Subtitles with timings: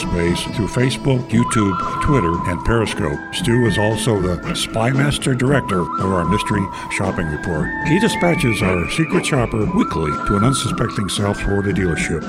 [0.00, 3.18] cyberspace through Facebook, YouTube, Twitter, and Periscope.
[3.34, 7.68] Stu is also the Spymaster Director of our Mystery Shopping Report.
[7.86, 12.22] He dispatches our secret shopper weekly to an unsuspecting South Florida dealership.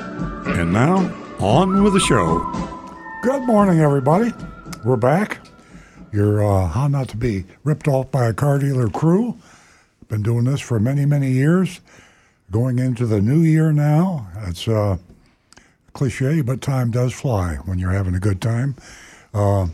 [0.59, 2.39] And now, on with the show.
[3.23, 4.33] Good morning, everybody.
[4.83, 5.39] We're back.
[6.11, 9.37] You're uh, how not to be ripped off by a car dealer crew.
[10.07, 11.79] Been doing this for many, many years.
[12.49, 14.27] Going into the new year now.
[14.45, 14.97] It's uh,
[15.93, 18.75] cliche, but time does fly when you're having a good time.
[19.33, 19.67] Uh,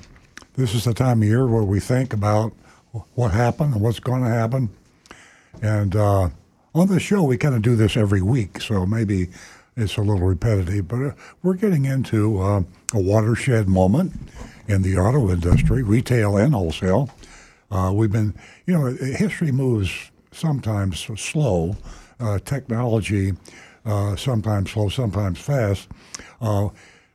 [0.56, 2.54] this is the time of year where we think about
[3.16, 4.70] what happened and what's going to happen.
[5.62, 6.30] And uh,
[6.74, 9.30] on the show, we kind of do this every week, so maybe
[9.76, 11.12] it's a little repetitive, but uh,
[11.44, 14.14] we're getting into uh, a watershed moment
[14.68, 17.10] in the auto industry, retail and wholesale.
[17.70, 18.34] Uh, we've been,
[18.66, 21.78] you know, history moves sometimes slow.
[22.20, 23.34] Uh, technology
[24.16, 25.88] sometimes slow, sometimes fast.
[26.42, 26.70] Uh,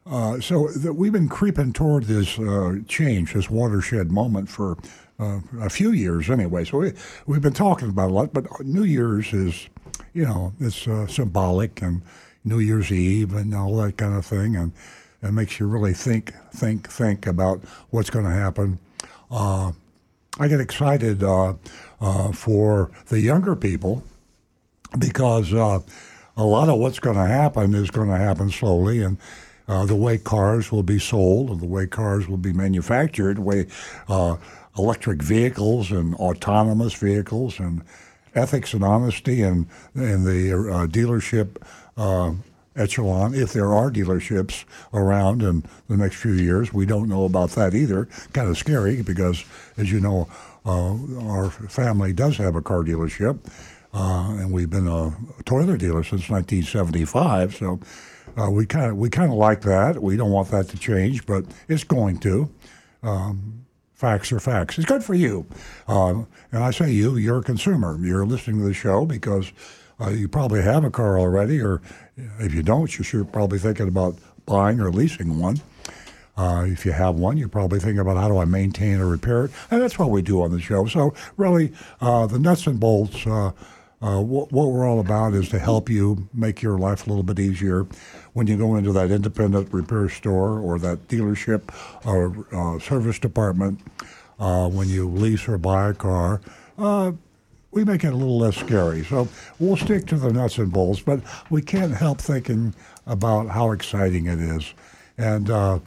[0.06, 4.76] uh, so th- we've been creeping toward this uh, change, this watershed moment for
[5.20, 6.64] uh, a few years anyway.
[6.64, 6.92] So we,
[7.26, 9.68] we've been talking about a lot, but New Year's is,
[10.12, 12.02] you know, it's uh, symbolic and
[12.44, 14.56] New Year's Eve and all that kind of thing.
[14.56, 14.72] And
[15.22, 18.78] it makes you really think, think, think about what's going to happen.
[19.30, 24.02] I get excited for the younger people
[24.98, 25.52] because
[26.42, 29.16] a lot of what's going to happen is going to happen slowly, and
[29.68, 33.42] uh, the way cars will be sold, and the way cars will be manufactured, the
[33.42, 33.66] way
[34.08, 34.36] uh,
[34.76, 37.82] electric vehicles and autonomous vehicles and
[38.34, 41.62] ethics and honesty and in the uh, dealership
[41.96, 42.32] uh,
[42.74, 46.72] echelon, if there are dealerships around in the next few years.
[46.72, 48.06] We don't know about that either.
[48.32, 49.44] Kind of scary because,
[49.76, 50.28] as you know,
[50.64, 50.96] uh,
[51.28, 53.38] our family does have a car dealership.
[53.92, 55.14] Uh, and we've been a,
[55.44, 57.56] Toyota dealer since 1975.
[57.56, 57.80] So
[58.36, 60.02] uh, we kind of we kind of like that.
[60.02, 62.50] We don't want that to change, but it's going to.
[63.02, 64.78] Um, facts are facts.
[64.78, 65.46] It's good for you,
[65.88, 66.22] uh,
[66.52, 67.16] and I say you.
[67.16, 67.98] You're a consumer.
[68.00, 69.52] You're listening to the show because
[70.00, 71.82] uh, you probably have a car already, or
[72.16, 74.16] if you don't, you should probably thinking about
[74.46, 75.60] buying or leasing one.
[76.34, 79.44] Uh, if you have one, you're probably thinking about how do I maintain or repair
[79.44, 80.86] it, and that's what we do on the show.
[80.86, 83.52] So really, uh, the nuts and bolts uh,
[84.02, 87.22] uh, what, what, we're all about is to help you make your life a little
[87.22, 87.86] bit easier
[88.32, 91.62] when you go into that independent repair store or that dealership
[92.04, 93.78] or uh, service department.
[94.40, 96.40] Uh, when you lease or buy a car,
[96.78, 97.12] uh,
[97.70, 99.04] we make it a little less scary.
[99.04, 99.28] So
[99.60, 102.74] we'll stick to the nuts and bolts, but we can't help thinking
[103.06, 104.74] about how exciting it is.
[105.16, 105.78] And uh,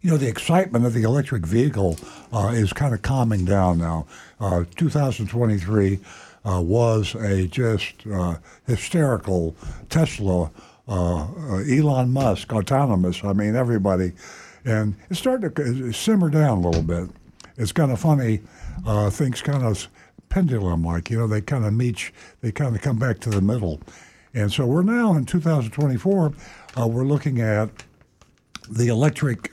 [0.00, 1.98] you know, the excitement of the electric vehicle
[2.32, 4.06] uh, is kind of calming down now.
[4.40, 6.00] 2023
[6.46, 8.36] uh, was a just uh,
[8.66, 9.56] hysterical
[9.90, 10.50] Tesla,
[10.88, 13.24] uh, uh, Elon Musk, autonomous.
[13.24, 14.12] I mean, everybody.
[14.64, 17.10] And it's starting to simmer down a little bit.
[17.56, 18.40] It's kind of funny.
[18.86, 19.88] Uh, things kind of
[20.28, 23.40] pendulum like, you know, they kind of meet, they kind of come back to the
[23.40, 23.80] middle.
[24.34, 26.32] And so we're now in 2024,
[26.76, 27.70] we're looking at
[28.68, 29.48] the electric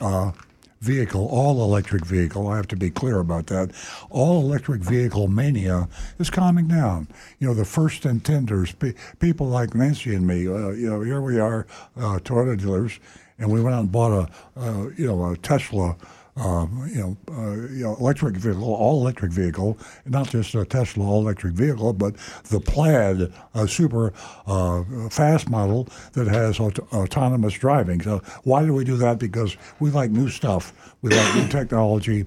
[0.84, 3.70] vehicle, all electric vehicle, I have to be clear about that,
[4.10, 7.08] all electric vehicle mania is calming down.
[7.38, 11.22] You know, the first intenders, pe- people like Nancy and me, uh, you know, here
[11.22, 13.00] we are, uh, Toyota dealers,
[13.38, 14.12] and we went out and bought
[14.56, 15.96] a, uh, you know, a Tesla
[16.36, 21.04] um, you know, uh, you know, electric vehicle, all electric vehicle, not just a Tesla
[21.04, 24.12] all electric vehicle, but the Plaid, a super
[24.46, 28.00] uh, fast model that has aut- autonomous driving.
[28.00, 29.18] So why do we do that?
[29.18, 32.26] Because we like new stuff, we like new technology.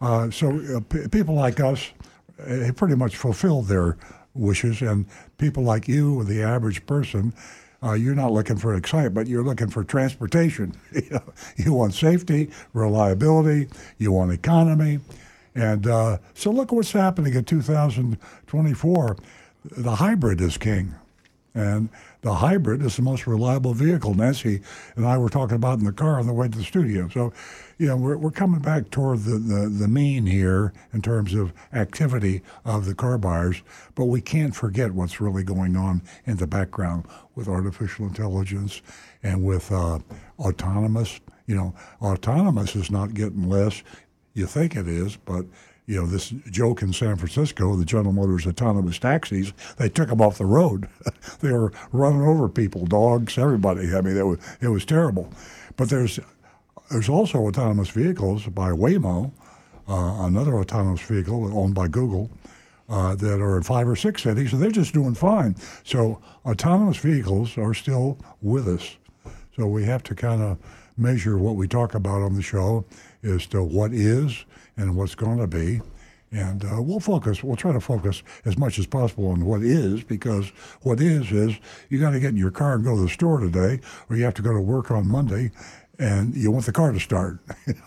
[0.00, 1.90] Uh, so uh, p- people like us
[2.40, 3.96] uh, pretty much fulfill their
[4.34, 5.06] wishes, and
[5.38, 7.32] people like you, the average person,
[7.84, 9.28] uh, you're not looking for excitement.
[9.28, 10.74] You're looking for transportation.
[11.56, 13.68] you, want safety, reliability.
[13.98, 15.00] You want economy.
[15.54, 19.16] And uh, so look what's happening in 2024.
[19.64, 20.94] The hybrid is king.
[21.54, 21.88] And
[22.22, 24.14] the hybrid is the most reliable vehicle.
[24.14, 24.62] Nancy
[24.96, 27.08] and I were talking about in the car on the way to the studio.
[27.08, 27.32] So,
[27.78, 31.52] you know, we're, we're coming back toward the, the, the mean here in terms of
[31.72, 33.62] activity of the car buyers,
[33.94, 38.82] but we can't forget what's really going on in the background with artificial intelligence
[39.22, 39.98] and with uh,
[40.38, 43.82] autonomous You know, autonomous is not getting less.
[44.34, 45.44] You think it is, but
[45.86, 50.20] you know, this joke in San Francisco, the General Motors autonomous taxis, they took them
[50.20, 50.88] off the road.
[51.40, 53.94] they were running over people, dogs, everybody.
[53.94, 55.30] I mean, it was, it was terrible.
[55.76, 56.18] But there's,
[56.94, 59.32] there's also autonomous vehicles by Waymo,
[59.88, 62.30] uh, another autonomous vehicle owned by Google,
[62.88, 65.56] uh, that are in five or six cities, and they're just doing fine.
[65.82, 68.96] So autonomous vehicles are still with us.
[69.56, 70.56] So we have to kind of
[70.96, 72.84] measure what we talk about on the show
[73.24, 74.44] as to what is
[74.76, 75.80] and what's going to be.
[76.30, 80.04] And uh, we'll focus, we'll try to focus as much as possible on what is,
[80.04, 80.50] because
[80.82, 81.58] what is is
[81.88, 84.24] you got to get in your car and go to the store today, or you
[84.24, 85.50] have to go to work on Monday,
[85.98, 87.38] and you want the car to start.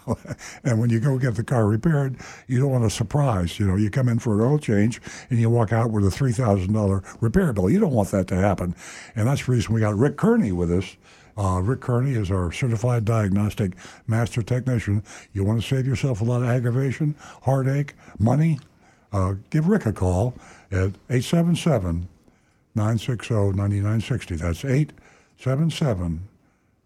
[0.63, 2.17] and when you go get the car repaired,
[2.47, 3.59] you don't want a surprise.
[3.59, 6.11] You know, you come in for an oil change and you walk out with a
[6.11, 7.69] three thousand dollar repair bill.
[7.69, 8.75] You don't want that to happen,
[9.15, 10.95] and that's the reason we got Rick Kearney with us
[11.37, 13.73] uh, Rick Kearney is our certified diagnostic
[14.07, 15.03] master technician.
[15.33, 18.59] You want to save yourself a lot of aggravation, heartache, money?
[19.13, 20.33] Uh, give Rick a call
[20.71, 22.07] at 877
[22.75, 24.35] 960 9960.
[24.35, 26.27] That's 877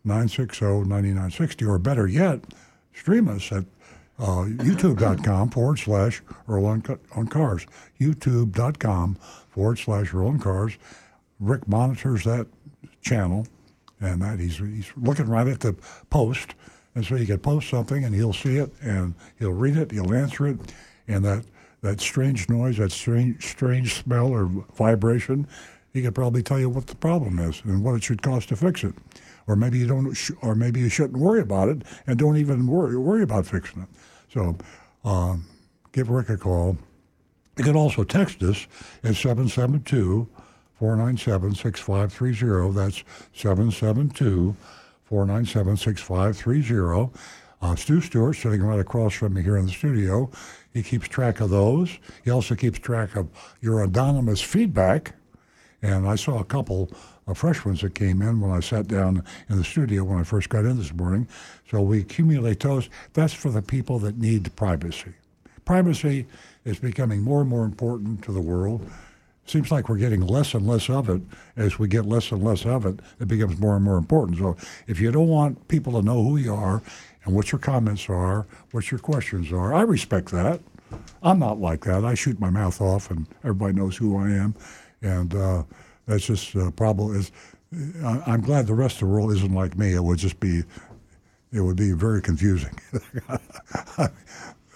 [0.03, 1.65] 960 9960.
[1.65, 2.41] Or better yet,
[2.93, 3.65] stream us at
[4.19, 7.65] uh, youtube.com forward slash Earl on, Cars.
[7.99, 9.15] youtube.com
[9.49, 10.77] forward slash Earl on Cars.
[11.39, 12.47] Rick monitors that
[13.01, 13.47] channel
[13.99, 15.75] and that he's he's looking right at the
[16.09, 16.55] post,
[16.95, 20.13] and so you can post something and he'll see it and he'll read it, he'll
[20.13, 20.59] answer it,
[21.07, 21.45] and that
[21.81, 24.45] that strange noise, that strange strange smell or
[24.75, 25.47] vibration,
[25.93, 28.55] he could probably tell you what the problem is and what it should cost to
[28.55, 28.93] fix it,
[29.51, 32.95] or maybe you don't, or maybe you shouldn't worry about it and don't even worry
[32.97, 33.89] worry about fixing it.
[34.33, 34.57] So,
[35.03, 35.45] um,
[35.91, 36.77] give Rick a call.
[37.57, 38.65] You can also text us
[39.03, 40.27] at 772
[40.79, 42.73] 497 6530.
[42.73, 43.03] That's
[43.33, 44.55] 772
[45.03, 47.09] 497 6530.
[47.61, 50.31] Uh, Stu Stewart, sitting right across from me here in the studio,
[50.73, 51.99] he keeps track of those.
[52.23, 53.27] He also keeps track of
[53.59, 55.13] your anonymous feedback.
[55.81, 56.91] And I saw a couple
[57.27, 60.23] of fresh ones that came in when I sat down in the studio when I
[60.23, 61.27] first got in this morning.
[61.69, 62.89] So we accumulate those.
[63.13, 65.13] That's for the people that need privacy.
[65.65, 66.25] Privacy
[66.65, 68.87] is becoming more and more important to the world
[69.45, 71.21] seems like we're getting less and less of it.
[71.57, 74.37] As we get less and less of it, it becomes more and more important.
[74.37, 74.55] So
[74.87, 76.81] if you don't want people to know who you are
[77.25, 80.61] and what your comments are, what your questions are, I respect that.
[81.23, 82.03] I'm not like that.
[82.03, 84.55] I shoot my mouth off, and everybody knows who I am,
[85.01, 85.63] and uh,
[86.07, 87.15] that's just a problem.
[87.15, 87.31] Is
[88.03, 89.93] I'm glad the rest of the world isn't like me.
[89.93, 90.63] It would just be,
[91.51, 92.77] it would be very confusing.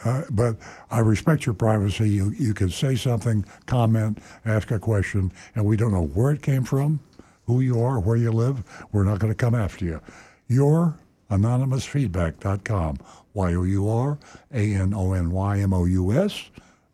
[0.03, 0.55] Uh, but
[0.91, 2.07] I respect your privacy.
[2.07, 6.43] You, you can say something, comment, ask a question, and we don't know where it
[6.43, 6.99] came from,
[7.47, 8.63] who you are, where you live.
[8.91, 10.01] We're not going to come after you.
[10.47, 10.99] Your
[11.31, 12.99] anonymousfeedback.com.
[13.33, 14.17] Y O U R
[14.53, 16.49] A N O N Y M O U S.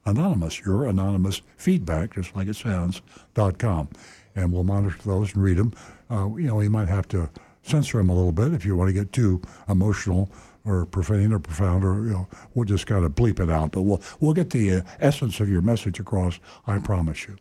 [0.05, 0.61] Anonymous.
[0.61, 3.01] Your anonymous feedback, just like it sounds,
[3.33, 3.89] dot com.
[4.35, 5.73] And we'll monitor those and read them.
[6.09, 7.29] Uh, you know, you might have to
[7.63, 10.29] censor them a little bit if you want to get too emotional
[10.65, 13.71] or profane or profound, or you know, we'll just kind of bleep it out.
[13.71, 16.39] But we'll we'll get the uh, essence of your message across.
[16.65, 17.37] I promise you.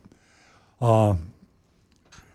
[0.81, 1.15] Uh,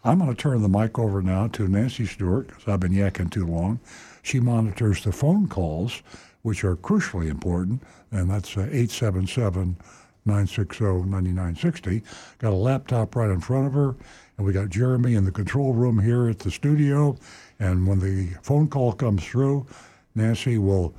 [0.04, 3.32] I'm going to turn the mic over now to Nancy Stewart because I've been yakking
[3.32, 3.80] too long.
[4.22, 6.04] She monitors the phone calls,
[6.44, 9.78] which are crucially important, and that's uh, 877
[10.26, 12.02] 960 9960.
[12.40, 13.96] Got a laptop right in front of her,
[14.38, 17.16] and we got Jeremy in the control room here at the studio.
[17.60, 19.68] And when the phone call comes through,
[20.16, 20.94] Nancy will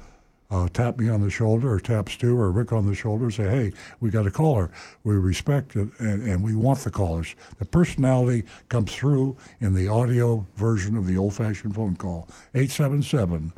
[0.50, 3.35] uh, tap me on the shoulder or tap Stu or Rick on the shoulder and
[3.35, 4.71] say, hey, we got a caller.
[5.04, 7.35] We respect it and, and we want the callers.
[7.59, 13.52] The personality comes through in the audio version of the old fashioned phone call 877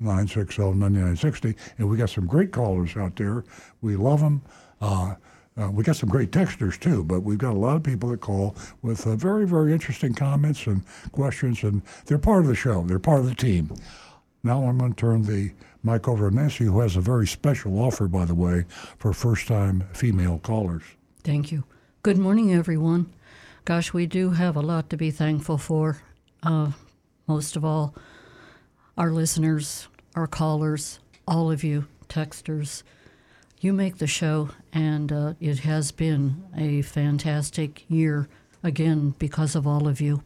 [0.00, 1.54] 960 9960.
[1.78, 3.44] And we got some great callers out there.
[3.80, 4.42] We love them.
[4.80, 5.14] Uh,
[5.56, 8.20] uh, we got some great texters too, but we've got a lot of people that
[8.20, 12.82] call with uh, very, very interesting comments and questions, and they're part of the show.
[12.82, 13.72] They're part of the team.
[14.42, 15.52] Now I'm going to turn the
[15.84, 18.64] mic over to Nancy, who has a very special offer, by the way,
[18.98, 20.82] for first time female callers.
[21.22, 21.64] Thank you.
[22.02, 23.12] Good morning, everyone.
[23.64, 26.02] Gosh, we do have a lot to be thankful for.
[26.42, 26.72] Uh,
[27.26, 27.94] most of all,
[28.98, 32.82] our listeners, our callers, all of you texters.
[33.64, 38.28] You make the show, and uh, it has been a fantastic year
[38.62, 40.22] again because of all of you.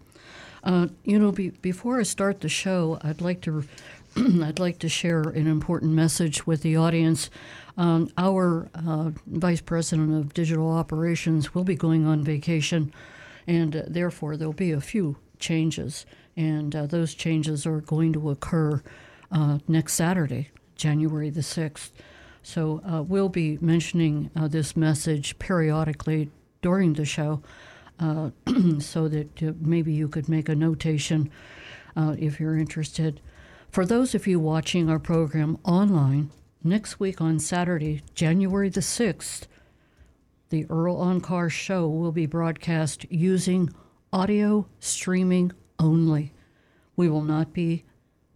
[0.65, 3.63] Uh, you know, be, before I start the show, I'd like to
[4.17, 7.31] I'd like to share an important message with the audience.
[7.77, 12.93] Um, our uh, Vice President of Digital Operations will be going on vacation,
[13.47, 18.31] and uh, therefore there'll be a few changes, and uh, those changes are going to
[18.31, 18.83] occur
[19.31, 21.91] uh, next Saturday, January the 6th.
[22.49, 26.31] So uh, we'll be mentioning uh, this message periodically
[26.63, 27.43] during the show
[28.01, 28.31] uh,
[28.79, 31.31] so that uh, maybe you could make a notation
[31.95, 33.21] uh, if you're interested.
[33.71, 36.31] For those of you watching our program online,
[36.65, 39.43] next week on Saturday, January the 6th,
[40.49, 43.69] the Earl on Car show will be broadcast using
[44.11, 46.33] audio streaming only.
[46.97, 47.85] We will not be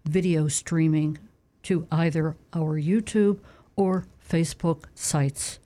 [0.05, 1.17] video streaming
[1.63, 3.39] to either our YouTube
[3.77, 5.61] or Facebook sites.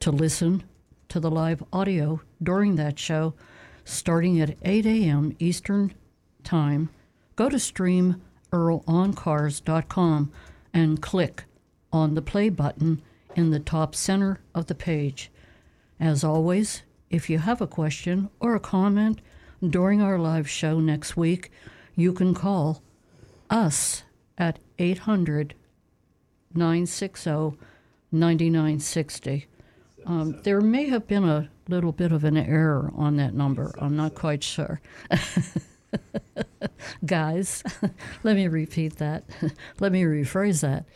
[0.00, 0.64] To listen
[1.08, 3.34] to the live audio during that show,
[3.84, 5.36] starting at 8 a.m.
[5.38, 5.94] Eastern
[6.44, 6.90] Time,
[7.36, 10.32] go to streamearloncars.com
[10.72, 11.44] and click
[11.92, 13.02] on the play button
[13.34, 15.30] in the top center of the page.
[15.98, 19.20] As always, if you have a question or a comment
[19.66, 21.50] during our live show next week,
[21.96, 22.82] you can call
[23.50, 24.04] us
[24.36, 25.54] at 800
[26.54, 27.58] 960
[28.10, 29.46] 9960.
[30.06, 33.74] Um, there may have been a little bit of an error on that number.
[33.78, 34.80] I'm not quite sure.
[37.04, 37.62] Guys,
[38.22, 39.24] let me repeat that.
[39.80, 40.86] let me rephrase that.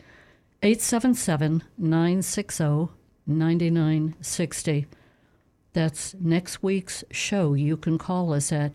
[0.63, 2.89] 877 960
[3.25, 4.87] 9960.
[5.73, 7.53] That's next week's show.
[7.53, 8.73] You can call us at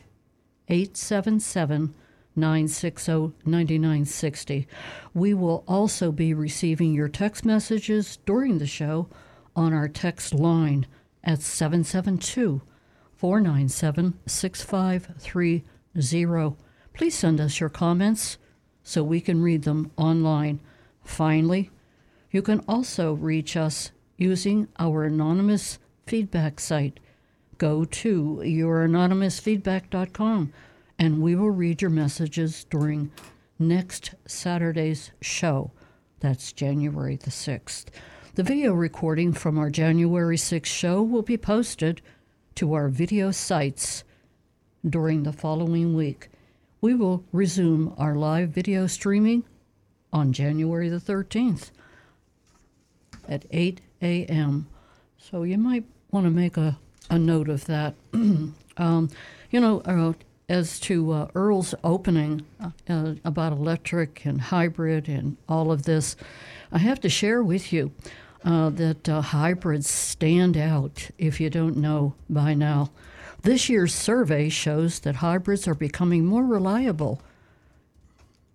[0.69, 1.95] 877
[2.39, 4.67] 960 9960.
[5.13, 9.09] We will also be receiving your text messages during the show
[9.55, 10.87] on our text line
[11.25, 12.63] at 772
[13.17, 16.57] 497 6530.
[16.95, 18.39] Please send us your comments
[18.83, 20.61] so we can read them online.
[21.05, 21.71] Finally,
[22.31, 27.01] you can also reach us using our anonymous feedback site.
[27.59, 30.53] Go to youranonymousfeedback.com
[30.99, 33.11] and we will read your messages during
[33.59, 35.71] next Saturday's show.
[36.21, 37.87] That's January the 6th.
[38.35, 42.03] The video recording from our January 6th show will be posted
[42.57, 44.05] to our video sites
[44.89, 46.29] during the following week.
[46.81, 49.45] We will resume our live video streaming
[50.13, 51.71] on January the 13th
[53.29, 54.67] at 8 a.m.
[55.19, 56.79] So you might want to make a,
[57.11, 57.95] a note of that.
[58.13, 59.11] um,
[59.51, 60.13] you know, uh,
[60.49, 62.45] as to uh, Earl's opening
[62.89, 66.17] uh, about electric and hybrid and all of this,
[66.73, 67.93] I have to share with you
[68.45, 72.91] uh, that uh, hybrids stand out if you don't know by now.
[73.43, 77.21] This year's survey shows that hybrids are becoming more reliable,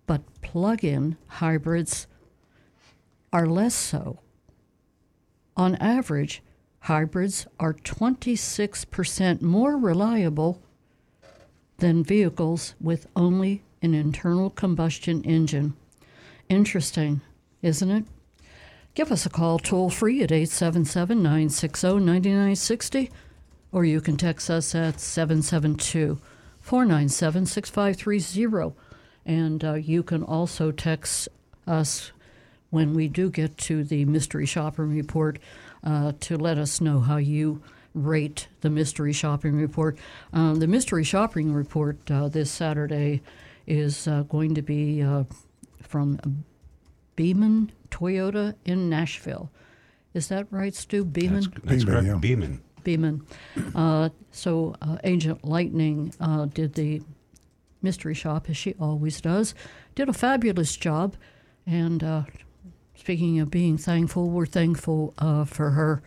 [0.06, 2.06] but plug in hybrids
[3.32, 4.18] are less so.
[5.56, 6.42] On average,
[6.80, 10.60] hybrids are 26% more reliable
[11.84, 15.74] than vehicles with only an internal combustion engine.
[16.48, 17.20] Interesting,
[17.60, 18.04] isn't it?
[18.94, 23.10] Give us a call toll free at 877 960 9960,
[23.70, 26.18] or you can text us at 772
[26.58, 28.74] 497 6530.
[29.26, 31.28] And uh, you can also text
[31.66, 32.12] us
[32.70, 35.38] when we do get to the mystery shopping report
[35.82, 37.60] uh, to let us know how you
[37.94, 39.96] rate the mystery shopping report.
[40.32, 43.22] Um, the mystery shopping report uh, this Saturday
[43.66, 45.24] is uh, going to be uh,
[45.80, 46.44] from
[47.16, 49.50] Beaman Toyota in Nashville.
[50.12, 51.04] Is that right, Stu?
[51.04, 51.34] Beaman?
[51.34, 52.06] That's, that's Beaman, correct.
[52.06, 52.14] yeah.
[52.16, 52.62] Beaman.
[52.82, 53.26] Beaman.
[53.74, 57.00] Uh, so uh, Agent Lightning uh, did the
[57.80, 59.54] mystery shop as she always does.
[59.94, 61.16] Did a fabulous job,
[61.66, 62.22] and uh,
[62.94, 66.02] speaking of being thankful, we're thankful uh, for her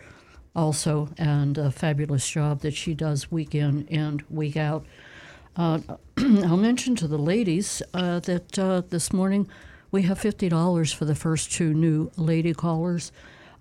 [0.58, 4.86] also, and a fabulous job that she does week in and week out.
[5.56, 5.80] Uh,
[6.18, 9.48] I'll mention to the ladies uh, that uh, this morning
[9.92, 13.12] we have $50 for the first two new lady callers.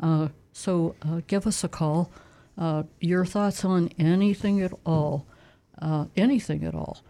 [0.00, 2.10] Uh, so uh, give us a call.
[2.56, 5.26] Uh, your thoughts on anything at all,
[6.16, 7.02] anything at all.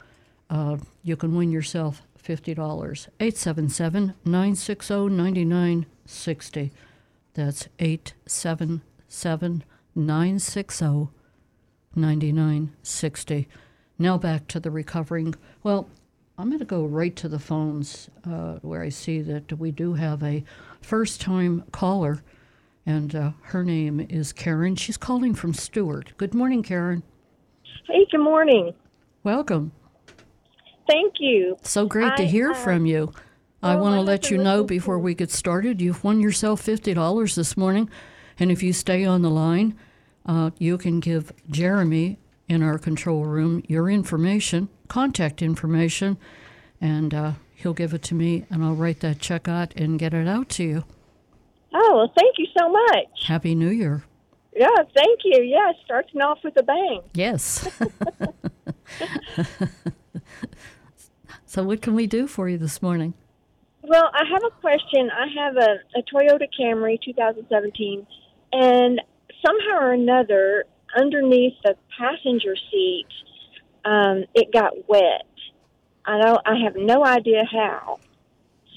[1.05, 2.57] You can win yourself $50.
[2.59, 6.73] 877 960 9960.
[7.35, 9.63] That's 877
[9.97, 11.09] 960
[11.97, 13.49] 9960.
[13.99, 15.35] Now back to the recovering.
[15.63, 15.89] Well,
[16.39, 19.95] I'm going to go right to the phones uh, where I see that we do
[19.95, 20.45] have a
[20.83, 22.23] first time caller,
[22.85, 24.77] and uh, her name is Karen.
[24.77, 26.13] She's calling from Stuart.
[26.19, 27.03] Good morning, Karen.
[27.87, 28.75] Hey, good morning.
[29.25, 29.73] Welcome.
[30.87, 31.57] Thank you.
[31.63, 33.13] So great to hear uh, from you.
[33.63, 37.57] I want to let you know before we get started, you've won yourself $50 this
[37.57, 37.91] morning.
[38.39, 39.77] And if you stay on the line,
[40.27, 42.19] uh, you can give Jeremy
[42.49, 46.17] in our control room your information, contact information,
[46.81, 50.13] and uh, he'll give it to me, and I'll write that check out and get
[50.13, 50.85] it out to you.
[51.75, 53.27] Oh, well, thank you so much.
[53.27, 54.05] Happy New Year.
[54.55, 55.43] Yeah, thank you.
[55.43, 57.03] Yeah, starting off with a bang.
[57.13, 57.69] Yes.
[61.47, 63.13] so, what can we do for you this morning?
[63.83, 65.11] Well, I have a question.
[65.11, 68.07] I have a, a Toyota Camry 2017,
[68.53, 69.01] and
[69.45, 70.65] somehow or another,
[70.97, 73.07] underneath the passenger seat,
[73.85, 75.27] um, it got wet.
[76.05, 76.41] I don't.
[76.47, 77.99] I have no idea how.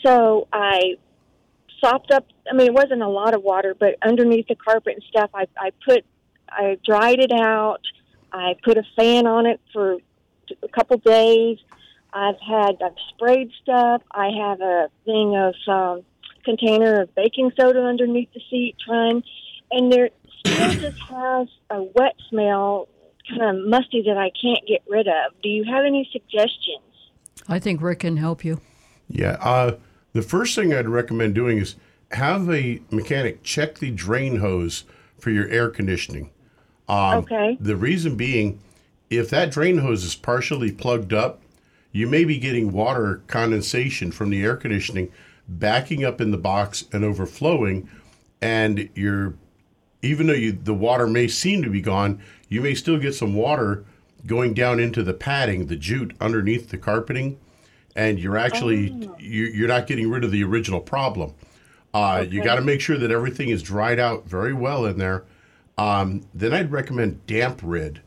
[0.05, 0.95] So I
[1.83, 2.25] sopped up.
[2.49, 5.47] I mean, it wasn't a lot of water, but underneath the carpet and stuff, I,
[5.57, 6.05] I put,
[6.49, 7.81] I dried it out.
[8.31, 9.97] I put a fan on it for
[10.63, 11.57] a couple days.
[12.11, 14.01] I've had, I've sprayed stuff.
[14.11, 16.03] I have a thing of um,
[16.43, 19.23] container of baking soda underneath the seat, trying,
[19.71, 22.87] and there still just has a wet smell,
[23.29, 25.33] kind of musty that I can't get rid of.
[25.41, 26.83] Do you have any suggestions?
[27.47, 28.61] I think Rick can help you.
[29.07, 29.37] Yeah.
[29.41, 29.77] Uh,
[30.13, 31.75] the first thing I'd recommend doing is
[32.11, 34.83] have a mechanic check the drain hose
[35.19, 36.31] for your air conditioning.
[36.87, 37.57] Um, Okay.
[37.59, 38.59] The reason being,
[39.09, 41.41] if that drain hose is partially plugged up,
[41.91, 45.11] you may be getting water condensation from the air conditioning
[45.47, 47.89] backing up in the box and overflowing,
[48.41, 49.33] and you're
[50.01, 53.33] even though you the water may seem to be gone, you may still get some
[53.35, 53.83] water
[54.25, 57.39] going down into the padding, the jute underneath the carpeting,
[57.95, 61.33] and you're actually you, you're not getting rid of the original problem.
[61.93, 65.23] Uh, You got to make sure that everything is dried out very well in there.
[65.77, 67.99] Um, then I'd recommend DampRid.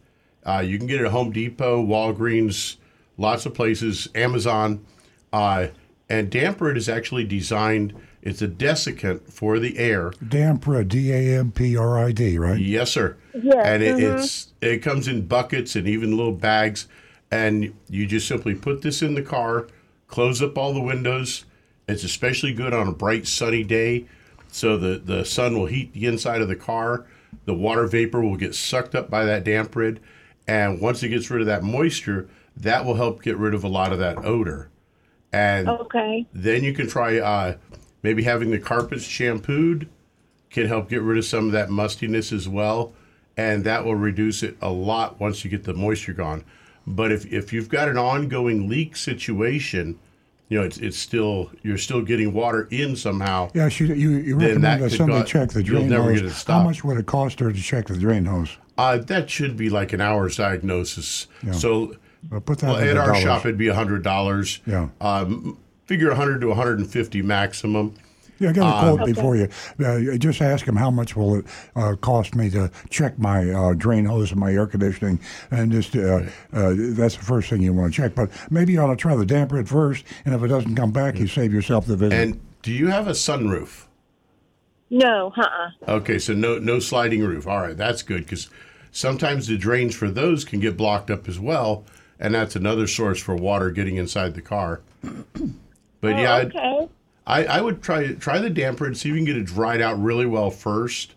[0.45, 2.77] Uh, you can get it at Home Depot, Walgreens,
[3.17, 4.85] lots of places, Amazon.
[5.33, 5.69] Uh,
[6.09, 7.95] and DampRid is actually designed.
[8.23, 10.11] It's a desiccant for the air.
[10.25, 12.59] Damprid, D A M P R I D, right?
[12.59, 13.17] Yes, sir.
[13.35, 14.19] Yes, And it, mhm.
[14.21, 16.87] it's it comes in buckets and even little bags,
[17.31, 19.67] and you just simply put this in the car,
[20.07, 21.45] close up all the windows.
[21.89, 24.07] It's especially good on a bright sunny day,
[24.49, 27.07] so the the sun will heat the inside of the car.
[27.45, 29.99] The water vapor will get sucked up by that DampRid,
[30.47, 33.69] and once it gets rid of that moisture, that will help get rid of a
[33.69, 34.69] lot of that odor.
[35.33, 36.27] And Okay.
[36.35, 37.57] then you can try uh,
[38.03, 39.89] maybe having the carpets shampooed
[40.51, 42.93] can help get rid of some of that mustiness as well,
[43.37, 46.45] and that will reduce it a lot once you get the moisture gone.
[46.87, 49.99] But if, if you've got an ongoing leak situation,
[50.49, 53.51] you know it's it's still you're still getting water in somehow.
[53.55, 56.45] Yeah, you, you, you recommend that that somebody go- check the you'll drain never hose.
[56.45, 58.59] How much would it cost her to check the drain hose?
[58.77, 61.27] Uh, that should be like an hour's diagnosis.
[61.53, 61.97] So
[62.31, 63.23] Well, put that well, in at our dollars.
[63.23, 64.61] shop it'd be hundred dollars.
[64.67, 64.89] Yeah.
[65.01, 65.57] Um,
[65.93, 67.95] figure 100 to 150 maximum.
[68.39, 69.49] Yeah, I got a Um, quote before you.
[69.79, 71.45] Uh, just ask him how much will it
[71.77, 75.95] uh, cost me to check my uh, drain hose and my air conditioning, and just
[75.95, 76.23] uh,
[76.55, 78.15] uh, that's the first thing you want to check.
[78.15, 80.93] But maybe you ought to try the DampRid at first, and if it doesn't come
[80.93, 82.19] back, you save yourself the visit.
[82.19, 83.85] And do you have a sunroof?
[84.89, 85.71] No, uh-uh.
[85.89, 87.47] Okay, so no no sliding roof.
[87.47, 88.49] All right, that's good because
[88.93, 91.85] sometimes the drains for those can get blocked up as well,
[92.19, 94.81] and that's another source for water getting inside the car.
[96.03, 96.89] But yeah, I'd- okay.
[97.27, 99.81] I, I would try try the DampRid and see if you can get it dried
[99.81, 101.15] out really well first.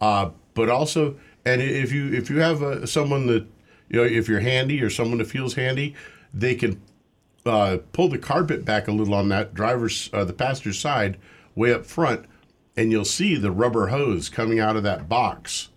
[0.00, 3.46] Uh, but also, and if you if you have uh, someone that
[3.88, 5.94] you know if you're handy or someone that feels handy,
[6.34, 6.80] they can
[7.46, 11.16] uh, pull the carpet back a little on that driver's uh, the passenger side
[11.54, 12.26] way up front,
[12.76, 15.70] and you'll see the rubber hose coming out of that box,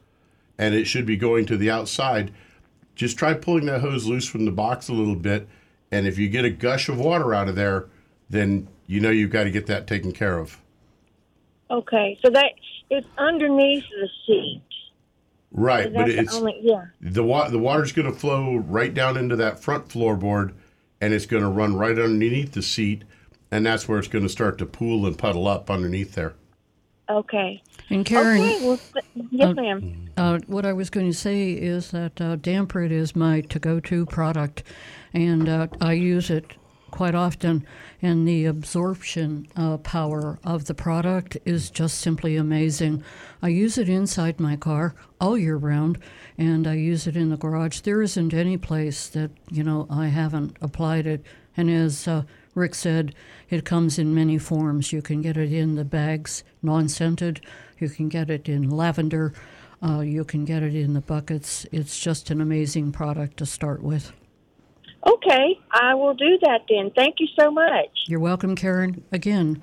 [0.57, 2.31] and it should be going to the outside.
[2.95, 5.47] Just try pulling that hose loose from the box a little bit,
[5.89, 7.85] and if you get a gush of water out of there,
[8.29, 10.57] then you know you've got to get that taken care of.
[11.71, 12.17] Okay.
[12.23, 12.53] So that
[12.89, 14.61] it's underneath the seat.
[15.51, 16.85] Right, but That's the it's only yeah.
[17.01, 20.53] the wa- the water's going to flow right down into that front floorboard,
[21.01, 23.03] and it's going to run right underneath the seat,
[23.49, 26.35] and that's where it's going to start to pool and puddle up underneath there.
[27.09, 27.63] Okay.
[27.89, 28.67] And Karen, Okay.
[28.67, 30.09] Well, th- yes, ma'am.
[30.15, 34.61] Uh, what I was going to say is that uh, DampRid is my to-go-to product,
[35.13, 36.45] and uh, I use it
[36.89, 37.65] quite often.
[38.01, 43.03] And the absorption uh, power of the product is just simply amazing.
[43.41, 45.99] I use it inside my car all year round,
[46.37, 47.81] and I use it in the garage.
[47.81, 51.23] There isn't any place that you know I haven't applied it.
[51.57, 52.23] And as uh,
[52.55, 53.13] Rick said,
[53.49, 54.93] it comes in many forms.
[54.93, 57.41] You can get it in the bags, non-scented.
[57.79, 59.33] You can get it in lavender.
[59.81, 61.65] Uh, you can get it in the buckets.
[61.71, 64.11] It's just an amazing product to start with.
[65.05, 65.59] Okay.
[65.71, 66.91] I will do that then.
[66.95, 67.89] Thank you so much.
[68.07, 69.03] You're welcome, Karen.
[69.11, 69.61] Again,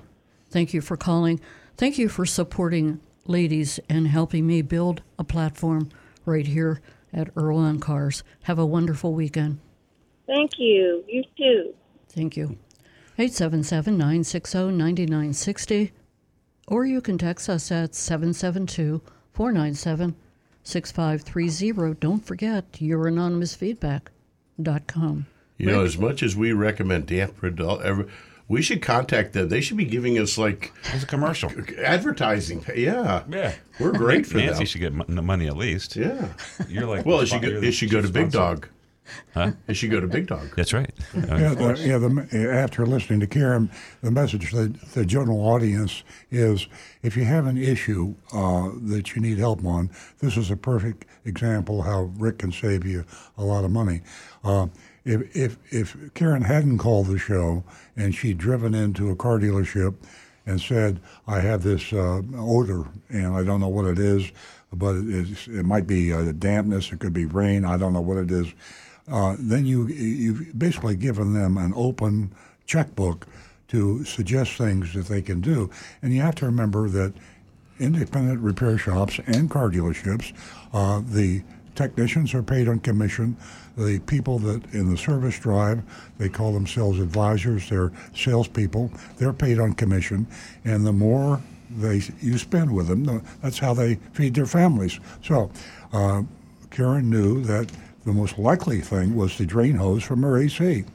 [0.49, 1.39] thank you for calling.
[1.75, 5.89] Thank you for supporting ladies and helping me build a platform
[6.25, 6.81] right here
[7.13, 8.23] at Earl on Cars.
[8.43, 9.59] Have a wonderful weekend.
[10.25, 11.03] Thank you.
[11.07, 11.73] You too.
[12.09, 12.57] Thank you.
[13.19, 15.91] 877 960 9960,
[16.67, 19.01] or you can text us at 772
[19.33, 20.15] 497
[20.63, 21.99] 6530.
[21.99, 22.65] Don't forget
[24.59, 25.25] youranonymousfeedback.com.
[25.57, 28.07] You know, as much as we recommend damp adult, ever,
[28.47, 29.49] we should contact them.
[29.49, 31.51] They should be giving us like It's a commercial.
[31.83, 32.63] advertising.
[32.75, 33.53] Yeah, Yeah.
[33.79, 34.65] we're great for Nancy them.
[34.67, 35.95] should get mon- money at least.
[35.95, 36.29] Yeah.
[36.69, 38.31] You're like, Well, it should go, the it should go to Big.
[38.31, 38.67] Dog.
[39.33, 39.51] Huh?
[39.69, 40.49] It should go to Big Dog.
[40.57, 40.91] That's right.
[41.15, 41.97] Yeah, the, yeah.
[41.97, 46.67] The, after listening to Karen, the message to the general audience is:
[47.03, 49.89] if you have an issue uh, that you need help on,
[50.19, 53.05] this is a perfect example how Rick can save you
[53.37, 54.01] a lot of money.
[54.43, 54.67] Uh,
[55.05, 57.63] if, if if Karen hadn't called the show
[57.95, 59.95] and she'd driven into a car dealership
[60.45, 64.31] and said, "I have this uh, odor and I don't know what it is,
[64.73, 68.01] but it, is, it might be uh, dampness, it could be rain, I don't know
[68.01, 68.53] what it is."
[69.09, 72.31] uh, then you you've basically given them an open
[72.65, 73.27] checkbook
[73.69, 75.69] to suggest things that they can do.
[76.01, 77.13] And you have to remember that
[77.79, 80.33] independent repair shops and car dealerships,
[80.77, 81.41] uh, the
[81.73, 83.35] technicians are paid on commission.
[83.77, 85.81] The people that in the service drive,
[86.19, 87.67] they call themselves advisors.
[87.67, 88.91] They're salespeople.
[89.17, 90.27] They're paid on commission,
[90.65, 91.41] and the more
[91.79, 94.99] they you spend with them, that's how they feed their families.
[95.23, 95.49] So,
[95.93, 96.21] uh,
[96.69, 97.71] Karen knew that
[98.05, 100.85] the most likely thing was the drain hose from her AC.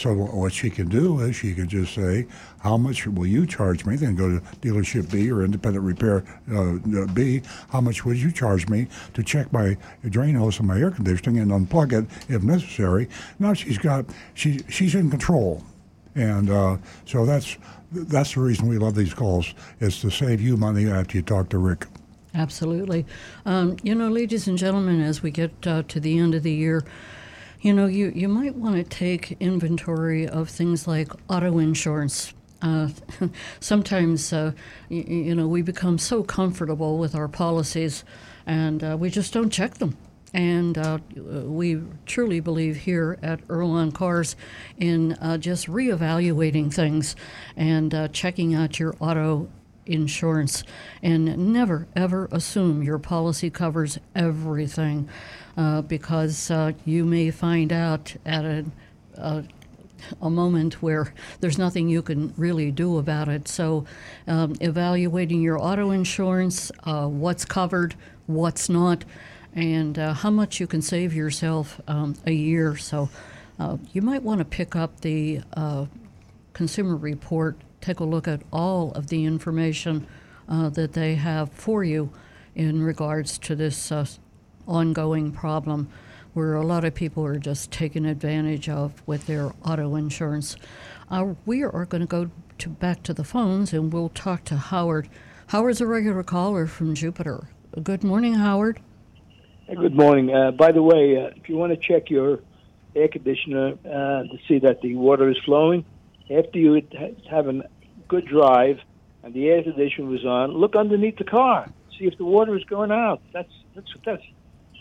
[0.00, 2.26] So what she can do is she can just say,
[2.60, 6.78] "How much will you charge me?" Then go to dealership B or independent repair uh,
[7.12, 7.42] B.
[7.68, 9.76] How much would you charge me to check my
[10.08, 13.10] drain hose in my air conditioning and unplug it if necessary?
[13.38, 15.62] Now she's got she she's in control,
[16.14, 17.58] and uh, so that's
[17.92, 21.50] that's the reason we love these calls is to save you money after you talk
[21.50, 21.86] to Rick.
[22.34, 23.04] Absolutely.
[23.44, 26.52] Um, you know, ladies and gentlemen, as we get uh, to the end of the
[26.52, 26.84] year,
[27.60, 32.32] you know, you, you might want to take inventory of things like auto insurance.
[32.62, 32.88] Uh,
[33.60, 34.52] sometimes, uh,
[34.88, 38.04] you, you know, we become so comfortable with our policies
[38.46, 39.96] and uh, we just don't check them.
[40.32, 44.36] And uh, we truly believe here at Earl on Cars
[44.78, 47.16] in uh, just reevaluating things
[47.56, 49.48] and uh, checking out your auto
[49.86, 50.62] insurance
[51.02, 55.08] and never ever assume your policy covers everything
[55.56, 58.64] because uh, you may find out at a,
[59.14, 59.44] a,
[60.22, 63.48] a moment where there's nothing you can really do about it.
[63.48, 63.84] So,
[64.26, 67.94] um, evaluating your auto insurance, uh, what's covered,
[68.26, 69.04] what's not,
[69.54, 72.76] and uh, how much you can save yourself um, a year.
[72.76, 73.08] So,
[73.58, 75.86] uh, you might want to pick up the uh,
[76.54, 80.06] Consumer Report take a look at all of the information
[80.48, 82.10] uh, that they have for you
[82.54, 84.04] in regards to this uh,
[84.70, 85.88] ongoing problem
[86.32, 90.56] where a lot of people are just taken advantage of with their auto insurance.
[91.10, 94.56] Uh, we are going to go to back to the phones and we'll talk to
[94.56, 95.08] Howard.
[95.48, 97.48] Howard's a regular caller from Jupiter.
[97.82, 98.80] Good morning, Howard.
[99.66, 100.34] Good morning.
[100.34, 102.40] Uh, by the way, uh, if you want to check your
[102.94, 105.84] air conditioner uh, to see that the water is flowing,
[106.30, 106.82] after you
[107.30, 107.62] have a
[108.08, 108.78] good drive
[109.22, 112.64] and the air conditioner was on, look underneath the car, see if the water is
[112.64, 113.20] going out.
[113.32, 114.22] That's that's that's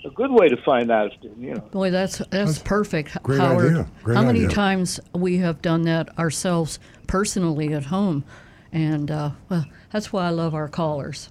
[0.05, 1.13] a good way to find out.
[1.13, 3.73] If, the- you know, Boy, that's that's, perfect, great Howard.
[3.73, 3.91] idea.
[4.03, 4.55] Great How many idea.
[4.55, 8.23] times we have done that ourselves personally at home,
[8.71, 11.29] and uh, well, that's why I love our callers.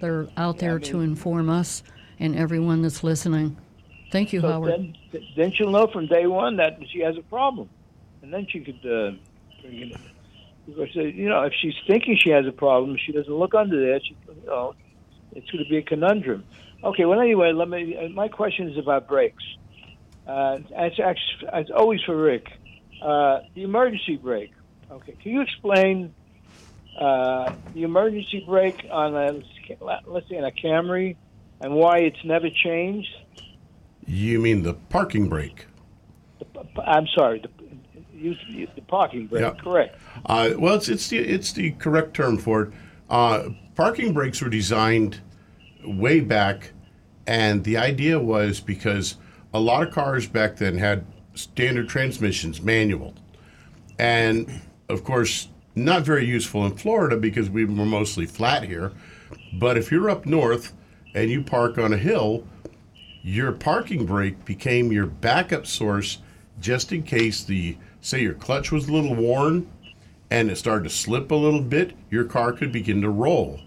[0.00, 1.82] They're out there to inform us
[2.18, 3.56] and everyone that's listening.
[4.12, 4.72] Thank you, so Howard.
[4.72, 7.68] then then she'll know from day one that she has a problem,
[8.22, 9.12] and then she could uh,
[9.62, 9.96] bring it.
[10.66, 14.00] Because you know, if she's thinking she has a problem, she doesn't look under there.
[14.00, 14.74] She, you know,
[15.32, 16.44] it's going to be a conundrum.
[16.84, 17.04] Okay.
[17.04, 17.96] Well, anyway, let me.
[17.96, 19.42] Uh, my question is about brakes.
[20.26, 22.48] Uh, it's actually it's always for Rick.
[23.02, 24.52] Uh, the emergency brake.
[24.90, 25.16] Okay.
[25.22, 26.14] Can you explain
[26.98, 29.42] uh, the emergency brake on a
[30.06, 31.16] let's say on a Camry
[31.60, 33.14] and why it's never changed?
[34.06, 35.66] You mean the parking brake?
[36.84, 37.48] I'm sorry, the,
[38.16, 39.42] use the parking brake.
[39.42, 39.62] Yeah.
[39.62, 39.98] Correct.
[40.24, 42.72] Uh, well, it's it's the it's the correct term for it.
[43.08, 45.20] Uh, parking brakes were designed
[45.86, 46.72] way back,
[47.26, 49.16] and the idea was because
[49.54, 53.14] a lot of cars back then had standard transmissions, manual,
[53.98, 58.92] and of course not very useful in Florida because we were mostly flat here.
[59.52, 60.72] But if you're up north
[61.14, 62.46] and you park on a hill,
[63.22, 66.18] your parking brake became your backup source
[66.60, 69.70] just in case the say your clutch was a little worn
[70.30, 73.60] and it started to slip a little bit, your car could begin to roll.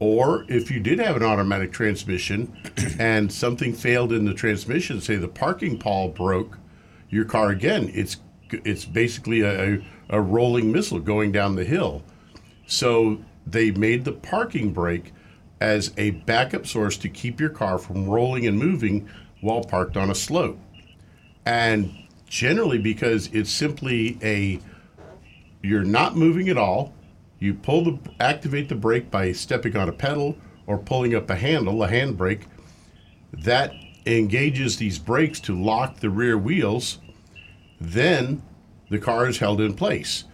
[0.00, 2.56] Or if you did have an automatic transmission
[2.98, 6.58] and something failed in the transmission, say the parking pawl broke,
[7.10, 8.18] your car again, it's
[8.50, 12.02] it's basically a, a rolling missile going down the hill.
[12.66, 15.12] So they made the parking brake
[15.60, 19.08] as a backup source to keep your car from rolling and moving
[19.40, 20.58] while parked on a slope.
[21.44, 21.92] And
[22.26, 24.60] generally, because it's simply a
[25.62, 26.94] you're not moving at all.
[27.38, 31.36] You pull the activate the brake by stepping on a pedal or pulling up a
[31.36, 32.42] handle, a handbrake.
[33.32, 33.72] That
[34.06, 36.98] engages these brakes to lock the rear wheels.
[37.80, 38.42] Then
[38.90, 40.24] the car is held in place.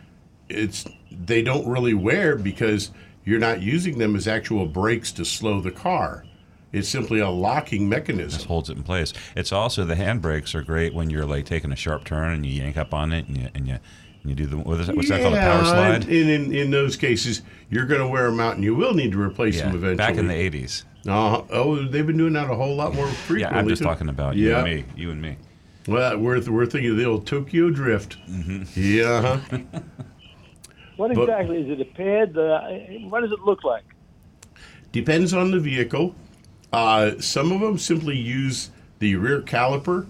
[0.49, 2.91] It's they don't really wear because
[3.25, 6.25] you're not using them as actual brakes to slow the car.
[6.73, 8.39] It's simply a locking mechanism.
[8.39, 9.13] Just holds it in place.
[9.37, 12.63] It's also the handbrakes are great when you're like taking a sharp turn and you
[12.63, 13.79] yank up on it and you and you
[14.25, 16.09] you do the what is that, what's that called a power slide?
[16.09, 19.13] In, in in those cases, you're going to wear them out, and you will need
[19.13, 19.97] to replace Yeah, them eventually.
[19.97, 20.85] back in the '80s.
[21.07, 23.43] Uh, oh, they've been doing that a whole lot more frequently.
[23.43, 23.89] Yeah, I'm just too.
[23.89, 24.65] talking about you Yeah.
[24.65, 24.85] and me.
[24.97, 25.37] You and me.
[25.87, 28.17] Well, we're we're thinking of the old Tokyo Drift.
[28.29, 28.63] Mm-hmm.
[28.75, 29.41] Yeah.
[29.51, 29.81] huh.
[30.97, 31.81] What But- exactly is it?
[31.81, 32.39] A pad?
[32.39, 33.83] Uh, what does it look like?
[34.93, 36.15] Depends on the vehicle.
[36.73, 40.07] Uh, some of them simply use the rear caliper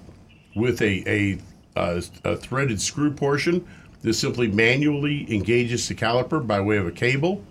[0.55, 1.39] with a, a,
[1.77, 3.67] a, a threaded screw portion
[4.05, 7.43] that simply manually engages the caliper by way of a cable.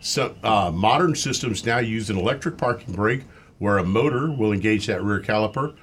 [0.00, 3.22] Some uh, modern systems now use an electric parking brake
[3.58, 5.74] where a motor will engage that rear caliper,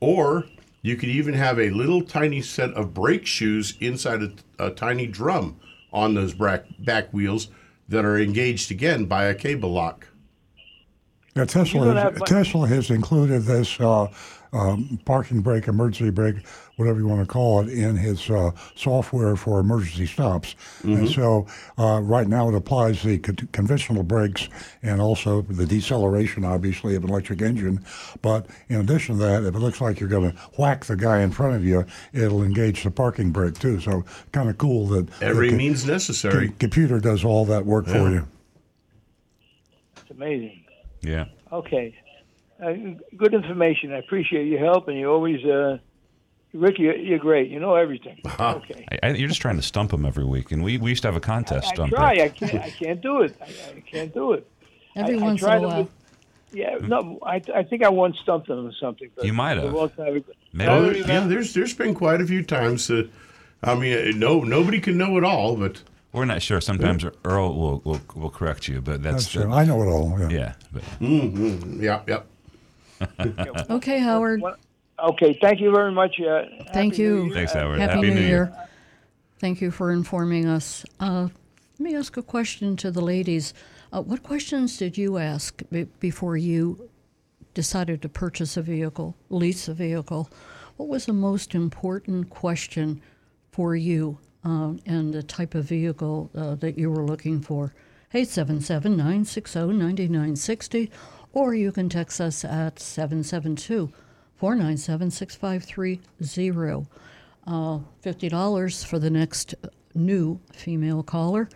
[0.00, 0.44] or
[0.82, 5.06] you could even have a little tiny set of brake shoes inside a, a tiny
[5.06, 5.58] drum
[5.92, 7.48] on those back, back wheels
[7.88, 10.06] that are engaged again by a cable lock.
[11.34, 14.08] Yeah, Tesla, has, Tesla has included this uh,
[14.52, 16.36] um, parking brake, emergency brake,
[16.76, 20.54] whatever you want to call it, in his uh, software for emergency stops.
[20.82, 21.46] And so
[21.78, 24.48] uh, right now it applies the con- conventional brakes
[24.82, 27.84] and also the deceleration, obviously, of an electric engine.
[28.22, 31.20] But in addition to that, if it looks like you're going to whack the guy
[31.22, 33.80] in front of you, it'll engage the parking brake too.
[33.80, 36.48] So kind of cool that Every the means necessary.
[36.48, 38.26] co- computer does all that work for you.
[39.96, 40.64] It's amazing.
[41.02, 41.26] Yeah.
[41.52, 41.94] Okay.
[42.62, 42.72] Uh,
[43.16, 43.92] good information.
[43.92, 45.78] I appreciate your help, and you always, uh,
[46.54, 47.50] Rick, you're, you're great.
[47.50, 48.20] You know everything.
[48.40, 48.86] Okay.
[49.02, 51.08] I, I, you're just trying to stump him every week, and we, we used to
[51.08, 51.66] have a contest.
[51.68, 52.12] I stump try.
[52.12, 52.20] Rick.
[52.20, 52.54] I can't.
[52.64, 53.36] I can't do it.
[53.40, 53.44] I,
[53.76, 54.48] I can't do it.
[54.96, 55.78] Every I, once I tried in a while.
[55.82, 55.90] with-
[56.52, 56.78] yeah.
[56.80, 57.18] No.
[57.26, 59.10] I, I think I once stumped them or something.
[59.16, 60.14] But You might it was a have.
[60.14, 60.24] long.
[60.52, 60.70] Maybe.
[60.70, 63.10] Oh, don't yeah, there's there's been quite a few times that,
[63.64, 66.60] I mean, uh, no nobody can know it all, but We're not sure.
[66.60, 69.42] Sometimes Earl will, will will correct you, but that's, That's true.
[69.42, 70.16] the- I know it all.
[70.20, 70.28] Yeah.
[70.28, 70.52] yeah.
[70.72, 71.82] But mm-hmm.
[71.88, 72.20] yeah, yeah.
[73.70, 74.40] Okay, Howard.
[74.40, 74.54] Well,
[74.98, 75.38] Okay.
[75.40, 76.20] Thank you very much.
[76.20, 77.16] Uh, Thank happy you.
[77.16, 77.34] New Year.
[77.34, 77.80] thanks, Howard.
[77.80, 78.54] Happy, New, Year.
[79.38, 80.84] Thank you for informing us.
[81.00, 81.28] Uh,
[81.78, 83.52] let me ask a question to the ladies.
[83.92, 86.88] Uh, what questions did you ask be- before you
[87.52, 90.30] decided to purchase a vehicle, lease a vehicle?
[90.76, 93.00] What was the most important question
[93.50, 97.74] for you uh, and the type of vehicle uh, that you were looking for?
[98.12, 100.90] 877 960 9960,
[101.32, 103.92] or you can text us at 772
[104.44, 106.86] 497 6530.
[107.46, 109.54] Uh, $50 for the next
[109.94, 111.48] new female caller.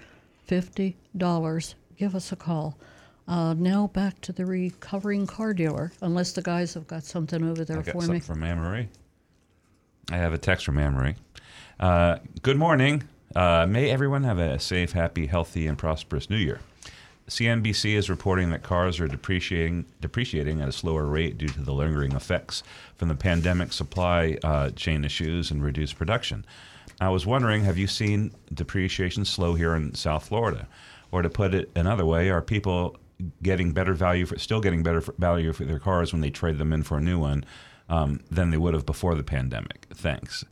[0.48, 1.74] $50.
[1.98, 2.79] Give us a call.
[3.27, 7.62] Uh, now back to the recovering car dealer, unless the guys have got something over
[7.62, 8.20] there I got for something me.
[8.20, 8.88] from Anne Marie.
[10.11, 11.16] I have a text from Anne Marie.
[11.79, 13.03] Uh, good morning.
[13.37, 16.61] Uh, may everyone have a safe, happy, healthy, and prosperous New Year.
[17.28, 21.72] CNBC is reporting that cars are depreciating depreciating at a slower rate due to the
[21.72, 22.62] lingering effects
[22.96, 26.44] from the pandemic supply uh, chain issues and reduced production.
[27.00, 30.66] I was wondering, have you seen depreciation slow here in South Florida?
[31.12, 32.96] Or to put it another way, are people
[33.42, 36.58] getting better value for still getting better for, value for their cars when they trade
[36.58, 37.44] them in for a new one
[37.88, 39.86] um, than they would have before the pandemic?
[39.94, 40.44] Thanks.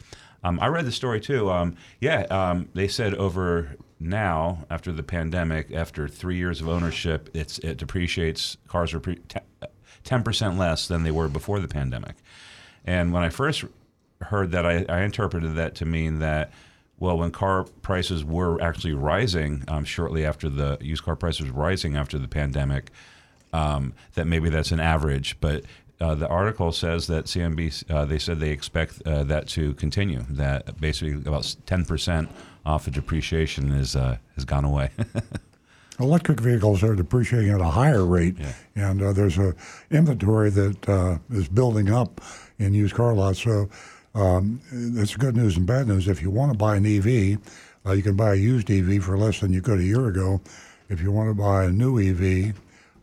[0.44, 1.50] Um, I read the story too.
[1.50, 7.30] Um, yeah, um, they said over now after the pandemic, after three years of ownership,
[7.34, 8.56] it's it depreciates.
[8.68, 9.00] Cars are
[10.04, 12.16] ten percent less than they were before the pandemic.
[12.84, 13.64] And when I first
[14.20, 16.52] heard that, I, I interpreted that to mean that,
[16.98, 21.96] well, when car prices were actually rising um, shortly after the used car prices rising
[21.96, 22.90] after the pandemic,
[23.52, 25.36] um, that maybe that's an average.
[25.40, 25.64] But
[26.00, 30.24] uh, the article says that CNBC, uh, they said they expect uh, that to continue,
[30.30, 32.28] that basically about 10%
[32.66, 34.90] off of depreciation is, uh, has gone away.
[35.98, 38.36] Electric vehicles are depreciating at a higher rate,
[38.74, 39.54] and uh, there's a
[39.90, 42.20] inventory that uh, is building up
[42.58, 43.42] in used car lots.
[43.42, 43.70] So
[44.14, 46.06] um, that's good news and bad news.
[46.06, 47.38] If you want to buy an EV,
[47.86, 50.42] uh, you can buy a used EV for less than you could a year ago.
[50.90, 52.54] If you want to buy a new EV,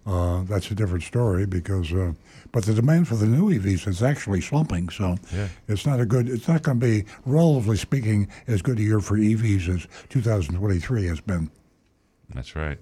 [0.06, 1.92] uh, that's a different story because.
[2.54, 5.48] But the demand for the new EVs is actually slumping, so Yeah.
[5.68, 6.30] it's not a good.
[6.30, 11.08] It's not going to be, relatively speaking, as good a year for EVs as 2023
[11.08, 11.50] has been.
[12.34, 12.78] That's right.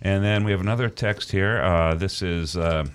[0.00, 1.60] And then we have another text here.
[1.60, 2.86] Uh, this is uh,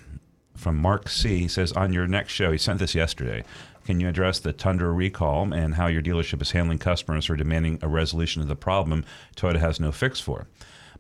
[0.56, 1.40] from Mark C.
[1.40, 3.44] He says, On your next show, he sent this yesterday.
[3.86, 7.38] Can you address the Tundra recall and how your dealership is handling customers who are
[7.38, 9.04] demanding a resolution of the problem
[9.36, 10.48] Toyota has no fix for?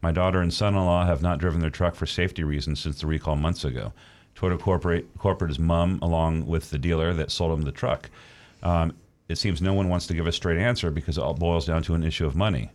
[0.01, 2.99] My daughter and son in law have not driven their truck for safety reasons since
[2.99, 3.93] the recall months ago.
[4.35, 8.09] Toyota corporate, corporate is mum along with the dealer that sold him the truck.
[8.61, 8.93] Um,
[9.29, 11.83] it seems no one wants to give a straight answer because it all boils down
[11.83, 12.71] to an issue of money.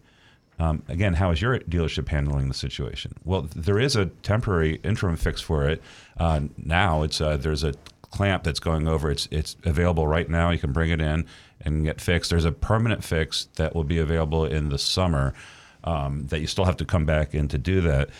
[0.58, 3.14] Um, again, how is your dealership handling the situation?
[3.24, 5.82] Well, there is a temporary interim fix for it.
[6.18, 7.74] Uh, now it's uh, there's a
[8.10, 9.10] clamp that's going over.
[9.10, 10.50] It's it's available right now.
[10.50, 11.26] You can bring it in
[11.60, 12.30] and get fixed.
[12.30, 15.34] There's a permanent fix that will be available in the summer.
[15.84, 18.10] Um, that you still have to come back in to do that.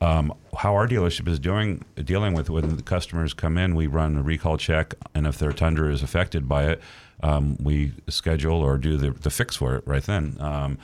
[0.00, 4.16] Um, how our dealership is doing dealing with when the customers come in, we run
[4.16, 6.82] a recall check, and if their Tundra is affected by it,
[7.22, 10.36] um, we schedule or do the, the fix for it right then.
[10.40, 10.78] Um,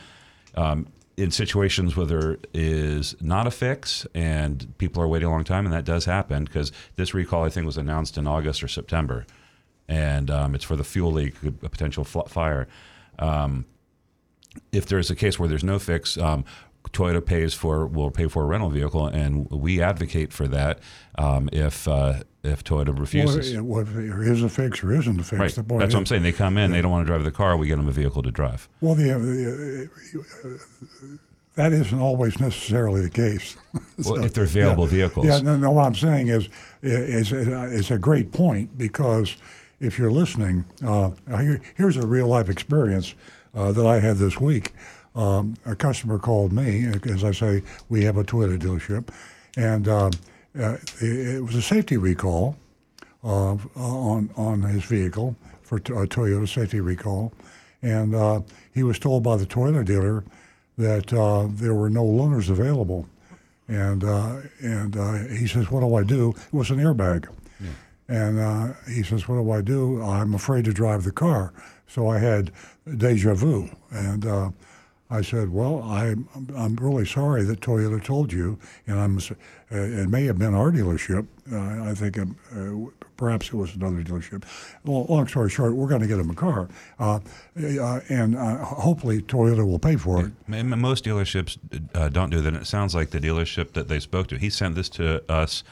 [0.54, 5.44] um, in situations where there is not a fix and people are waiting a long
[5.44, 8.68] time, and that does happen because this recall I think was announced in August or
[8.68, 9.26] September,
[9.86, 12.68] and um, it's for the fuel leak, a potential fire.
[13.18, 13.66] Um,
[14.72, 16.44] if there's a case where there's no fix, um,
[16.88, 20.80] Toyota pays for will pay for a rental vehicle, and we advocate for that.
[21.16, 25.38] Um, if uh, if Toyota refuses, Well, there is a fix or isn't a fix,
[25.38, 25.54] right?
[25.54, 26.22] the point That's is, what I'm saying.
[26.22, 27.56] They come in, they don't want to drive the car.
[27.56, 28.68] We get them a vehicle to drive.
[28.80, 31.16] Well, the, uh, uh,
[31.56, 33.56] that isn't always necessarily the case.
[34.02, 34.90] Well, if they're available yeah.
[34.90, 35.26] vehicles.
[35.26, 36.48] Yeah, no, no, what I'm saying is,
[36.80, 39.36] is, is a great point because
[39.78, 43.14] if you're listening, uh, here, here's a real life experience
[43.54, 44.72] uh, that I had this week.
[45.14, 49.08] Um, a customer called me, as I say, we have a Toyota dealership,
[49.56, 50.12] and um,
[50.58, 52.56] uh, it, it was a safety recall
[53.24, 57.32] uh, on on his vehicle for a Toyota safety recall,
[57.82, 58.40] and uh,
[58.72, 60.24] he was told by the Toyota dealer
[60.78, 63.06] that uh, there were no loaners available,
[63.66, 67.28] and uh, and uh, he says, "What do I do?" It was an airbag,
[68.08, 70.00] and uh, he says, "What do I do?
[70.02, 71.52] I'm afraid to drive the car."
[71.88, 72.52] So I had
[72.96, 74.50] deja vu, and uh,
[75.12, 79.34] I said, "Well, I'm I'm really sorry that Toyota told you, and I'm uh,
[79.70, 81.26] it may have been our dealership.
[81.52, 84.44] Uh, I think um, uh, perhaps it was another dealership.
[84.84, 86.68] Well, long story short, we're going to get him a car,
[87.00, 87.18] uh,
[87.60, 90.32] uh, and uh, hopefully Toyota will pay for it.
[90.46, 91.58] M- m- Most dealerships
[92.12, 92.48] don't do that.
[92.54, 95.64] And it sounds like the dealership that they spoke to, he sent this to us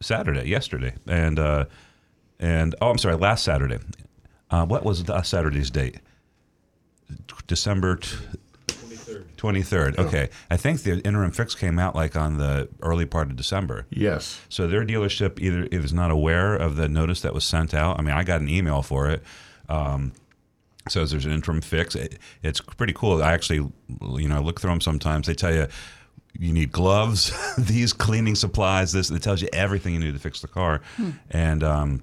[0.00, 1.38] Saturday, yesterday, and
[2.38, 3.78] and oh, I'm sorry, last Saturday.
[4.50, 6.00] What was the Saturday's date?
[7.46, 7.98] December
[9.36, 9.98] twenty third.
[9.98, 13.86] Okay, I think the interim fix came out like on the early part of December.
[13.90, 14.40] Yes.
[14.48, 17.98] So their dealership either is not aware of the notice that was sent out.
[17.98, 19.22] I mean, I got an email for it.
[19.68, 20.12] Um,
[20.88, 21.94] says there's an interim fix.
[21.94, 23.22] It, it's pretty cool.
[23.22, 23.68] I actually,
[24.18, 25.26] you know, look through them sometimes.
[25.26, 25.66] They tell you
[26.38, 28.92] you need gloves, these cleaning supplies.
[28.92, 30.82] This it tells you everything you need to fix the car,
[31.30, 32.02] and um,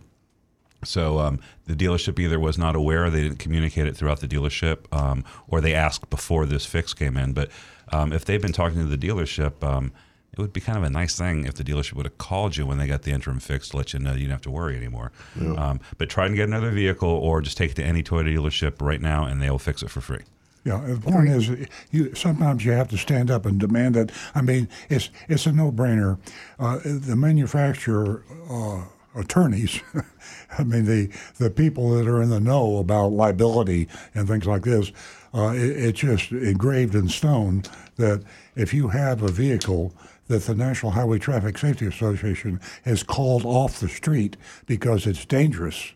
[0.85, 4.91] so um, the dealership either was not aware, they didn't communicate it throughout the dealership,
[4.91, 7.33] um, or they asked before this fix came in.
[7.33, 7.49] But
[7.91, 9.91] um, if they've been talking to the dealership, um,
[10.31, 12.65] it would be kind of a nice thing if the dealership would have called you
[12.65, 14.75] when they got the interim fix to let you know you don't have to worry
[14.75, 15.11] anymore.
[15.39, 18.81] Um, but try and get another vehicle, or just take it to any Toyota dealership
[18.81, 20.23] right now, and they will fix it for free.
[20.65, 21.49] Yeah, the point is,
[21.91, 24.11] you sometimes you have to stand up and demand it.
[24.33, 26.17] I mean, it's it's a no-brainer.
[26.57, 29.81] Uh, the manufacturer uh, attorneys,
[30.57, 34.63] I mean, the the people that are in the know about liability and things like
[34.63, 34.91] this,
[35.33, 37.63] uh, it, it's just engraved in stone
[37.97, 38.23] that
[38.55, 39.93] if you have a vehicle
[40.27, 45.93] that the National Highway Traffic Safety Association has called off the street because it's dangerous,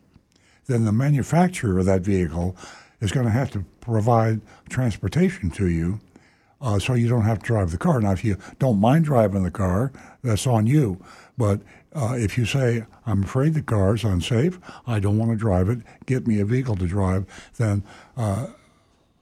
[0.67, 2.55] then the manufacturer of that vehicle
[2.99, 5.99] is going to have to provide transportation to you
[6.61, 8.01] uh, so you don't have to drive the car.
[8.01, 9.91] Now, if you don't mind driving the car,
[10.23, 11.03] that's on you.
[11.37, 11.61] But
[11.97, 15.67] uh, if you say, I'm afraid the car is unsafe, I don't want to drive
[15.67, 17.25] it, get me a vehicle to drive,
[17.57, 17.83] then
[18.15, 18.47] uh,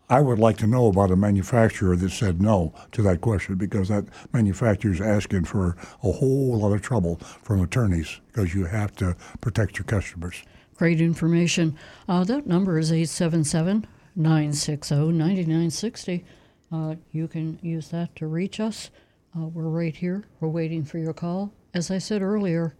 [0.09, 3.87] I would like to know about a manufacturer that said no to that question because
[3.87, 8.93] that manufacturer is asking for a whole lot of trouble from attorneys because you have
[8.97, 10.43] to protect your customers.
[10.75, 11.77] Great information.
[12.09, 16.25] Uh, that number is 877 960 9960.
[16.71, 18.89] Uh, You can use that to reach us.
[19.35, 20.25] Uh, we're right here.
[20.41, 21.53] We're waiting for your call.
[21.75, 22.73] As I said earlier,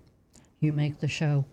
[0.61, 1.43] you make the show.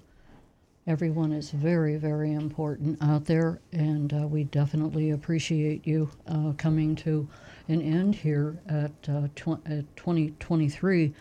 [0.86, 6.94] Everyone is very, very important out there, and uh, we definitely appreciate you uh, coming
[6.96, 7.28] to
[7.66, 11.12] an end here at, uh, tw- at 2023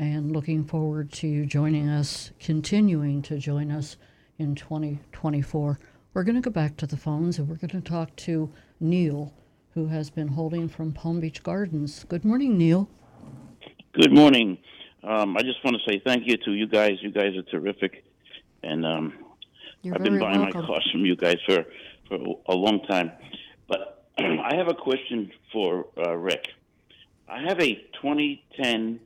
[0.00, 3.98] and looking forward to you joining us, continuing to join us
[4.36, 5.78] in 2024.
[6.12, 8.50] We're going to go back to the phones and we're going to talk to
[8.80, 9.32] Neil,
[9.74, 12.02] who has been holding from Palm Beach Gardens.
[12.08, 12.90] Good morning, Neil.
[13.92, 14.58] Good morning.
[15.02, 16.98] Um, I just want to say thank you to you guys.
[17.00, 18.04] You guys are terrific,
[18.62, 19.12] and um,
[19.84, 20.60] I've been buying welcome.
[20.62, 21.64] my cars from you guys for
[22.08, 23.12] for a long time.
[23.68, 26.48] But I have a question for uh, Rick.
[27.28, 29.00] I have a 2010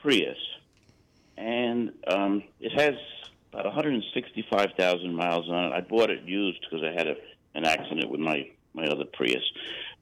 [0.00, 0.38] Prius,
[1.36, 2.94] and um, it has
[3.52, 5.72] about 165,000 miles on it.
[5.72, 7.16] I bought it used because I had a,
[7.54, 9.42] an accident with my my other Prius,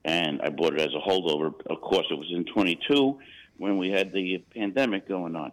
[0.05, 1.53] and I bought it as a holdover.
[1.67, 3.19] Of course, it was in 22
[3.59, 5.53] when we had the pandemic going on.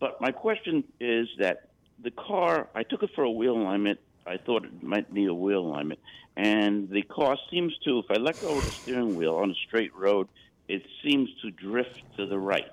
[0.00, 1.58] But my question is that
[2.02, 4.00] the car, I took it for a wheel alignment.
[4.26, 6.00] I thought it might need a wheel alignment.
[6.36, 9.54] And the car seems to, if I let go of the steering wheel on a
[9.66, 10.28] straight road,
[10.68, 12.64] it seems to drift to the right.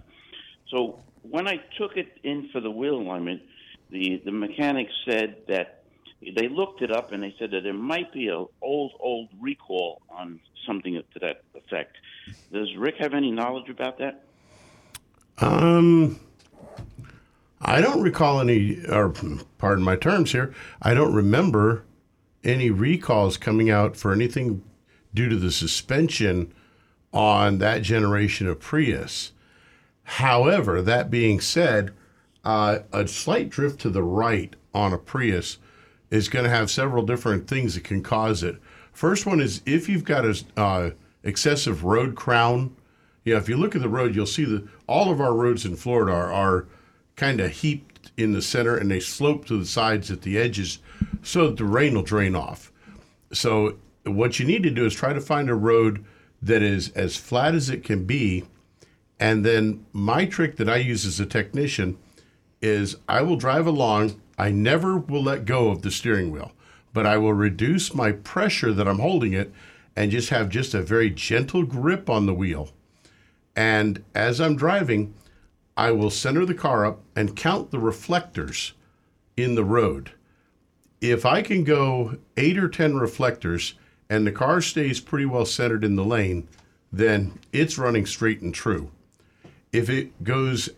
[0.70, 3.42] So when I took it in for the wheel alignment,
[3.90, 5.84] the, the mechanic said that
[6.22, 10.02] they looked it up and they said that there might be a old, old recall
[10.10, 11.96] on something to that effect.
[12.52, 14.24] Does Rick have any knowledge about that?
[15.38, 16.20] Um,
[17.62, 19.14] I don't recall any, or
[19.58, 21.84] pardon my terms here, I don't remember
[22.44, 24.64] any recalls coming out for anything
[25.14, 26.54] due to the suspension
[27.14, 29.32] on that generation of Prius.
[30.04, 31.94] However, that being said,
[32.44, 35.58] uh, a slight drift to the right on a Prius
[36.10, 38.58] is going to have several different things that can cause it.
[38.92, 40.92] First one is if you've got a uh,
[41.24, 42.76] excessive road crown.
[43.24, 45.76] Yeah, if you look at the road, you'll see that all of our roads in
[45.76, 46.68] Florida are, are
[47.16, 50.80] kind of heaped in the center and they slope to the sides at the edges
[51.22, 52.72] so that the rain will drain off.
[53.32, 56.04] So, what you need to do is try to find a road
[56.42, 58.46] that is as flat as it can be.
[59.20, 61.98] And then, my trick that I use as a technician
[62.62, 64.20] is I will drive along.
[64.38, 66.52] I never will let go of the steering wheel,
[66.94, 69.54] but I will reduce my pressure that I'm holding it
[69.96, 72.72] and just have just a very gentle grip on the wheel.
[73.62, 75.14] And as I'm driving,
[75.78, 78.74] I will center the car up and count the reflectors
[79.38, 80.14] in the road.
[81.00, 83.76] If I can go eight or 10 reflectors
[84.10, 86.48] and the car stays pretty well centered in the lane,
[86.92, 88.90] then it's running straight and true.
[89.72, 90.70] If it goes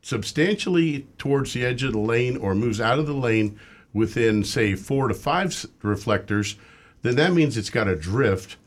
[0.00, 3.58] substantially towards the edge of the lane or moves out of the lane
[3.92, 6.54] within, say, four to five reflectors,
[7.02, 8.58] then that means it's got a drift.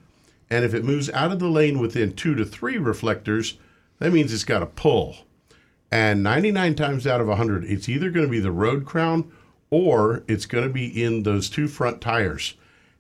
[0.49, 3.57] And if it moves out of the lane within two to three reflectors,
[3.99, 5.17] that means it's got a pull.
[5.91, 9.31] And 99 times out of 100, it's either going to be the road crown
[9.69, 12.55] or it's going to be in those two front tires.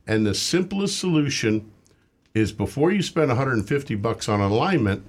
[0.05, 1.71] And the simplest solution
[2.33, 5.03] is before you spend 150 bucks on alignment,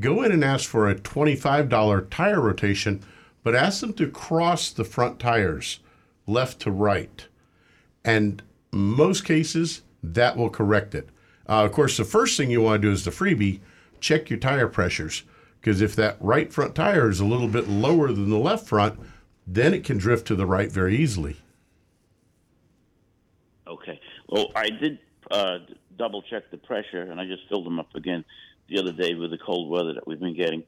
[0.00, 3.02] go in and ask for a $25 tire rotation,
[3.42, 5.80] but ask them to cross the front tires
[6.26, 7.26] left to right.
[8.04, 8.42] And
[8.72, 11.08] most cases, that will correct it.
[11.48, 13.60] Uh, of course, the first thing you want to do is the freebie
[14.00, 15.24] check your tire pressures.
[15.60, 18.98] Because if that right front tire is a little bit lower than the left front,
[19.46, 21.36] then it can drift to the right very easily.
[23.66, 23.98] Okay.
[24.28, 24.98] Well, I did
[25.30, 25.58] uh,
[25.96, 28.24] double check the pressure, and I just filled them up again
[28.68, 30.64] the other day with the cold weather that we've been getting,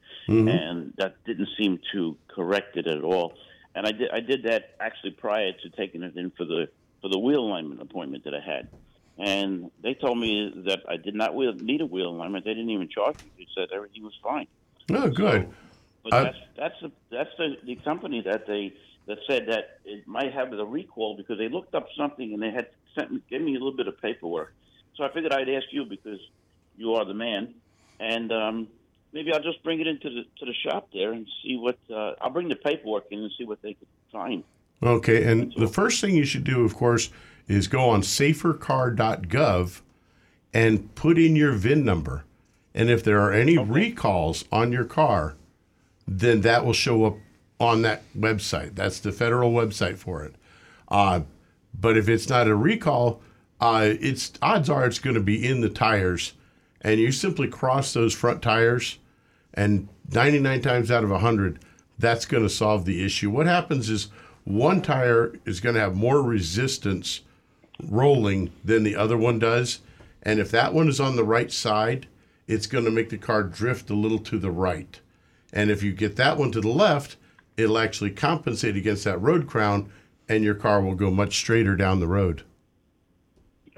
[0.48, 3.34] and that didn't seem to correct it at all.
[3.74, 6.68] And I did I did that actually prior to taking it in for the
[7.00, 8.68] for the wheel alignment appointment that I had,
[9.18, 12.44] and they told me that I did not wheel, need a wheel alignment.
[12.44, 13.30] They didn't even charge me.
[13.38, 14.46] They said everything was fine.
[14.90, 15.48] Oh, good.
[16.04, 18.72] But Uh, that's that's the that's the, the company that they
[19.06, 22.50] that said that it might have the recall because they looked up something and they
[22.50, 24.54] had sent me, gave me a little bit of paperwork.
[24.96, 26.20] So I figured I'd ask you because
[26.76, 27.54] you are the man,
[27.98, 28.68] and um,
[29.12, 32.12] maybe I'll just bring it into the to the shop there and see what uh,
[32.20, 34.44] I'll bring the paperwork in and see what they could find.
[34.82, 37.10] Okay, and the first thing you should do, of course,
[37.48, 39.80] is go on safercar.gov
[40.52, 42.24] and put in your VIN number.
[42.74, 45.36] And if there are any recalls on your car,
[46.06, 47.16] then that will show up
[47.58, 48.74] on that website.
[48.74, 50.34] That's the federal website for it.
[50.88, 51.20] Uh,
[51.78, 53.22] but if it's not a recall,
[53.60, 56.34] uh, it's odds are it's going to be in the tires,
[56.82, 58.98] and you simply cross those front tires,
[59.54, 61.58] and 99 times out of 100,
[61.98, 63.30] that's going to solve the issue.
[63.30, 64.08] What happens is
[64.44, 67.22] one tire is going to have more resistance
[67.82, 69.80] rolling than the other one does,
[70.22, 72.06] and if that one is on the right side,
[72.46, 75.00] it's going to make the car drift a little to the right.
[75.52, 77.16] And if you get that one to the left,
[77.56, 79.90] it'll actually compensate against that road crown,
[80.28, 82.42] and your car will go much straighter down the road.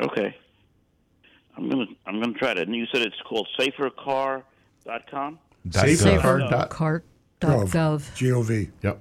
[0.00, 0.36] Okay.
[1.56, 2.66] I'm gonna I'm gonna try that.
[2.66, 5.38] And you said it's called safercar.com.
[5.68, 6.70] Dot Safer gov.
[6.70, 7.02] car
[7.40, 8.14] Gov.
[8.14, 8.70] G-O-V.
[8.82, 9.00] Yep.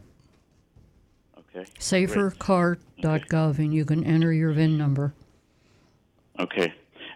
[1.57, 1.71] Okay.
[1.79, 5.13] Safercar.gov, and you can enter your VIN number.
[6.39, 6.73] Okay.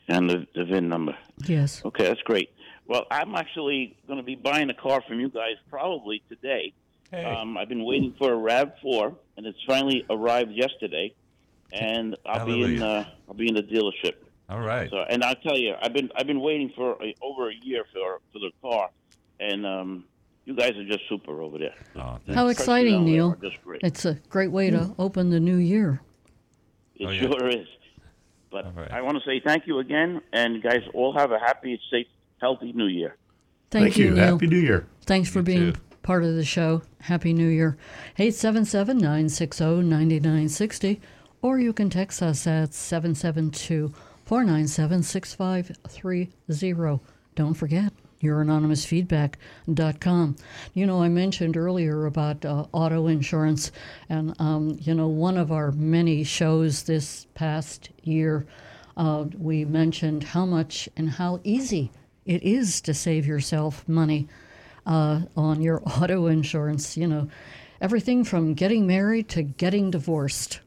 [0.08, 1.16] And the, the VIN number.
[1.46, 1.82] Yes.
[1.86, 2.52] Okay, that's great.
[2.88, 6.74] Well, I'm actually going to be buying a car from you guys probably today.
[7.12, 7.24] Hey.
[7.24, 11.14] Um, I've been waiting for a Rav Four, and it's finally arrived yesterday.
[11.74, 12.78] And I'll be in.
[12.78, 12.86] Hallelujah.
[12.86, 14.16] Uh, I'll be in the dealership.
[14.50, 14.90] All right.
[14.90, 17.86] So, and I'll tell you, I've been I've been waiting for a, over a year
[17.94, 18.90] for for the car,
[19.40, 20.06] and um,
[20.52, 21.74] you guys are just super over there.
[21.96, 22.60] Oh, How thanks.
[22.60, 23.38] exciting, Personnel Neil.
[23.42, 23.82] just great.
[23.84, 25.02] It's a great way to hmm.
[25.02, 26.02] open the new year.
[26.96, 27.22] It Oh, yeah.
[27.22, 27.68] sure is.
[28.52, 28.92] But All right.
[28.92, 32.08] I want to say thank you again, and guys all have a happy, safe,
[32.40, 33.16] healthy New Year.
[33.70, 34.12] Thank, Thank, you.
[34.12, 34.34] Neil.
[34.34, 34.86] Happy New Year.
[35.06, 35.80] Thanks for You being too.
[36.04, 36.82] part of the show.
[37.00, 37.78] Happy New Year.
[38.20, 41.00] 877 960 9960.
[41.42, 43.94] Or you can text us at 772
[44.26, 47.00] 497 6530.
[47.36, 50.36] Don't forget, youranonymousfeedback.com.
[50.74, 53.72] You know, I mentioned earlier about uh, auto insurance,
[54.10, 58.46] and, um, you know, one of our many shows this past year,
[58.98, 61.92] uh, we mentioned how much and how easy
[62.26, 64.28] it is to save yourself money
[64.86, 66.98] uh, on your auto insurance.
[66.98, 67.30] You know,
[67.82, 70.60] everything from getting married to getting divorced.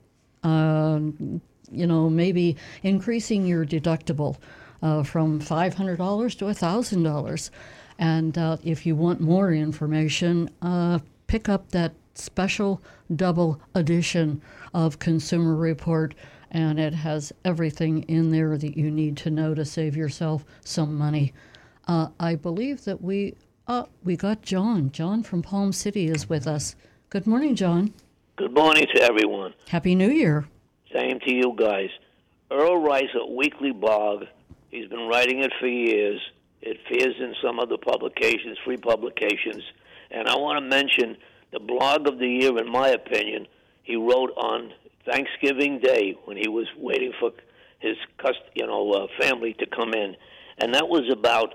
[0.43, 1.41] Um,
[1.71, 4.37] you know, maybe increasing your deductible
[4.85, 7.51] uh, from $500 to $1,000.
[7.99, 12.83] And uh, if you want more information, uh, pick up that special
[13.17, 14.43] double edition
[14.75, 16.15] of Consumer Report,
[16.51, 20.97] and it has everything in there that you need to know to save yourself some
[20.97, 21.33] money.
[21.89, 23.35] Uh, I believe that we
[23.67, 24.91] uh, we got John.
[24.93, 26.77] John from Palm City is with us.
[27.09, 27.95] Good morning, John.
[28.37, 29.55] Good morning to everyone.
[29.69, 30.47] Happy New Year.
[30.93, 31.89] Same to you guys.
[32.51, 34.25] Earl Rice a weekly blog.
[34.75, 36.21] He's been writing it for years.
[36.61, 39.63] It appears in some other publications, free publications.
[40.11, 41.17] And I want to mention
[41.53, 43.47] the blog of the year, in my opinion,
[43.85, 44.73] he wrote on
[45.09, 47.31] Thanksgiving Day when he was waiting for
[47.79, 47.97] his
[48.57, 50.17] you know uh, family to come in,
[50.59, 51.55] and that was about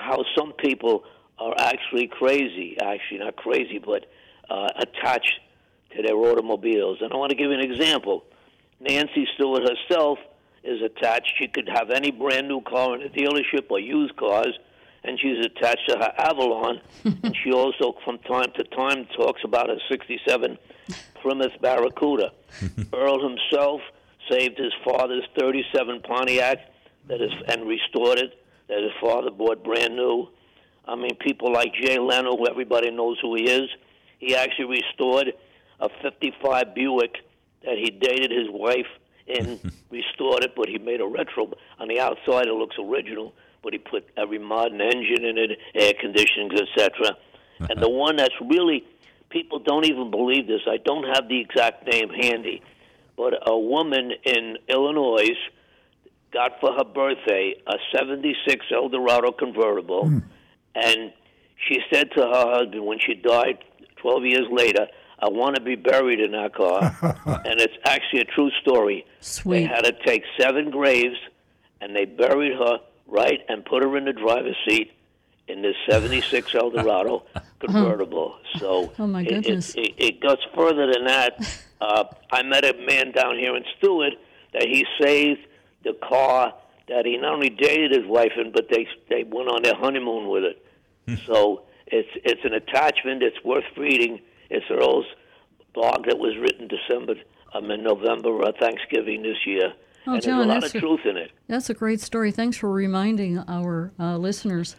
[0.00, 1.04] how some people
[1.38, 2.78] are actually crazy.
[2.80, 4.06] Actually, not crazy, but
[4.48, 5.38] uh, attached
[5.94, 6.98] to their automobiles.
[7.02, 8.24] And I want to give you an example.
[8.80, 10.18] Nancy Stewart herself
[10.64, 11.32] is attached.
[11.38, 14.58] She could have any brand new car in a dealership or used cars,
[15.04, 16.80] and she's attached to her Avalon.
[17.04, 20.58] and she also, from time to time, talks about a '67
[21.20, 22.32] Plymouth Barracuda.
[22.92, 23.80] Earl himself
[24.30, 26.58] saved his father's '37 Pontiac
[27.08, 28.40] that is and restored it.
[28.68, 30.28] That his father bought brand new.
[30.86, 33.68] I mean, people like Jay Leno, who everybody knows who he is.
[34.18, 35.34] He actually restored
[35.80, 37.16] a '55 Buick
[37.62, 38.86] that he dated his wife
[39.26, 39.60] in,
[39.90, 41.52] restored it, but he made a retro.
[41.78, 45.92] On the outside, it looks original, but he put every modern engine in it, air
[46.00, 47.16] conditioning, etc.
[47.60, 47.66] Uh-huh.
[47.70, 48.84] and the one that's really
[49.30, 50.60] people don't even believe this.
[50.68, 52.62] I don't have the exact name handy,
[53.16, 55.36] but a woman in Illinois
[56.32, 60.18] got for her birthday a 76 Eldorado convertible, hmm.
[60.74, 61.12] and
[61.68, 63.58] she said to her husband when she died
[63.96, 64.86] 12 years later,
[65.18, 66.80] I want to be buried in that car.
[67.44, 69.06] and it's actually a true story.
[69.44, 71.16] They had to take seven graves,
[71.80, 74.92] and they buried her right and put her in the driver's seat
[75.46, 77.24] in this 76 Eldorado
[77.60, 78.36] convertible.
[78.58, 79.74] So Oh, my it- it- goodness.
[79.76, 81.60] It, it, goes further than that.
[81.80, 84.14] Uh, I met a man down here in Stuart
[84.52, 85.40] that he saved
[85.84, 86.54] the car
[86.88, 90.28] that he not only dated his wife in, but they they went on their honeymoon
[90.28, 90.64] with it.
[91.08, 91.14] Hmm.
[91.26, 93.22] so it's it's an attachment.
[93.22, 94.20] It's worth reading.
[94.54, 95.06] It's Earl's
[95.74, 97.14] blog that was written December,
[97.54, 99.72] um, in November or Thanksgiving this year,
[100.06, 101.30] Oh, and John, there's a lot that's of a- truth in it.
[101.48, 102.30] That's a great story.
[102.30, 104.76] Thanks for reminding our uh, listeners.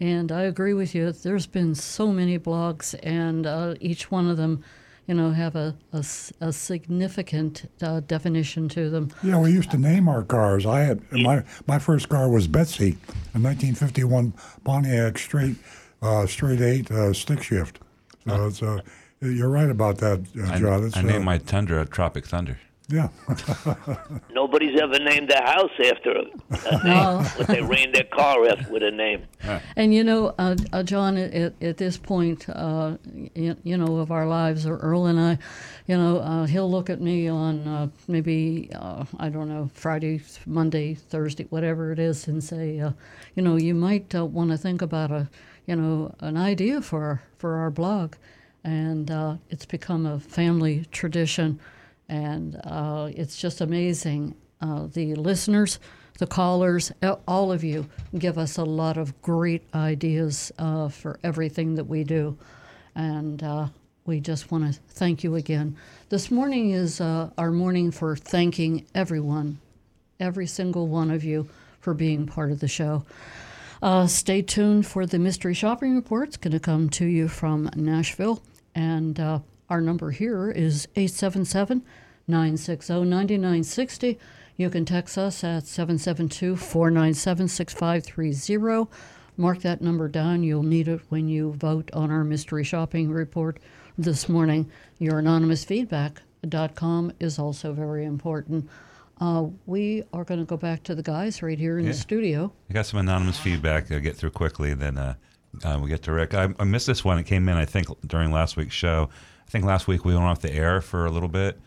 [0.00, 1.12] And I agree with you.
[1.12, 4.64] There's been so many blogs, and uh, each one of them,
[5.06, 9.10] you know, have a a significant uh, definition to them.
[9.22, 10.66] Yeah, we used to name our cars.
[10.66, 12.96] I had my my first car was Betsy,
[13.34, 14.32] a 1951
[14.64, 15.56] Pontiac straight
[16.02, 17.78] uh, straight eight uh, stick shift.
[18.26, 18.80] So it's uh,
[19.28, 20.84] you're right about that, uh, I, John.
[20.84, 22.58] It's, I uh, named my Tundra Tropic Thunder.
[22.88, 23.08] yeah.
[24.32, 26.24] Nobody's ever named their house after a,
[26.70, 29.24] a name, but they named their car after with a name.
[29.76, 32.96] And you know, uh, uh, John, at, at this point, uh,
[33.34, 35.38] you, you know, of our lives, or Earl and I,
[35.86, 40.20] you know, uh, he'll look at me on uh, maybe uh, I don't know Friday,
[40.46, 42.92] Monday, Thursday, whatever it is, and say, uh,
[43.34, 45.28] you know, you might uh, want to think about a,
[45.66, 48.14] you know, an idea for for our blog,
[48.64, 51.60] and uh, it's become a family tradition,
[52.08, 54.34] and uh, it's just amazing.
[54.60, 55.78] Uh, the listeners,
[56.18, 56.90] the callers,
[57.28, 57.86] all of you
[58.18, 62.38] give us a lot of great ideas uh, for everything that we do.
[62.94, 63.68] And uh,
[64.06, 65.76] we just want to thank you again.
[66.08, 69.58] This morning is uh, our morning for thanking everyone,
[70.20, 71.48] every single one of you,
[71.80, 73.04] for being part of the show.
[73.82, 76.28] Uh, stay tuned for the mystery shopping report.
[76.28, 78.42] It's going to come to you from Nashville.
[78.74, 81.82] And uh, our number here is 877
[82.26, 84.18] 960 9960.
[84.56, 88.90] You can text us at 772 497 6530.
[89.36, 90.44] Mark that number down.
[90.44, 93.58] You'll need it when you vote on our mystery shopping report
[93.98, 94.70] this morning.
[94.98, 98.68] Your anonymous feedback.com is also very important.
[99.20, 101.92] Uh, we are going to go back to the guys right here in Yeah.
[101.92, 102.52] the studio.
[102.70, 105.14] I got some anonymous feedback I'll get through quickly, then uh,
[105.64, 106.34] uh, we get to Rick.
[106.34, 107.18] I, I missed this one.
[107.18, 109.08] It came in, I think, during last week's show.
[109.46, 111.60] I think last week we went off the air for a little bit,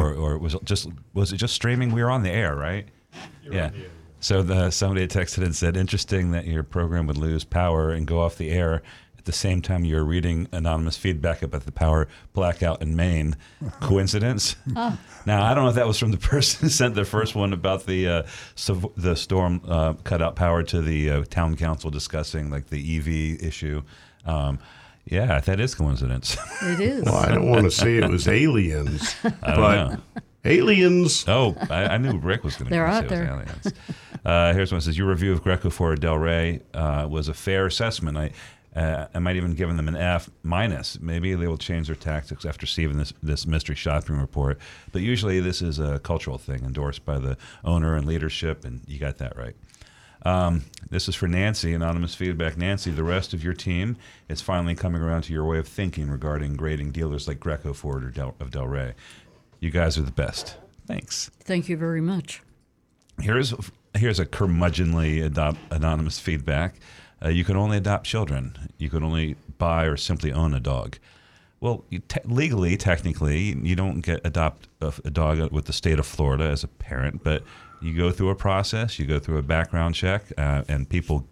[0.00, 1.92] or or was it just was it just streaming?
[1.92, 2.86] We were on the air, right?
[3.50, 3.70] yeah.
[4.20, 8.20] So the somebody texted and said, "Interesting that your program would lose power and go
[8.20, 8.82] off the air."
[9.22, 13.36] At the same time, you're reading anonymous feedback about the power blackout in Maine.
[13.80, 14.56] Coincidence?
[14.66, 14.98] Now
[15.44, 17.86] I don't know if that was from the person who sent the first one about
[17.86, 18.22] the uh,
[18.56, 22.96] so the storm uh, cut out power to the uh, town council discussing like the
[22.98, 23.82] EV issue.
[24.26, 24.58] Um,
[25.04, 26.36] yeah, that is coincidence.
[26.60, 27.04] It is.
[27.04, 29.96] Well, I don't want to say it was aliens, I don't but know.
[30.44, 31.24] aliens.
[31.28, 33.28] Oh, I, I knew Rick was going to They're say out it was there.
[33.30, 33.72] aliens.
[34.24, 37.34] Uh, here's one that says your review of Greco Ford Del Rey uh, was a
[37.34, 38.18] fair assessment.
[38.18, 38.32] I
[38.74, 40.98] uh, I might even give them an F minus.
[41.00, 44.58] Maybe they will change their tactics after seeing this this mystery shopping report.
[44.92, 48.98] But usually this is a cultural thing endorsed by the owner and leadership, and you
[48.98, 49.56] got that right.
[50.24, 52.56] Um, this is for Nancy, anonymous feedback.
[52.56, 53.96] Nancy, the rest of your team
[54.28, 58.04] is finally coming around to your way of thinking regarding grading dealers like Greco Ford
[58.04, 58.94] or Del, of Delray.
[59.58, 60.56] You guys are the best.
[60.86, 61.30] Thanks.
[61.40, 62.42] Thank you very much.
[63.20, 63.52] Here's
[63.94, 66.76] here's a curmudgeonly adopt, anonymous feedback.
[67.24, 68.56] Uh, you can only adopt children.
[68.78, 70.98] You can only buy or simply own a dog.
[71.60, 76.06] Well, te- legally, technically, you don't get adopt a, a dog with the state of
[76.06, 77.44] Florida as a parent, but
[77.80, 78.98] you go through a process.
[78.98, 81.24] You go through a background check, uh, and people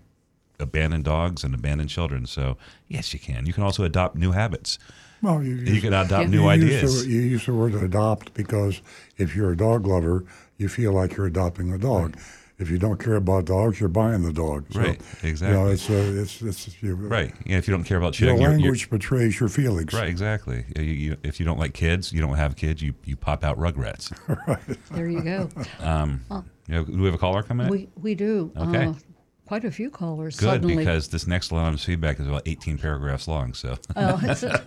[0.61, 2.27] abandon dogs and abandon children.
[2.27, 3.47] So yes, you can.
[3.47, 4.79] You can also adopt new habits.
[5.23, 6.31] Well, you, You can adopt Yeah.
[6.31, 7.05] new you ideas.
[7.05, 8.81] The, you use the word adopt because
[9.19, 10.25] if you're a dog lover,
[10.57, 12.17] you feel like you're adopting a dog.
[12.61, 14.67] If you don't care about dogs, you're buying the dog.
[14.71, 15.59] So, Right, You exactly.
[15.59, 17.33] know, it's uh, it's it's you, Right.
[17.47, 19.93] Yeah, if you don't care about Your children, you're- you're- language betrays your feelings.
[19.95, 20.67] Right, exactly.
[20.77, 23.59] You, you, if you don't like kids, you don't have kids, you, you pop out
[23.59, 24.13] Rugrats.
[24.91, 25.49] There you go.
[25.81, 26.21] Um,
[26.69, 27.73] you know, do we have a caller coming in?
[27.73, 28.53] We we do.
[28.57, 28.85] Okay.
[28.87, 28.95] Uh,
[29.47, 30.37] quite a few callers.
[30.39, 30.77] Good, suddenly.
[30.77, 33.55] because this next line of feedback is about 18 paragraphs long.
[33.55, 34.61] So, Oh, is it?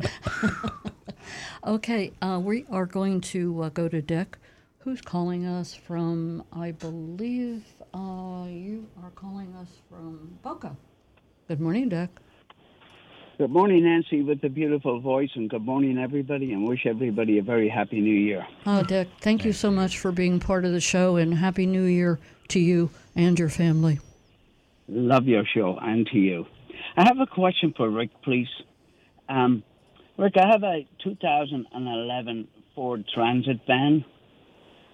[1.65, 4.37] okay, uh, we are going to uh, go to Dick,
[4.79, 7.63] who's calling us from, I believe
[7.93, 10.75] uh, you are calling us from Boca.
[11.47, 12.09] Good morning, Dick.
[13.37, 17.41] Good morning, Nancy, with the beautiful voice, and good morning, everybody, and wish everybody a
[17.41, 18.45] very happy new year.
[18.65, 21.83] Oh, Dick, thank you so much for being part of the show, and Happy New
[21.83, 22.19] Year
[22.49, 23.99] to you and your family.
[24.87, 26.45] Love your show, and to you.
[26.95, 28.49] I have a question for Rick, please.
[29.27, 29.63] Um,
[30.17, 34.05] Rick, I have a 2011 Ford Transit van,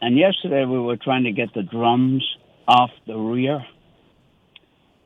[0.01, 2.23] and yesterday we were trying to get the drums
[2.69, 3.65] off the rear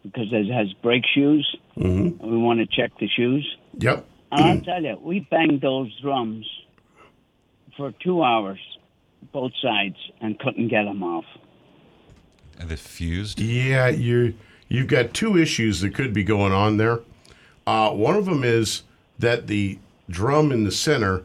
[0.04, 1.58] because it has brake shoes.
[1.78, 2.30] Mm-hmm.
[2.30, 3.48] We want to check the shoes.
[3.78, 4.06] Yep.
[4.34, 6.46] And I'll tell you, we banged those drums
[7.78, 8.60] for two hours,
[9.32, 11.24] both sides, and couldn't get them off.
[12.60, 13.40] are they fused?
[13.40, 14.34] Yeah, you
[14.68, 17.00] you've got two issues that could be going on there.
[17.66, 18.84] Uh, one of them is
[19.18, 21.24] that the drum in the center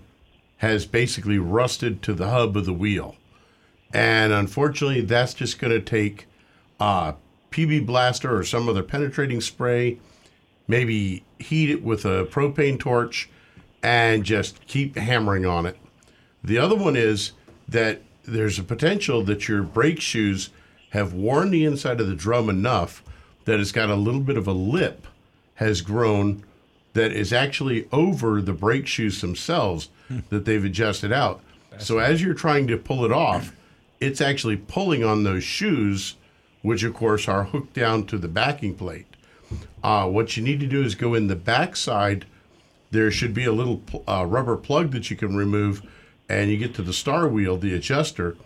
[0.59, 3.16] has basically rusted to the hub of the wheel,
[3.93, 6.28] and unfortunately, that's just going to take
[6.81, 7.12] uh,
[7.51, 9.99] PB blaster or some other penetrating spray,
[10.66, 13.29] maybe heat it with a propane torch,
[13.83, 15.76] and just keep hammering on it.
[16.43, 17.33] The other one is
[17.68, 20.51] that there's a potential that your brake shoes
[20.91, 23.03] have worn the inside of the drum enough
[23.45, 25.07] that it's got a little bit of a lip
[25.55, 26.45] has grown
[26.93, 29.89] that is actually over the brake shoes themselves
[30.31, 31.41] that they've adjusted out.
[31.79, 33.55] So as you're trying to pull it off,
[34.01, 36.16] it's actually pulling on those shoes,
[36.63, 39.07] which of course are hooked down to the backing plate.
[39.83, 42.27] Uh, what you need to do is go in the back side
[42.91, 45.83] there should be a little uh, rubber plug that you can remove,
[46.29, 48.37] and you get to the star wheel, the adjuster,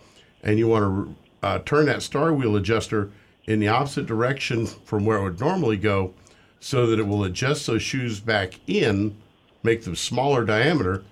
[0.41, 1.15] and you want to
[1.47, 3.11] uh, turn that star wheel adjuster
[3.45, 6.13] in the opposite direction from where it would normally go,
[6.59, 9.15] so that it will adjust those shoes back in,
[9.63, 11.03] make them smaller diameter,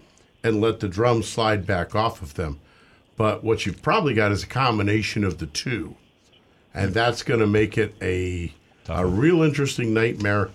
[0.43, 2.59] and let the drum slide back off of them.
[3.15, 5.95] But what you've probably got is a combination of the two,
[6.73, 8.53] and that's going to make it a
[8.89, 10.49] a real interesting nightmare.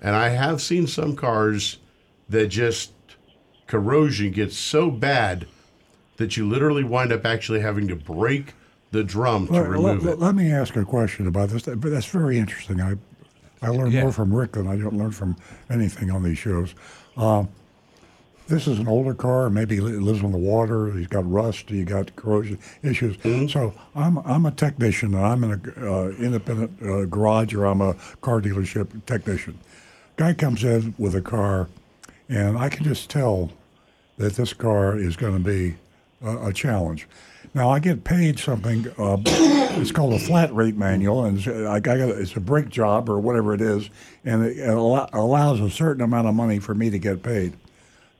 [0.00, 1.78] And I have seen some cars
[2.28, 2.92] that just
[3.66, 5.46] corrosion gets so bad
[6.16, 8.54] that you literally wind up actually having to break
[8.90, 10.18] the drum to Let, remove let- it.
[10.20, 12.80] let me ask a question about this, but that's very interesting.
[12.80, 12.94] I
[13.64, 14.02] I learned Yeah.
[14.02, 15.36] more from Rick than I don't learn from
[15.70, 16.74] anything on these shows.
[17.16, 17.48] Um,
[18.48, 19.50] this is an older car.
[19.50, 20.92] Maybe it lives on the water.
[20.92, 21.70] He's got rust.
[21.70, 23.16] You got corrosion issues.
[23.50, 25.14] So I'm I'm a technician.
[25.14, 29.58] and I'm in a uh, independent uh, garage or I'm a car dealership technician.
[30.16, 31.68] Guy comes in with a car,
[32.28, 33.50] and I can just tell
[34.18, 35.76] that this car is going to be
[36.22, 37.08] a, a challenge.
[37.54, 38.86] Now I get paid something.
[38.98, 39.16] Uh,
[39.80, 43.08] it's called a flat rate manual, and it's, I, I got it's a brake job
[43.08, 43.90] or whatever it is,
[44.24, 47.54] and it, allow, allows a certain amount of money for me to get paid.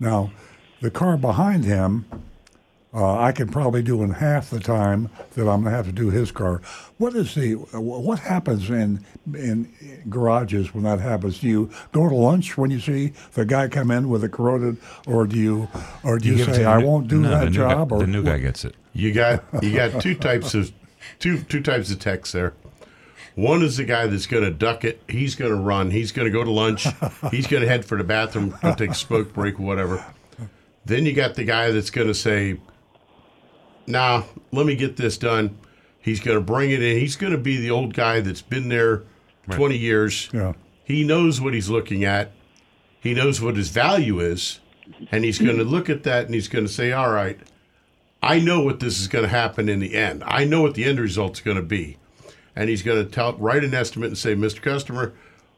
[0.02, 0.32] Now,
[0.80, 2.06] the car behind him,
[2.92, 5.92] uh, I can probably do in half the time that I'm going to have to
[5.92, 6.60] do his car.
[6.98, 9.72] What is the what happens in in
[10.10, 11.38] garages when that happens?
[11.38, 14.76] Do you go to lunch when you see the guy come in with a corroded,
[15.06, 15.68] or do you
[16.02, 17.90] or do you, give it say I new- won't do no, that new job?
[17.90, 18.74] Guy, or the new guy gets it.
[18.92, 20.72] You got you got two types of
[21.20, 22.54] two two types of techs there.
[23.34, 25.02] One is the guy that's going to duck it.
[25.08, 25.90] He's going to run.
[25.90, 26.86] He's going to go to lunch.
[27.30, 30.04] He's going to head for the bathroom, go take a smoke break, whatever.
[30.84, 32.58] Then you got the guy that's going to say,
[33.86, 35.56] "Nah, let me get this done."
[36.00, 36.98] He's going to bring it in.
[36.98, 39.04] He's going to be the old guy that's been there
[39.50, 40.28] twenty years.
[40.32, 40.54] Yeah.
[40.84, 42.32] He knows what he's looking at.
[43.00, 44.58] He knows what his value is,
[45.10, 47.38] and he's going to look at that and he's going to say, "All right."
[48.24, 50.22] I know what this is going to happen in the end.
[50.24, 51.98] I know what the end result's going to be.
[52.54, 54.60] And he's going to tell, write an estimate and say, Mr.
[54.60, 55.12] Customer,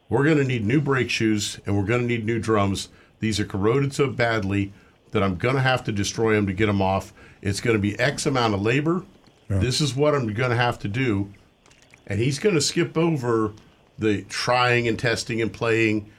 [0.08, 2.88] we're going to need new brake shoes and we're going to need new drums.
[3.20, 4.72] These are corroded so badly
[5.10, 7.12] that I'm going to have to destroy them to get them off.
[7.42, 9.04] It's going to be X amount of labor.
[9.48, 11.32] This is what I'm going to have to do.
[12.06, 13.52] And he's going to skip over
[13.98, 16.10] the trying and testing and playing.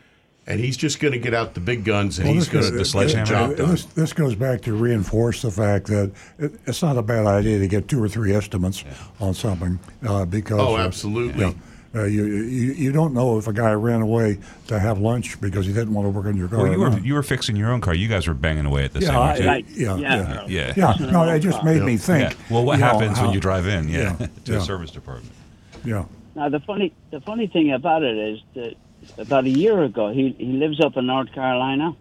[0.48, 2.78] And he's just going to get out the big guns and Well, he's this going
[2.78, 3.72] goes- to the job done.
[3.72, 7.58] This, this goes back to reinforce the fact that it, it's not a bad idea
[7.58, 8.84] to get two or three estimates
[9.20, 11.42] on something uh, because Oh, uh, absolutely.
[11.46, 11.54] yeah,
[11.96, 14.38] uh, you, you you don't know if a guy ran away
[14.68, 16.60] to have lunch because he didn't want to work on your car.
[16.60, 17.06] Well, or you were not.
[17.06, 17.96] you were fixing your own car.
[17.96, 19.66] You guys were banging away at the yeah, same I- time.
[19.70, 20.46] Yeah, Yeah.
[20.48, 20.94] yeah, Yeah.
[21.00, 21.12] yeah.
[21.12, 22.32] No, it just made me think.
[22.32, 22.38] Yeah.
[22.52, 23.88] Well, what you know, happens when how- you drive in?
[23.90, 24.58] Yeah, yeah, to yeah.
[24.58, 25.34] a service department.
[25.86, 28.76] Yeah, Now the funny the funny thing about it is that
[29.18, 31.96] about a year ago he he lives up in North Carolina,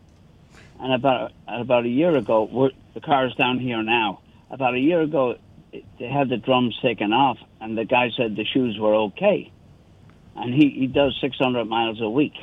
[0.81, 4.21] and about about a year ago we're, the car is down here now.
[4.51, 5.37] About a year ago
[5.73, 9.51] they had the drums taken off, and the guy said the shoes were okay,
[10.37, 12.35] and he he does 600 miles a week,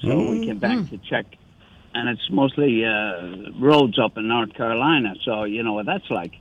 [0.00, 1.26] so we came back to check.
[1.94, 6.32] And it's mostly uh, roads up in North Carolina, so you know what that's like.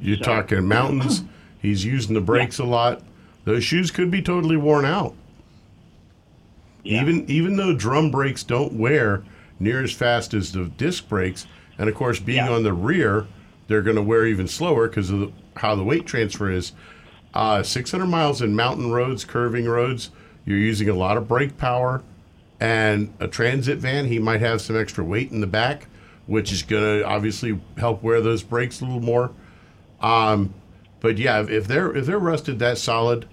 [0.00, 1.22] You're talking mountains.
[1.62, 3.02] He's using the brakes a lot.
[3.44, 5.14] Those shoes could be totally worn out.
[6.84, 7.00] Yeah.
[7.02, 9.24] Even even though drum brakes don't wear
[9.58, 11.46] near as fast as the disc brakes,
[11.78, 12.52] and of course being Yeah.
[12.52, 13.26] on the rear,
[13.66, 16.72] they're going to wear even slower because of the, how the weight transfer is.
[17.32, 20.10] Uh, 600 miles in mountain roads, curving roads,
[20.44, 22.02] you're using a lot of brake power.
[22.60, 25.88] And a transit van, he might have some extra weight in the back,
[26.26, 29.32] which is going to obviously help wear those brakes a little more.
[30.00, 30.54] Um,
[31.00, 33.26] but yeah, if- if they're if they're rusted that solid,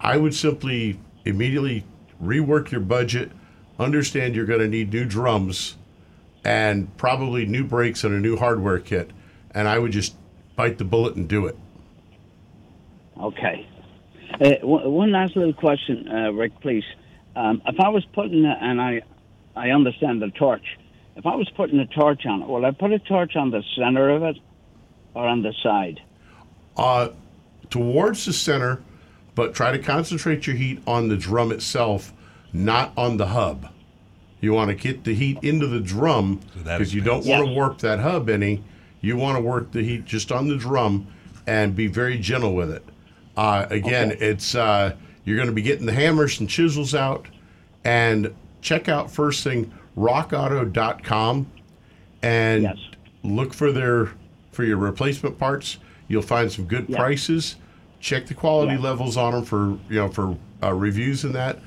[0.00, 1.84] I would simply immediately
[2.22, 3.30] rework your budget.
[3.78, 5.76] Understand you're going to need new drums,
[6.44, 9.10] and probably new brakes and a new hardware kit.
[9.52, 10.14] And I would just
[10.56, 11.56] bite the bullet and do it.
[13.18, 13.66] Okay.
[14.40, 16.84] Uh, one last little question, uh, Rick, please.
[17.36, 19.02] Um, if I was putting, a, and I,
[19.56, 20.78] I understand the torch.
[21.16, 23.62] If I was putting a torch on it, will I put a torch on the
[23.76, 24.36] center of it,
[25.14, 26.00] or on the side?
[26.76, 27.10] uh,
[27.68, 28.82] towards the center,
[29.40, 32.12] but try to concentrate your heat on the drum itself,
[32.52, 33.70] not on the hub.
[34.42, 37.48] You want to get the heat into the drum So because you don't want to
[37.48, 37.56] Yes.
[37.56, 38.62] warp that hub any.
[39.00, 41.06] You want to work the heat just on the drum
[41.46, 42.84] and be very gentle with it.
[43.34, 44.92] Uh, again, it's uh,
[45.24, 47.24] you're going to be getting the hammers and chisels out,
[47.82, 51.46] and check out first thing rockauto.com
[52.22, 52.76] and Yes.
[53.22, 54.10] look for their
[54.52, 55.78] for your replacement parts.
[56.08, 56.98] You'll find some good Yeah.
[56.98, 57.56] prices.
[58.00, 58.80] Check the quality Yeah.
[58.80, 61.58] levels on them for you know for uh, reviews and that.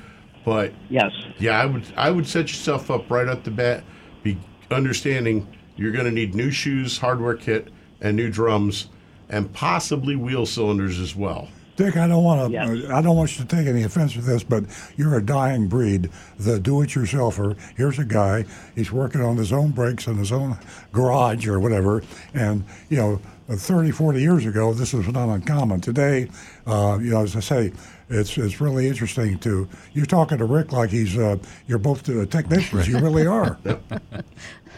[0.46, 1.12] But Yes.
[1.40, 3.84] yeah, I would I would set yourself up right at the bat,
[4.24, 4.38] be
[4.72, 7.70] understanding you're going to need new shoes, hardware kit,
[8.02, 8.88] and new drums,
[9.30, 11.48] and possibly wheel cylinders as well.
[11.76, 12.54] Dick, I don't want to.
[12.54, 12.92] Yes.
[12.92, 14.66] I don't want you to take any offense with this, but
[14.96, 16.12] you're a dying breed.
[16.38, 17.58] The do-it-yourselfer.
[17.76, 18.46] Here's a guy.
[18.76, 20.60] He's working on his own brakes in his own
[20.92, 22.04] garage or whatever.
[22.36, 25.82] And you know, 30, 40 years ago, this was not uncommon.
[25.82, 26.30] Today,
[26.66, 27.74] uh, you know, as I say,
[28.10, 31.38] it's it's really interesting to you're talking to Rick like he's uh,
[31.68, 32.88] you're both uh, technicians.
[32.88, 33.58] You really are.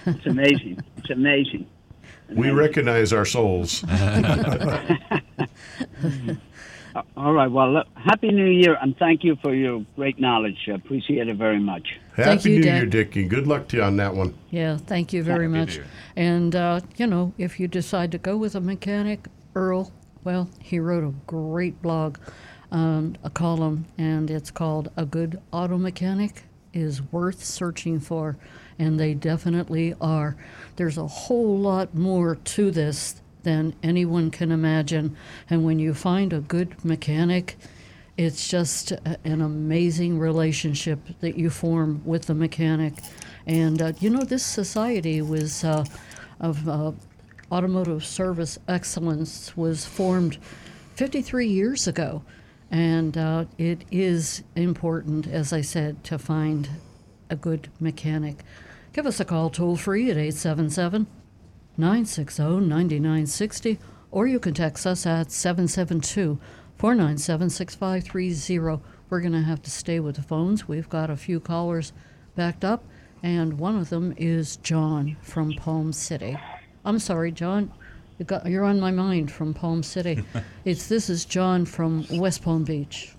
[0.07, 0.77] It's amazing.
[0.97, 1.65] It's amazing.
[2.29, 3.83] We recognize our souls.
[7.17, 7.51] All right.
[7.51, 10.57] Well, look, happy New Year, and thank you for your great knowledge.
[10.67, 11.99] I appreciate it very much.
[12.15, 12.73] Happy you, New Dick.
[12.73, 14.33] Year, Dick, and good luck to you on that one.
[14.49, 15.79] Yeah, thank you very Happy much.
[16.15, 19.91] And, uh, you know, if you decide to go with a mechanic, Earl,
[20.23, 22.17] well, he wrote a great blog,
[22.71, 26.43] um, a column, and it's called A Good Auto Mechanic
[26.73, 28.37] is Worth Searching For.
[28.77, 30.35] And they definitely are.
[30.75, 35.15] There's a whole lot more to this than anyone can imagine.
[35.49, 37.55] And when you find a good mechanic,
[38.17, 38.91] it's just
[39.23, 42.93] an amazing relationship that you form with the mechanic.
[43.45, 45.85] And uh, you know, this society was uh,
[46.41, 46.91] of uh,
[47.51, 50.37] automotive service excellence was formed
[50.95, 52.23] 53 years ago,
[52.71, 56.69] and uh, it is important, as I said, to find
[57.29, 58.37] a good mechanic.
[58.93, 61.05] Give us a call toll free at 877
[61.77, 63.79] 960 9960,
[64.11, 66.39] or you can text us at 772
[66.77, 68.81] 497 6530.
[69.09, 70.67] We're going to have to stay with the phones.
[70.67, 71.93] We've got a few callers
[72.35, 72.83] backed up,
[73.21, 76.37] and one of them is John from Palm City.
[76.83, 77.71] I'm sorry, John.
[78.17, 80.23] You got, you're on my mind from Palm City.
[80.65, 83.13] it's This is John from West Palm Beach.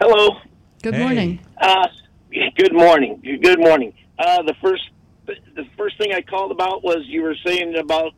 [0.00, 0.36] Hello.
[0.82, 1.02] Good Hey.
[1.02, 1.40] morning.
[1.60, 1.88] Uh,
[2.58, 3.20] good morning.
[3.42, 3.92] Good morning.
[4.18, 4.90] Uh, the first
[5.26, 8.12] the first thing I called about was you were saying about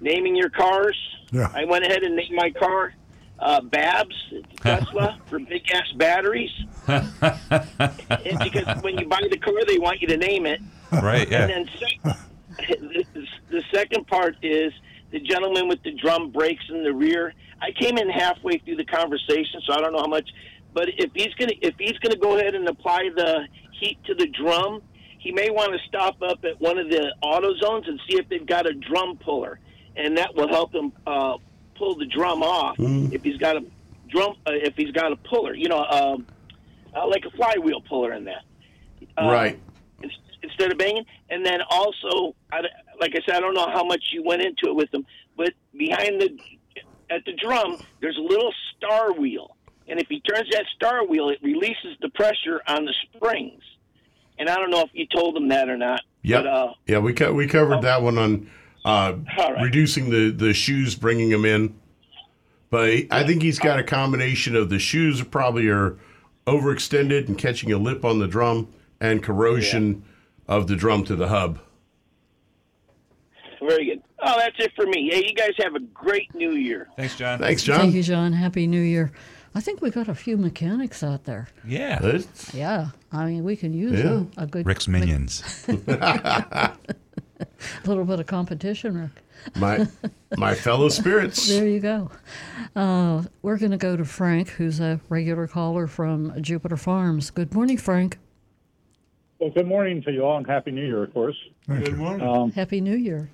[0.00, 0.96] naming your cars.
[1.30, 1.50] Yeah.
[1.54, 2.94] I went ahead and named my car
[3.40, 4.14] uh, Babs
[4.56, 6.50] Tesla for big ass batteries.
[6.88, 10.60] and because when you buy the car, they want you to name it.
[10.92, 11.46] Right, yeah.
[11.46, 12.16] And then sec-
[12.68, 13.04] the,
[13.50, 14.72] the second part is
[15.10, 17.34] the gentleman with the drum brakes in the rear.
[17.60, 20.28] I came in halfway through the conversation, so I don't know how much.
[20.72, 24.26] But if he's gonna if he's gonna go ahead and apply the heat to the
[24.26, 24.82] drum,
[25.20, 28.26] he may want to stop up at one of the auto zones and see if
[28.30, 29.60] they've got a drum puller,
[29.94, 31.36] and that will help him uh,
[31.76, 32.76] pull the drum off
[33.12, 33.64] if he's got a
[34.08, 36.26] drum uh, if he's got a puller, you know, um,
[36.96, 38.44] uh, like a flywheel puller in that
[39.18, 39.60] uh, right.
[40.02, 41.04] ins- instead of banging.
[41.28, 42.60] And then also, I,
[42.98, 45.04] like I said, I don't know how much you went into it with them,
[45.36, 46.38] but behind the
[47.10, 49.54] at the drum, there's a little star wheel,
[49.86, 53.62] and if he turns that star wheel, it releases the pressure on the springs.
[54.40, 56.00] And I don't know if you told them that or not.
[56.22, 56.44] Yep.
[56.44, 58.50] But, uh, yeah, we co- we covered that one on
[58.84, 59.62] uh, All right.
[59.62, 61.78] reducing the, the shoes, bringing them in.
[62.70, 65.98] But I think he's got a combination of the shoes probably are
[66.46, 68.68] overextended and catching a lip on the drum
[69.00, 70.04] and corrosion
[70.48, 71.58] of the drum to the hub.
[73.60, 74.02] very good.
[74.22, 75.10] Oh, that's it for me.
[75.12, 76.88] Hey, you guys have a great New Year.
[76.96, 77.38] Thanks, John.
[77.38, 77.80] Thanks, John.
[77.80, 78.32] Thank you, John.
[78.32, 79.12] Happy New Year.
[79.54, 81.48] I think we've got a few mechanics out there.
[81.66, 82.04] Yeah.
[82.04, 84.22] It's- Yeah, I mean, we can use Yeah.
[84.36, 85.42] a, a good Rick's Minions.
[85.68, 86.72] a
[87.84, 89.56] little bit of competition, Rick.
[89.56, 89.86] my
[90.36, 91.48] my fellow spirits.
[91.48, 92.10] There you go.
[92.76, 97.30] Uh, we're going to go to Frank, who's a regular caller from Jupiter Farms.
[97.30, 98.18] Good morning, Frank.
[99.38, 101.36] Well, good morning to you all, and happy New Year, of course.
[101.66, 102.26] Good morning.
[102.28, 103.30] Um, Happy New Year.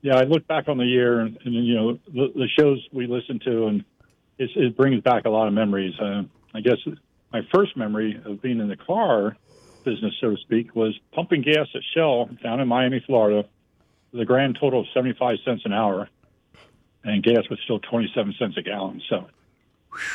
[0.00, 3.06] yeah, I look back on the year, and, and you know the, the shows we
[3.06, 3.88] listen to, and it's,
[4.56, 5.98] it brings back a lot of memories.
[5.98, 6.24] Uh,
[6.54, 6.78] I guess
[7.32, 9.36] my first memory of being in the car
[9.84, 13.48] business, so to speak, was pumping gas at Shell down in Miami, Florida,
[14.12, 16.08] with a grand total of seventy-five cents an hour,
[17.04, 19.00] and gas was still twenty-seven cents a gallon.
[19.08, 19.26] So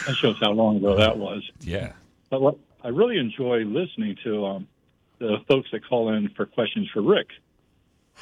[0.06, 1.44] that shows how long ago that was.
[1.62, 1.94] Yeah.
[2.30, 4.68] But what I really enjoy listening to um,
[5.20, 7.28] the folks that call in for questions for Rick,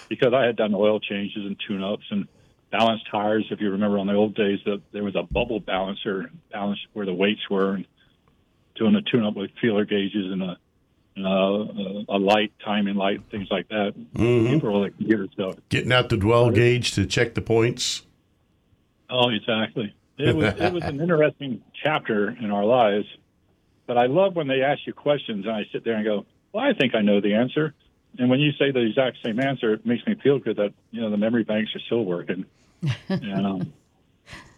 [0.10, 2.28] because I had done oil changes and tune-ups and
[2.72, 3.46] balanced tires.
[3.52, 7.06] If you remember, on the old days, that there was a bubble balancer, balance where
[7.06, 7.86] the weights were, and
[8.76, 10.58] doing a tune-up with feeler gauges and a
[11.18, 13.94] a, light, timing light, things like that.
[14.16, 14.52] Mhm.
[14.52, 15.56] Before the computer stuff.
[15.70, 18.06] Getting out the dwell gauge to check the points.
[19.10, 19.94] Oh, exactly.
[20.18, 23.06] It was it was an interesting chapter in our lives,
[23.88, 26.64] but I love when they ask you questions and I sit there and go, "Well,
[26.64, 27.74] I think I know the answer."
[28.18, 31.02] And when you say the exact same answer, it makes me feel good that you
[31.02, 32.46] know the memory banks are still working.
[33.10, 33.74] and, um,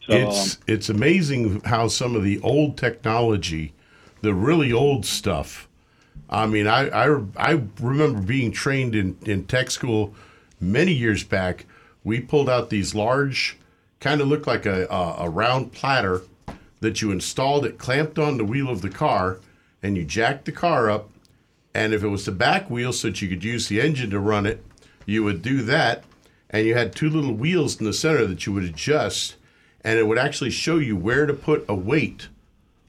[0.07, 3.73] so it's um, it's amazing how some of the old technology,
[4.21, 5.67] the really old stuff.
[6.29, 10.13] I mean, I I, I remember being trained in in tech school
[10.59, 11.65] many years back.
[12.03, 13.57] We pulled out these large
[13.99, 16.21] kind of looked like a, a a round platter
[16.79, 19.39] that you installed it clamped on the wheel of the car,
[19.81, 21.09] and you jacked the car up.
[21.73, 24.19] And if it was the back wheel, so that you could use the engine to
[24.19, 24.63] run it,
[25.05, 26.03] you would do that.
[26.49, 29.35] And you had two little wheels in the center that you would adjust,
[29.81, 32.29] and it would actually show you where to put a weight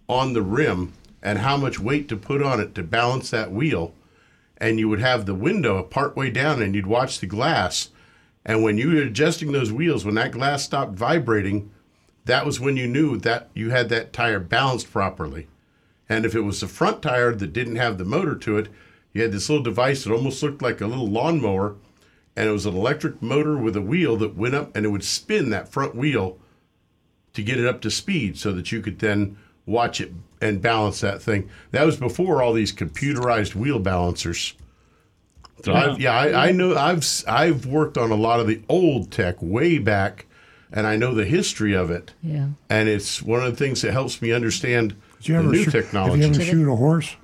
[0.09, 3.95] on the rim and how much weight to put on it to balance that wheel.
[4.57, 7.91] And you would have the window part way down, and you'd watch the glass.
[8.45, 11.71] And when you were adjusting those wheels, when that glass stopped vibrating,
[12.25, 15.49] that was when you knew that you had that tire balanced properly.
[16.09, 18.69] And if it was the front tire that didn't have the motor to it,
[19.13, 21.77] you had this little device that almost looked like a little lawnmower,
[22.37, 25.05] and it was an electric motor with a wheel that went up and it would
[25.05, 26.39] spin that front wheel
[27.35, 29.37] to get it up to speed so that you could then
[29.67, 31.51] watch it and balance that thing.
[31.73, 34.55] That was before all these computerized wheel balancers.
[35.65, 35.91] So Yeah.
[35.91, 39.11] I've, yeah, I, I know I've s- I've worked on a lot of the old
[39.11, 40.27] tech way back,
[40.73, 42.13] and I know the history of it.
[42.23, 42.49] Yeah.
[42.71, 45.71] And it's one of the things that helps me understand Did you ever new shoot,
[45.71, 46.21] technology.
[46.23, 47.17] Did you ever shoot a horse?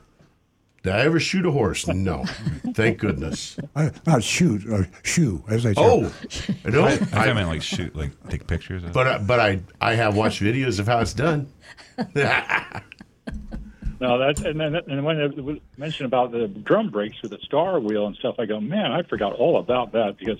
[0.82, 1.86] Did I ever shoot a horse?
[1.86, 2.24] No,
[2.74, 3.56] thank goodness.
[3.74, 5.80] I, not shoot, uh, shoe, as they say.
[5.80, 6.00] Oh,
[6.64, 8.84] no, I, think I meant like shoot, like take pictures.
[8.84, 8.92] Of.
[8.92, 11.50] but I- but I I have watched videos of how it's done.
[14.00, 17.38] No, that's and then and when it was mentioned about the drum brakes with the
[17.38, 20.38] star wheel and stuff, I go, man, I forgot all about that because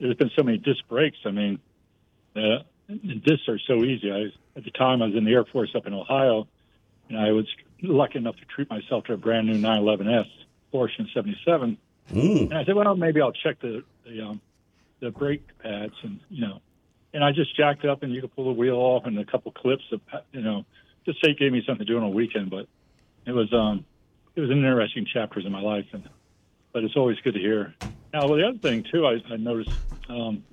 [0.00, 1.18] there's been so many disc brakes.
[1.26, 1.58] I mean,
[2.34, 4.10] uh, discs are so easy.
[4.10, 6.46] I at the time I was in the Air Force up in Ohio,
[7.08, 7.46] and I was
[7.82, 10.28] lucky enough to treat myself to a brand new 911S
[10.72, 11.78] Porsche in '77.
[12.12, 12.40] Mm.
[12.42, 14.40] And I said, well, maybe I'll check the the, um,
[15.00, 16.60] the brake pads, and you know,
[17.12, 19.24] and I just jacked it up, and you could pull the wheel off, and a
[19.24, 20.00] couple clips of,
[20.32, 20.64] you know,
[21.06, 22.50] just say it gave me something to do on a weekend.
[22.50, 22.66] But
[23.26, 23.84] it was um,
[24.34, 26.08] it was an interesting chapters in my life, and
[26.72, 27.74] but it's always good to hear.
[28.12, 29.70] Now, well, the other thing too, I, I noticed
[30.08, 30.44] um,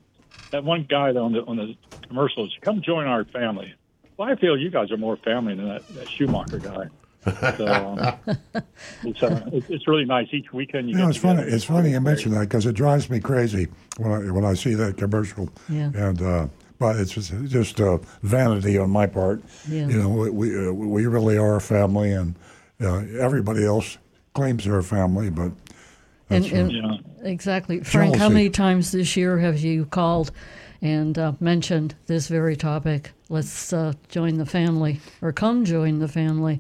[0.52, 1.76] that one guy on the on the
[2.08, 3.74] commercials, come join our family.
[4.22, 7.56] Well, I feel you guys are more family than that, that Schumacher guy.
[7.58, 7.98] So um,
[9.04, 10.28] it's, uh, it's it's really nice.
[10.32, 11.40] Each weekend you You know, get it's funny.
[11.40, 11.56] together.
[11.56, 13.68] It's funny you mention that because it drives me crazy
[13.98, 15.50] when I when I see that commercial.
[15.70, 15.90] Yeah.
[15.96, 16.48] And uh,
[16.78, 19.42] but it's just, just uh, vanity on my part.
[19.68, 19.88] Yeah.
[19.88, 22.36] You know, we we, uh, we really are a family, and
[22.80, 23.98] uh, everybody else
[24.36, 25.52] claims they're a family, but
[26.30, 26.98] And, and Yeah.
[27.24, 28.18] exactly, Frank.
[28.18, 30.32] How many times this year have you called
[30.80, 33.14] and uh, mentioned this very topic?
[33.32, 36.60] Let's uh, join the family, or come join the family.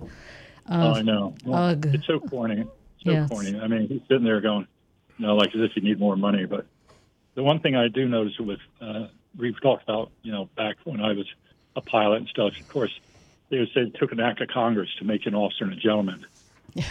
[0.69, 1.35] Oh, I know.
[1.43, 1.85] Well, ugh.
[1.91, 2.63] It's so corny.
[3.03, 3.27] So Yes.
[3.27, 3.59] corny.
[3.59, 4.65] I mean, he's sitting there going,
[5.17, 6.45] you know, like as if you need more money.
[6.45, 6.65] But
[7.35, 9.07] the one thing I do notice with, uh,
[9.37, 11.25] we've talked about, you know, back when I was
[11.75, 12.97] a pilot and stuff, of course,
[13.49, 15.75] they would say it took an act of Congress to make an officer and a
[15.75, 16.25] gentleman.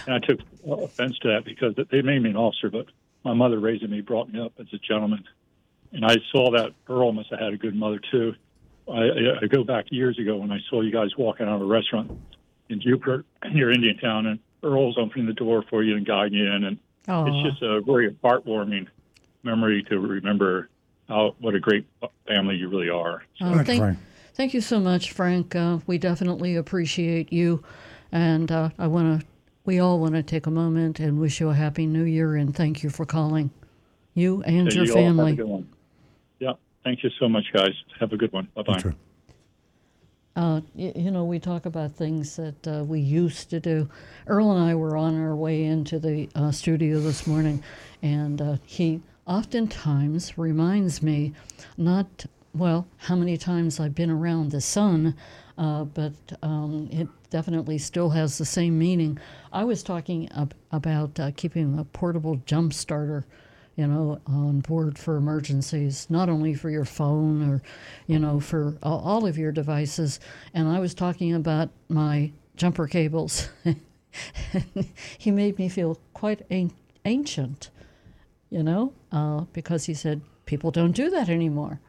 [0.05, 2.85] And I took offense to that because they made me an officer, but
[3.25, 5.25] my mother raising me brought me up as a gentleman.
[5.93, 8.35] And I saw that Earl must have had a good mother too.
[8.91, 11.63] I, I, I go back years ago when I saw you guys walking out of
[11.63, 12.11] a restaurant
[12.69, 16.65] in Jupiter near Indiantown, and Earl's opening the door for you and guiding you in,
[16.65, 16.79] and
[17.09, 17.27] Aw.
[17.27, 18.87] it's just a very heartwarming
[19.43, 20.69] memory to remember
[21.09, 21.87] how what a great
[22.27, 23.25] family you really are.
[23.41, 23.99] Uh, thank,
[24.35, 25.57] thank you so much, Frank.
[25.57, 27.63] Uh, we definitely appreciate you,
[28.13, 29.27] and uh, I want to.
[29.67, 32.55] We all want to take a moment and wish you a happy New Year, and
[32.55, 33.51] thank you for calling.
[34.15, 35.65] You and So your you all have a family.
[36.85, 36.89] Good one.
[36.89, 37.73] Yeah, thank you so much, guys.
[37.99, 38.49] Have a good one.
[38.55, 38.83] Bye bye.
[40.37, 43.89] Uh, y- you know, we talk about things that uh, we used to do.
[44.27, 47.63] Earl and I were on our way into the uh, studio this morning,
[48.03, 51.33] and uh, he oftentimes reminds me
[51.77, 55.15] not, well, how many times I've been around the sun,
[55.59, 56.13] uh, but
[56.43, 59.19] um, it definitely still has the same meaning.
[59.53, 63.25] I was talking ab- about uh, keeping a portable jump starter
[63.77, 67.63] you know, on board for emergencies, not only for your phone or,
[68.07, 70.21] you know, for all of your devices.
[70.53, 73.49] And I was talking about my jumper cables.
[75.19, 76.73] he made me feel quite an-
[77.05, 77.71] ancient,
[78.51, 81.81] you know, uh, because he said people don't do that anymore.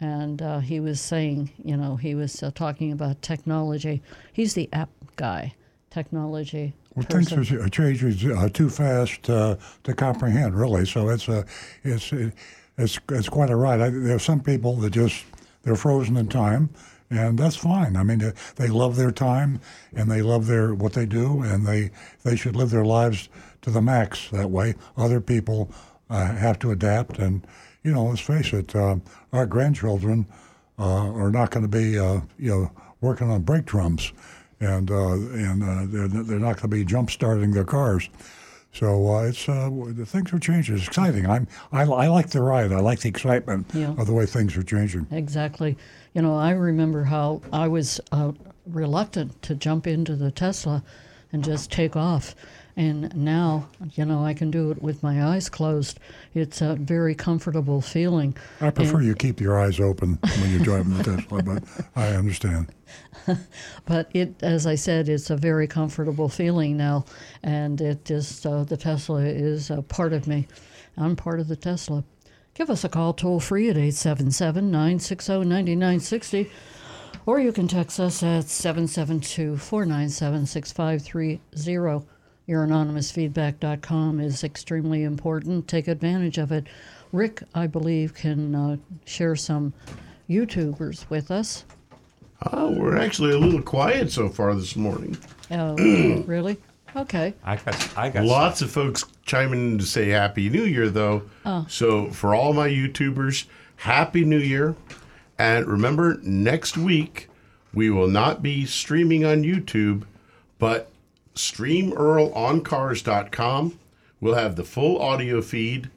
[0.00, 4.02] And uh, he was saying, you know, he was uh, talking about technology.
[4.32, 5.54] He's the app guy,
[5.90, 6.74] technology.
[6.94, 10.84] Well, things are changing uh, too fast uh, to comprehend, really.
[10.86, 11.44] So it's uh,
[11.84, 12.12] it's
[12.76, 13.80] it's it's quite a ride.
[13.80, 15.24] I, there are some people that just
[15.62, 16.70] they're frozen in time,
[17.10, 17.96] and that's fine.
[17.96, 19.60] I mean, they, they love their time
[19.94, 21.90] and they love their what they do, and they
[22.24, 23.28] they should live their lives
[23.62, 24.74] to the max that way.
[24.96, 25.70] Other people
[26.10, 27.46] uh, have to adapt, and
[27.82, 28.96] you know, let's face it, uh,
[29.32, 30.26] our grandchildren
[30.78, 32.70] uh, are not going to be uh, you know
[33.00, 34.12] working on brake drums
[34.60, 38.08] and uh, and uh, they're, they're not going to be jump starting their cars.
[38.72, 40.76] So uh, it's uh, the things are changing.
[40.76, 41.26] It's exciting.
[41.26, 42.70] I'm I, I like the ride.
[42.72, 43.94] I like the excitement Yeah.
[43.98, 45.06] of the way things are changing.
[45.10, 45.76] Exactly.
[46.14, 48.32] You know, I remember how I was uh,
[48.66, 50.82] reluctant to jump into the Tesla
[51.32, 52.34] and just take off.
[52.78, 55.98] And now, you know, I can do it with my eyes closed.
[56.32, 58.36] It's a very comfortable feeling.
[58.60, 61.64] I prefer And- you keep your eyes open when you're driving the Tesla, but
[61.96, 62.68] I understand.
[63.84, 67.04] But it, as I said, it's a very comfortable feeling now,
[67.42, 70.46] and it just uh, the Tesla is a part of me.
[70.96, 72.04] I'm part of the Tesla.
[72.54, 76.50] Give us a call toll free at 877 960 9960,
[77.26, 82.06] or you can text us at 772 497 6530.
[82.48, 85.68] Your anonymousfeedback.com is extremely important.
[85.68, 86.66] Take advantage of it.
[87.12, 89.74] Rick, I believe, can uh, share some
[90.30, 91.66] YouTubers with us.
[92.50, 95.18] Oh, we're actually a little quiet so far this morning.
[95.50, 95.74] Oh,
[96.26, 96.56] really?
[96.96, 97.34] Okay.
[97.44, 101.24] I got I got Lots of folks chiming in to say Happy New Year, though.
[101.44, 101.66] Oh.
[101.68, 103.44] So, for all my YouTubers,
[103.76, 104.74] Happy New Year.
[105.38, 107.28] And remember, next week,
[107.74, 110.04] we will not be streaming on YouTube,
[110.58, 110.90] but
[111.38, 113.78] streamearloncars.com.
[114.20, 115.90] We'll have the full audio feed.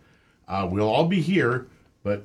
[0.48, 1.66] Uh, we'll all be here,
[2.04, 2.24] but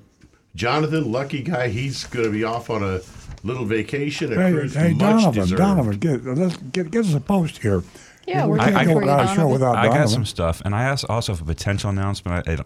[0.55, 3.01] Jonathan, lucky guy, he's going to be off on a
[3.45, 4.33] little vacation.
[4.33, 5.59] A Hey, cruise hey much Donovan, deserved.
[5.61, 7.83] Donovan, get, let's get, get us a post here.
[8.27, 9.53] Yeah, we we're can't I- I- go for without a show Donovan.
[9.53, 10.03] without I Donovan.
[10.03, 12.49] got some stuff, and I also also have a potential announcement.
[12.49, 12.59] I, I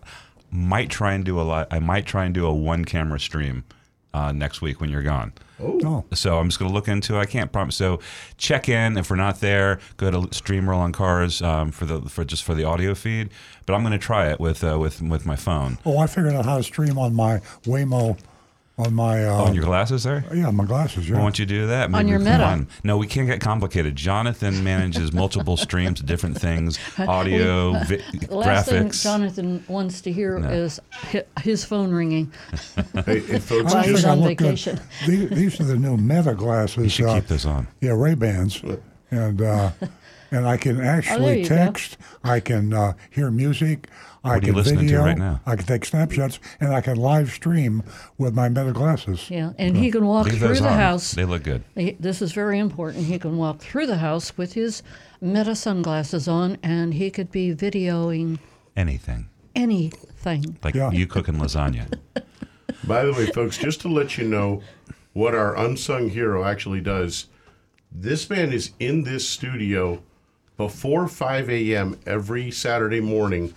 [0.51, 1.69] might try and do a lot.
[1.71, 3.65] I might try and do a one camera stream
[4.15, 5.33] uh, next week when you're gone.
[5.63, 7.19] Oh, So I'm just going to look into it.
[7.19, 7.77] I can't promise.
[7.77, 8.01] So
[8.37, 9.79] check in if we're not there.
[9.97, 13.31] Go to Stream Earl on Cars um, for the for just for the audio feed.
[13.67, 15.79] But I'm going to try it with uh, with with my phone.
[15.85, 18.19] oh, I figured out how to stream on my Waymo,
[18.81, 20.25] on my uh, on your glasses there.
[20.35, 21.09] yeah, my glasses.
[21.09, 21.17] Yeah.
[21.17, 21.93] Why don't you to do that?
[21.95, 22.39] On your Meta.
[22.39, 23.97] come No, we can't get complicated.
[23.97, 29.03] Jonathan manages multiple streams of different things, audio, vi- The last thing graphics.
[29.03, 30.49] Jonathan wants to hear No.
[30.49, 30.81] is
[31.43, 32.33] his phone ringing.
[33.07, 34.81] Hey, hey, folks, While just, on vacation.
[35.07, 36.77] These, these are the new Meta glasses.
[36.85, 37.67] you should uh, keep this on.
[37.81, 38.63] Yeah, Ray Bans,
[39.11, 39.71] and uh,
[40.31, 41.57] and I can actually you go.
[41.57, 41.97] text.
[42.23, 43.89] I can uh, hear music.
[44.23, 45.05] I What are you can listening to video.
[45.05, 45.41] right now?
[45.47, 47.83] I can take snapshots, and I can live stream
[48.19, 49.31] with my Meta glasses.
[49.31, 50.79] Yeah, and he can walk Leave through the on.
[50.79, 51.13] house.
[51.13, 51.65] They look good.
[51.75, 53.07] He- This is very important.
[53.07, 54.83] He can walk through the house with his
[55.23, 58.39] Meta sunglasses on, and he could be videoing
[58.77, 60.57] Anything anything.
[60.63, 60.91] like Yeah.
[60.91, 61.93] you cooking lasagna.
[62.85, 64.63] By the way, folks, just to let you know
[65.13, 67.27] what our unsung hero actually does,
[67.93, 70.03] this man is in this studio
[70.57, 71.99] before 5 a.m.
[72.07, 73.53] every Saturday morning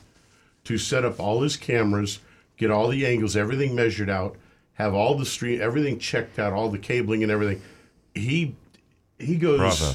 [0.65, 2.19] to set up all his cameras,
[2.57, 4.35] get all the angles, everything measured out,
[4.73, 7.61] have all the stream, everything checked out, all the cabling and everything.
[8.15, 8.55] He
[9.19, 9.93] he goes Bravo.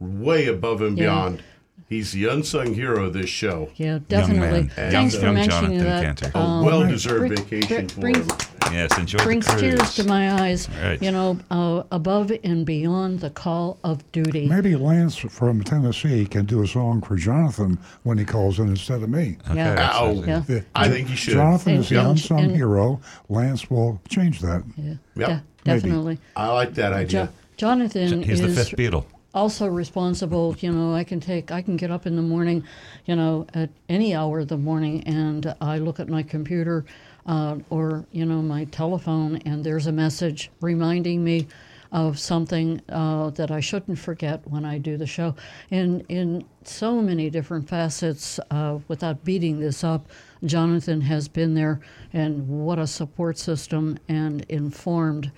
[0.00, 1.04] way above and Yeah.
[1.04, 1.42] beyond.
[1.88, 3.70] He's the unsung hero of this show.
[3.76, 4.64] Yeah, definitely.
[4.64, 4.68] man.
[4.68, 6.02] Thanks Young- for young mentioning Jonathan that.
[6.20, 6.30] Cantor.
[6.34, 8.28] A Um, well-deserved bring- vacation br- for brings, him.
[8.74, 9.62] yes, enjoy brings the cruise.
[9.62, 10.68] tears to my eyes.
[10.84, 11.02] Right.
[11.02, 14.46] You know, uh, above and beyond the call of duty.
[14.46, 19.02] Maybe Lance from Tennessee can do a song for Jonathan when he calls in instead
[19.02, 19.38] of me.
[19.48, 19.74] Okay, Yeah.
[19.74, 20.22] that's- Ow.
[20.26, 20.42] Yeah.
[20.46, 20.60] Yeah.
[20.74, 21.34] I think he should.
[21.34, 23.00] Jonathan is the And- unsung and- hero.
[23.30, 24.62] Lance will change that.
[24.76, 24.84] Yeah,
[25.16, 25.80] Yep, de- maybe.
[25.80, 26.18] definitely.
[26.36, 27.24] I like that idea.
[27.24, 29.04] Jo- Jonathan He's the fifth Beatle.
[29.38, 30.56] Also responsible.
[30.58, 32.64] You know, I can take, I can get up in the morning,
[33.06, 36.84] you know, at any hour of the morning, and I look at my computer
[37.24, 41.46] uh, or you know my telephone, and there's a message reminding me
[41.92, 45.34] of something uh, that I shouldn't forget when I do the show.
[45.70, 50.06] And in so many different facets, uh, without beating this up,
[50.44, 51.80] Jonathan has been there,
[52.12, 55.30] and what a support system and informed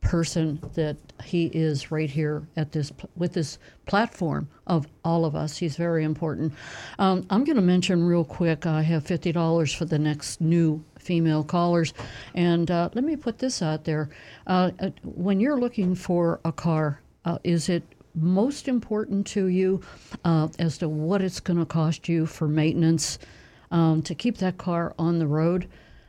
[0.00, 5.56] person that he is right here at this with this platform of all of us.
[5.56, 6.52] He's very important.
[6.98, 8.66] Um, I'm going to mention real quick.
[8.66, 11.92] I have fifty dollars for the next new female callers,
[12.34, 14.08] and uh, let me put this out there.
[14.46, 17.82] Uh, uh, when you're looking for a car, uh, is it
[18.14, 19.80] most important to you
[20.24, 23.18] uh, as to what it's going to cost you for maintenance
[23.70, 25.68] um, to keep that car on the road?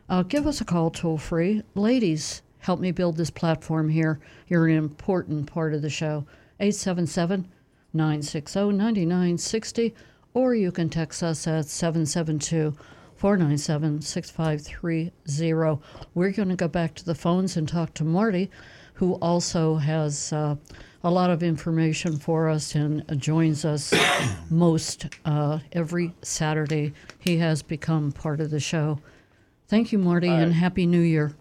[0.10, 1.62] Uh, give us a call toll free.
[1.76, 4.20] Ladies, help me build this platform here.
[4.48, 6.26] You're an important part of the show.
[6.60, 7.48] 877
[7.94, 9.96] 960 9960,
[10.34, 12.76] or you can text us at 772
[13.16, 15.82] 497 6530.
[16.14, 18.50] We're going to go back to the phones and talk to Marty,
[18.94, 20.56] who also has uh,
[21.04, 23.94] a lot of information for us and joins us
[24.50, 26.94] most uh, every Saturday.
[27.20, 29.00] He has become part of the show.
[29.68, 31.34] Thank you, Marty, and Happy New Year.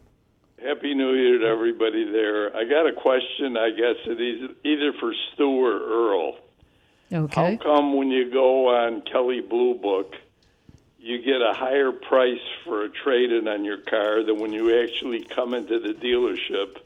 [0.98, 2.56] Happy New Year to everybody there.
[2.56, 6.36] I got a question, I guess it is either for Stu or Earl.
[7.12, 7.56] Okay.
[7.56, 10.16] How come when you go on Kelley Blue Book,
[10.98, 14.82] you get a higher price for a trade in on your car than when you
[14.82, 16.78] actually come into the dealership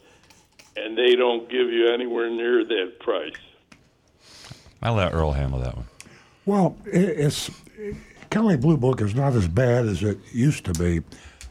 [0.77, 3.33] and they don't give you anywhere near that price.
[4.83, 5.87] I'll let Earl handle that one.
[6.45, 7.51] Well, i- it's
[8.31, 11.01] Kelley Blue Book is not as bad as it used to be.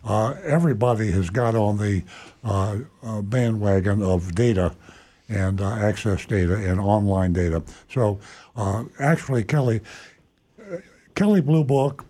[0.03, 2.03] Uh, everybody has got on the
[2.43, 4.73] uh, uh, bandwagon of data
[5.29, 7.63] and uh, access data and online data.
[7.89, 8.19] So,
[8.55, 9.81] uh, actually, Kelley
[11.15, 12.05] Kelley Blue Book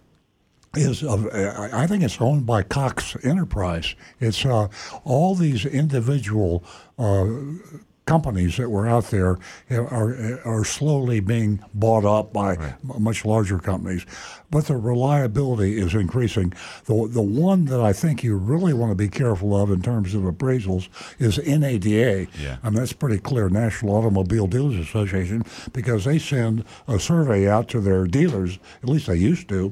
[0.76, 3.96] is uh, I think it's owned by Cox Enterprise.
[4.20, 4.70] It's uh,
[5.04, 6.64] all these individual
[6.98, 7.26] uh,
[8.12, 9.38] companies that were out there
[9.70, 14.06] eh, are eh, are slowly being bought up by m- much larger companies,
[14.50, 16.52] but the reliability is increasing.
[16.86, 20.14] The the one that I think you really want to be careful of in terms
[20.14, 20.90] of appraisals
[21.20, 22.28] is NADA.
[22.38, 22.58] Yeah.
[22.64, 27.70] I mean that's pretty clear, National Automobile Dealers Association, because they send a survey out
[27.70, 28.60] to their dealers.
[28.84, 29.72] At least they used to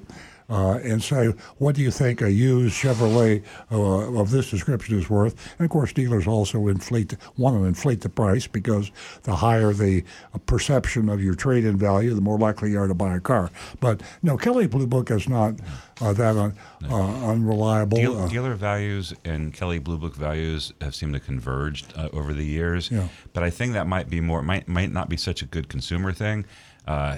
[0.49, 1.27] uh, and say,
[1.57, 5.35] what do you think a used Chevrolet uh, of this description is worth?
[5.57, 8.91] And of course, dealers also inflate, want to inflate the price because
[9.23, 10.03] the higher the
[10.45, 13.51] perception of your trade-in value, the more likely you are to buy a car.
[13.79, 15.55] But no, Kelley Blue Book is not
[16.01, 16.55] uh, that un,
[16.89, 17.97] uh, unreliable.
[17.97, 22.33] Deal, Uh, dealer values and Kelley Blue Book values have seemed to converge uh, over
[22.33, 22.89] the years.
[22.89, 23.07] Yeah.
[23.33, 26.13] But I think that might be more might might not be such a good consumer
[26.13, 26.45] thing.
[26.87, 27.17] Uh,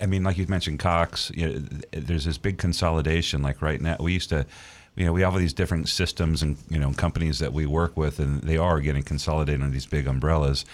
[0.00, 1.30] I mean, like you mentioned, Cox.
[1.34, 1.62] You know,
[1.92, 3.42] there's this big consolidation.
[3.42, 4.46] Like right now, we used to,
[4.94, 7.96] you know, we have all these different systems and you know companies that we work
[7.96, 10.64] with, and they are getting consolidated under these big umbrellas.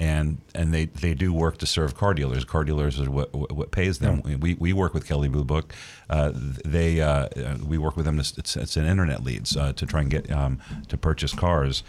[0.00, 2.44] And and they, they do work to serve car dealers.
[2.44, 4.20] Car dealers is what what what pays them.
[4.40, 5.72] We, we work with Kelley Blue Book.
[6.10, 8.16] Uh, they uh, uh, we work with them.
[8.20, 10.58] To, it's, it's an internet leads uh, to try and get um,
[10.88, 11.84] to purchase cars,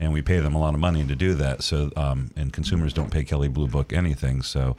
[0.00, 1.62] and we pay them a lot of money to do that.
[1.62, 4.40] So um, and consumers don't pay Kelley Blue Book anything.
[4.40, 4.76] So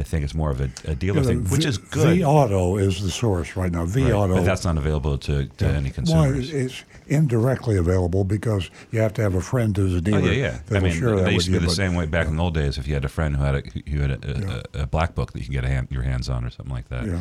[0.00, 2.18] I think it's more of a, a dealer yeah, thing, which is good.
[2.18, 3.84] vAuto is the source right now.
[3.84, 6.52] V Right, Auto, but that's not available to, to any Well, consumers.
[6.52, 10.18] it's indirectly available because you have to have a friend who's a dealer.
[10.18, 10.32] Oh dealer.
[10.32, 10.48] yeah, yeah.
[10.48, 12.06] I that'll mean, share that they used with to be you, the but- same way
[12.06, 12.78] back in the old days.
[12.78, 15.32] If you had a friend who had a who had a, a, a black book
[15.32, 17.06] that you can get a hand, your hands on or something like that.
[17.06, 17.20] Yeah.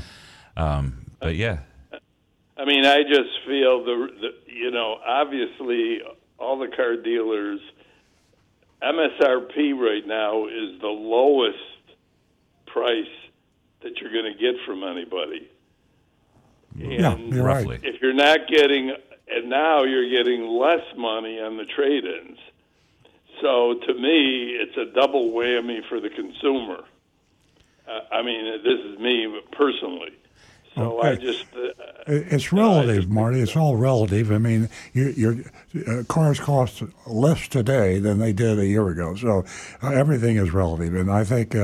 [0.58, 1.60] Um, but yeah,
[2.58, 6.00] I mean, I just feel the, the you know, obviously
[6.38, 7.60] all the car dealers
[8.82, 11.58] MSRP right now is the lowest
[12.74, 13.08] price
[13.82, 15.50] that you're going to get from anybody.
[16.76, 17.66] Yeah, you're right.
[17.66, 17.80] roughly.
[17.84, 18.94] if you're not getting
[19.30, 22.40] and now you're getting less money on the trade-ins.
[23.42, 26.84] So to me, it's a double whammy for the consumer.
[27.88, 30.14] Uh, I mean, this is me personally.
[30.76, 31.46] So I just.
[31.54, 31.72] Uh,
[32.08, 33.40] it's relative, Marty.
[33.40, 34.32] It's all relative.
[34.32, 35.36] I mean, your, your
[35.88, 39.46] uh, cars cost less today than they did a year ago, so
[39.82, 40.94] uh, everything is relative.
[40.94, 41.56] And I think,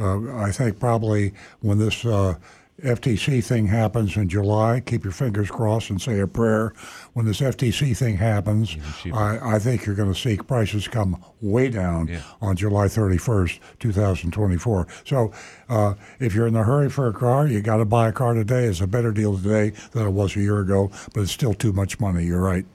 [0.00, 2.34] uh, I think probably when this uh,
[2.82, 6.72] FTC thing happens in July, keep your fingers crossed and say a prayer.
[7.12, 8.76] When this FTC thing happens,
[9.14, 12.22] I, I think you're going to see prices come way down Yeah.
[12.42, 14.88] on July 31st, 2024.
[15.04, 15.32] So
[15.68, 18.34] uh, if you're in a hurry for a car, you got to buy a car
[18.34, 18.64] today.
[18.64, 21.72] It's a better deal today than it was a year ago, but it's still too
[21.72, 22.24] much money.
[22.24, 22.66] You're right.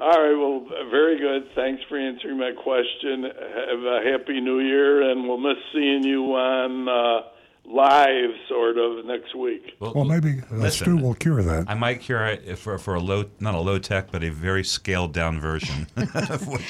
[0.00, 0.34] All right.
[0.34, 1.50] Well, very good.
[1.54, 3.24] Thanks for answering my question.
[3.24, 7.28] Have a happy New Year, and we'll miss seeing you on uh,
[7.72, 9.76] live, sort of, next week.
[9.80, 11.64] Well, maybe uh, listen, Stu will cure that.
[11.68, 14.64] I might cure it for for a low, not a low tech, but a very
[14.64, 16.60] scaled down version of what,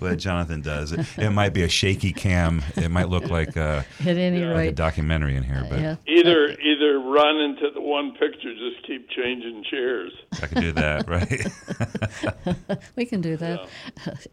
[0.00, 0.92] what Jonathan does.
[0.92, 2.62] It, it might be a shaky cam.
[2.76, 5.96] It might look like a, At any like a documentary in here, but yeah.
[6.06, 10.12] Either either run into the one picture, just keep changing chairs.
[10.42, 11.08] I can do that,
[12.46, 12.56] right?
[12.96, 13.68] We can do that.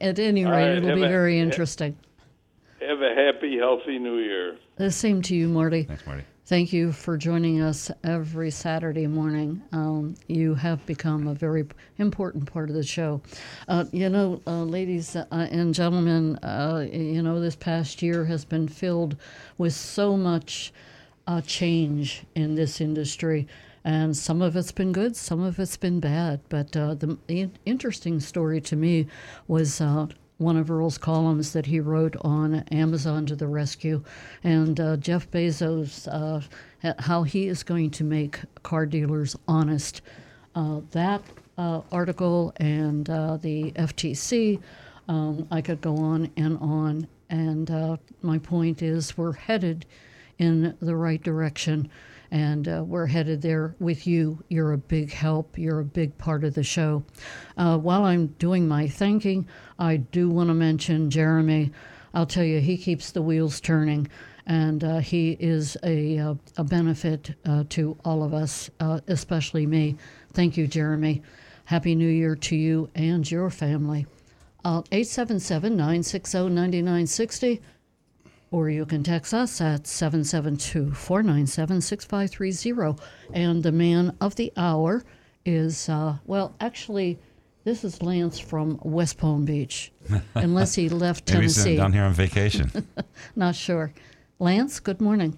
[0.02, 1.98] At any All rate, right, it'll be a- very ha- interesting.
[2.81, 4.57] Have a happy, healthy New Year.
[4.77, 5.84] The same to you, Marty.
[5.84, 6.23] Thanks, Marty.
[6.45, 9.61] Thank you for joining us every Saturday morning.
[9.73, 13.22] Um, you have become a very important part of the show.
[13.68, 18.45] Uh, you know, uh, ladies uh, and gentlemen, uh, you know, this past year has
[18.45, 19.18] been filled
[19.57, 20.72] with so much
[21.27, 23.45] uh, change in this industry.
[23.84, 26.39] And some of it's been good, some of it's been bad.
[26.49, 29.07] But uh, the in- interesting story to me
[29.47, 30.07] was uh,
[30.40, 34.03] one of Earl's columns that he wrote on Amazon to the rescue,
[34.44, 36.41] and uh, Jeff Bezos, uh,
[36.99, 40.02] how he is going to make car dealers honest.
[40.56, 41.22] Uh, that
[41.57, 44.61] uh, article and uh, the FTC,
[45.10, 47.07] um, I could go on and on.
[47.30, 49.86] And uh, my point is, we're headed
[50.38, 51.90] in the right direction.
[52.31, 54.43] And uh, we're headed there with you.
[54.49, 55.57] You're a big help.
[55.57, 57.03] You're a big part of the show.
[57.57, 59.47] Uh, while I'm doing my thanking,
[59.80, 61.72] I do want to mention Jeremy.
[62.14, 64.07] I'll tell you, he keeps the wheels turning.
[64.45, 69.68] and uh, he is a, uh, a benefit uh, to all of us, uh, especially
[69.68, 69.95] me.
[70.34, 71.22] Thank you, Jeremy.
[71.65, 74.07] Happy New Year to you and your family.
[74.65, 77.61] 877 960 9960,
[78.51, 83.01] or you can text us at 772 497 6530.
[83.34, 85.03] And the man of the hour
[85.45, 87.19] is, uh, well, actually,
[87.63, 89.91] this is Lance from West Palm Beach,
[90.35, 91.76] unless he left Maybe he's Tennessee.
[91.77, 92.71] down here on vacation.
[93.35, 93.93] Not sure.
[94.39, 95.38] Lance, good morning.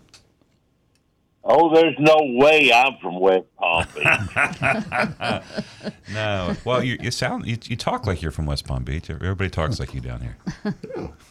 [1.43, 4.03] Oh, there's no way I'm from West Palm Beach.
[6.13, 6.55] no.
[6.63, 9.09] Well, you, you sound you, you talk like you're from West Palm Beach.
[9.09, 10.37] Everybody talks like you down here.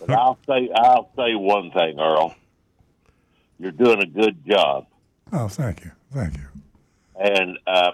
[0.01, 2.35] but I'll say I'll say one thing, Earl.
[3.61, 4.87] You're doing a good job,
[5.33, 5.93] Oh, thank you.
[6.13, 6.47] Thank you.
[7.21, 7.93] and uh,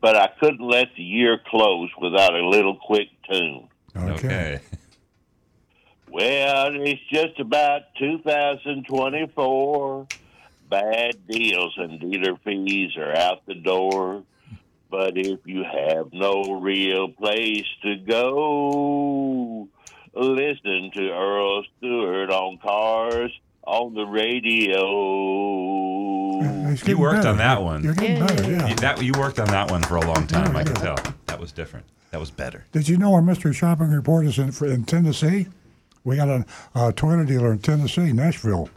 [0.00, 3.68] but I couldn't let the year close without a little quick tune.
[3.96, 4.60] Okay.
[6.10, 10.06] Well, it's just about 2024.
[10.68, 14.22] Bad deals and dealer fees are out the door.
[14.90, 19.68] But if you have no real place to go,
[20.14, 23.30] listen to Earl Stewart on Cars
[23.66, 24.80] on the radio.
[26.70, 27.28] He's You worked better.
[27.30, 27.82] on that one.
[27.84, 28.68] You're getting better, yeah.
[28.68, 30.56] You, that, you worked on that one for a long time.
[30.56, 30.96] I can tell.
[31.26, 31.86] That was different.
[32.10, 32.64] That was better.
[32.72, 35.48] Did you know our mystery shopping report is in, in Tennessee?
[36.04, 38.70] We got a, a Toyota dealer in Tennessee, Nashville.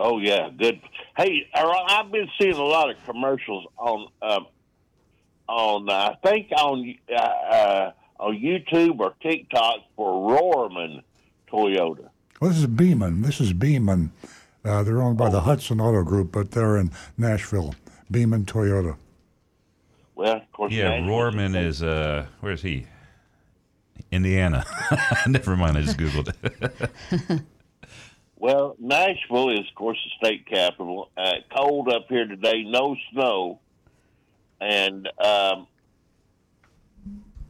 [0.00, 0.80] Oh yeah, good.
[1.16, 4.46] Hey, Earl, I've been seeing a lot of commercials on um,
[5.48, 11.02] on I think on uh, uh, on YouTube or TikTok for Rohrman
[11.50, 12.10] Toyota.
[12.40, 13.22] Well, this is Beaman.
[13.22, 14.12] This is Beaman.
[14.64, 17.74] Uh, they're owned by the Hudson Auto Group, but they're in Nashville.
[18.10, 18.96] Beaman Toyota.
[20.14, 22.86] Well, of course, Yeah, Nashville- Rohrman is uh where's he?
[24.12, 24.64] Indiana.
[25.26, 27.42] Never mind, I just googled it.
[28.40, 31.10] Well, Nashville is, of course, the state capital.
[31.16, 33.58] Uh, cold up here today, no snow,
[34.60, 35.66] and um,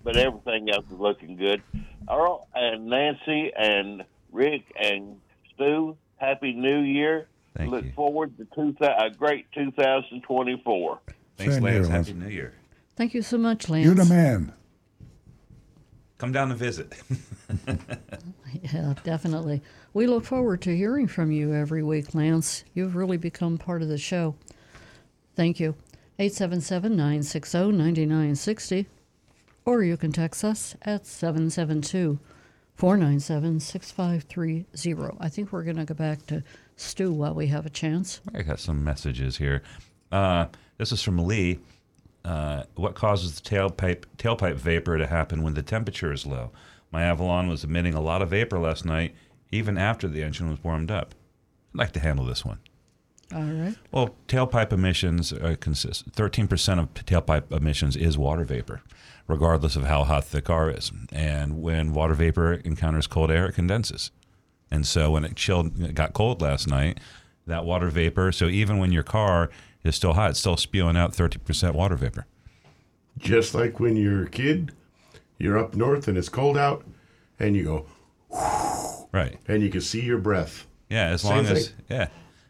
[0.02, 1.62] but everything else is looking good.
[2.10, 5.20] Earl and Nancy and Rick and
[5.54, 7.26] Stu, happy New Year!
[7.56, 7.92] Thank Look you.
[7.92, 11.00] forward to two thou- a great 2024.
[11.36, 11.86] Thanks, Same Lance.
[11.86, 12.22] here, Happy Lance.
[12.24, 12.54] New Year.
[12.96, 13.84] Thank you so much, Lance.
[13.84, 14.52] You're the man.
[16.18, 16.92] Come down and visit.
[18.72, 19.62] Yeah, definitely.
[19.94, 22.64] We look forward to hearing from you every week, Lance.
[22.74, 24.34] You've really become part of the show.
[25.36, 25.74] Thank you.
[26.18, 28.86] 877 960 9960.
[29.64, 32.18] Or you can text us at 772
[32.74, 35.16] 497 6530.
[35.20, 36.42] I think we're going to go back to
[36.76, 38.20] Stu while we have a chance.
[38.34, 39.62] I got some messages here.
[40.10, 40.46] Uh,
[40.78, 41.58] this is from Lee.
[42.24, 46.50] Uh, what causes the tailpipe tailpipe vapor to happen when the temperature is low?
[46.90, 49.14] My Avalon was emitting a lot of vapor last night,
[49.50, 51.14] even after the engine was warmed up.
[51.74, 52.58] I'd like to handle this one.
[53.34, 53.76] All right.
[53.92, 56.06] Well, tailpipe emissions uh, consist.
[56.12, 58.80] Thirteen percent of tailpipe emissions is water vapor,
[59.26, 60.90] regardless of how hot the car is.
[61.12, 64.10] And when water vapor encounters cold air, it condenses.
[64.70, 67.00] And so when it chilled, it got cold last night,
[67.46, 68.32] that water vapor.
[68.32, 69.50] So even when your car
[69.84, 72.26] is still hot, it's still spewing out thirty percent water vapor.
[73.18, 74.72] Just like when you're a kid,
[75.38, 76.84] you're up north and it's cold out,
[77.38, 77.86] and you go,
[79.12, 79.38] Right.
[79.48, 80.66] and you can see your breath.
[80.88, 81.76] Yeah, as Same long as thing.
[81.90, 82.08] yeah.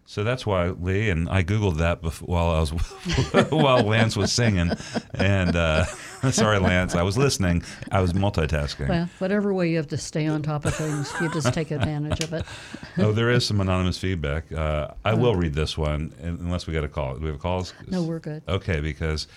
[0.08, 2.70] So that's why Lee and I googled that before, while I was
[3.50, 4.72] while Lance was singing,
[5.12, 5.84] and uh,
[6.30, 7.62] sorry, Lance, I was listening.
[7.92, 8.88] I was multitasking.
[8.88, 12.24] Well, whatever way you have to stay on top of things, you just take advantage
[12.24, 12.46] of it.
[12.96, 14.50] oh, there is some anonymous feedback.
[14.50, 17.16] Uh, I will read this one unless we got a call.
[17.16, 17.74] Do we have calls?
[17.86, 18.42] No, we're good.
[18.48, 19.28] Okay, because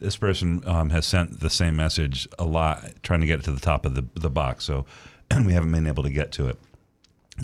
[0.00, 3.52] this person um, has sent the same message a lot, trying to get it to
[3.52, 4.64] the top of the the box.
[4.64, 4.86] So
[5.46, 6.58] we haven't been able to get to it.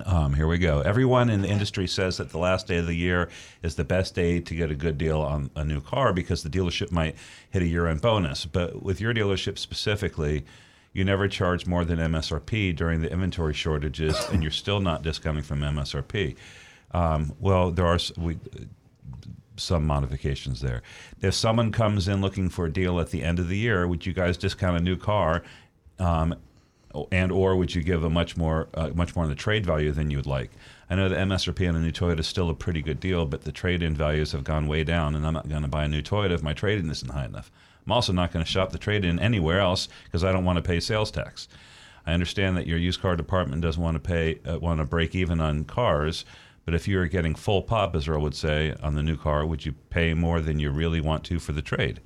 [0.04, 0.80] Um, here we go.
[0.80, 3.28] Everyone in the industry says that the last day of the year
[3.62, 6.50] is the best day to get a good deal on a new car because the
[6.50, 7.16] dealership might
[7.50, 8.44] hit a year end bonus.
[8.44, 10.44] But with your dealership specifically,
[10.92, 15.42] you never charge more than MSRP during the inventory shortages, and you're still not discounting
[15.42, 16.36] from MSRP.
[16.92, 18.38] Um, well, there are we,
[19.56, 20.82] some modifications there.
[21.20, 24.06] If someone comes in looking for a deal at the end of the year, would
[24.06, 25.42] you guys discount a new car?
[25.98, 26.34] Um,
[27.12, 29.92] and or would you give a much more uh, much more in the trade value
[29.92, 30.50] than you would like?
[30.88, 33.42] I know the MSRP on a new Toyota is still a pretty good deal, but
[33.42, 36.02] the trade-in values have gone way down, and I'm not going to buy a new
[36.02, 37.50] Toyota if my trade-in isn't high enough.
[37.84, 40.62] I'm also not going to shop the trade-in anywhere else because I don't want to
[40.62, 41.48] pay sales tax.
[42.06, 45.14] I understand that your used car department doesn't want to pay uh, want to break
[45.14, 46.24] even on cars,
[46.64, 49.44] but if you are getting full pop, as Earl would say, on the new car,
[49.44, 52.00] would you pay more than you really want to for the trade?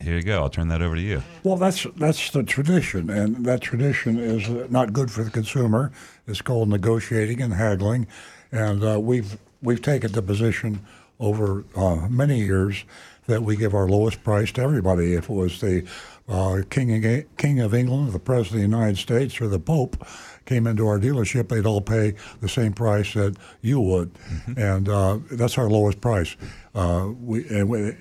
[0.00, 0.42] Here you go.
[0.42, 1.22] I'll turn that over to you.
[1.42, 5.90] Well, that's that's the tradition, and that tradition is not good for the consumer.
[6.26, 8.06] It's called negotiating and haggling,
[8.52, 10.80] and uh, we've we've taken the position
[11.18, 12.84] over uh, many years
[13.26, 15.14] that we give our lowest price to everybody.
[15.14, 15.84] If it was the
[16.28, 20.06] uh, King of, King of England, the President of the United States, or the Pope
[20.44, 24.12] came into our dealership, they'd all pay the same price that you would,
[24.56, 26.36] and uh, that's our lowest price.
[26.74, 27.96] Uh, we and we,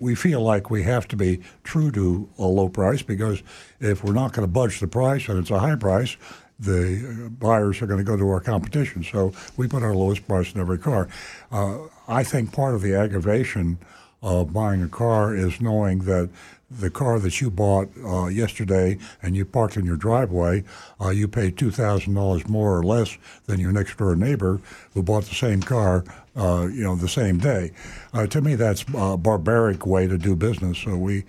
[0.00, 3.42] we feel like we have to be true to a low price because
[3.80, 6.16] if we're not going to budge the price and it's a high price,
[6.58, 9.02] the buyers are going to go to our competition.
[9.02, 11.08] So we put our lowest price in every car.
[11.52, 13.78] Uh, I think part of the aggravation
[14.22, 16.30] of buying a car is knowing that
[16.70, 20.64] the car that you bought uh, yesterday and you parked in your driveway,
[21.00, 23.16] uh, you paid two thousand dollars more or less
[23.46, 24.60] than your next door neighbor
[24.94, 27.70] who bought the same car, uh, you know, the same day.
[28.12, 30.78] Uh, to me, that's a barbaric way to do business.
[30.78, 31.24] So we.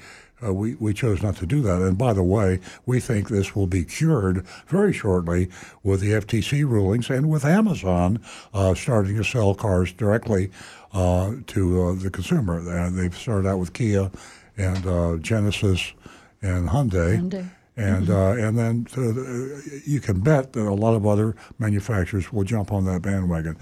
[0.46, 1.82] Uh, we, we chose not to do that.
[1.82, 5.50] And by the way, we think this will be cured very shortly
[5.82, 8.22] with the FTC rulings and with Amazon
[8.54, 10.52] uh, starting to sell cars directly
[10.94, 12.90] to the consumer.
[12.92, 14.12] They've started out with Kia
[14.58, 15.94] and uh, Genesis
[16.42, 17.18] and Hyundai.
[17.20, 17.50] Hyundai.
[17.78, 22.44] And uh, and then uh, you can bet that a lot of other manufacturers will
[22.44, 23.56] jump on that bandwagon.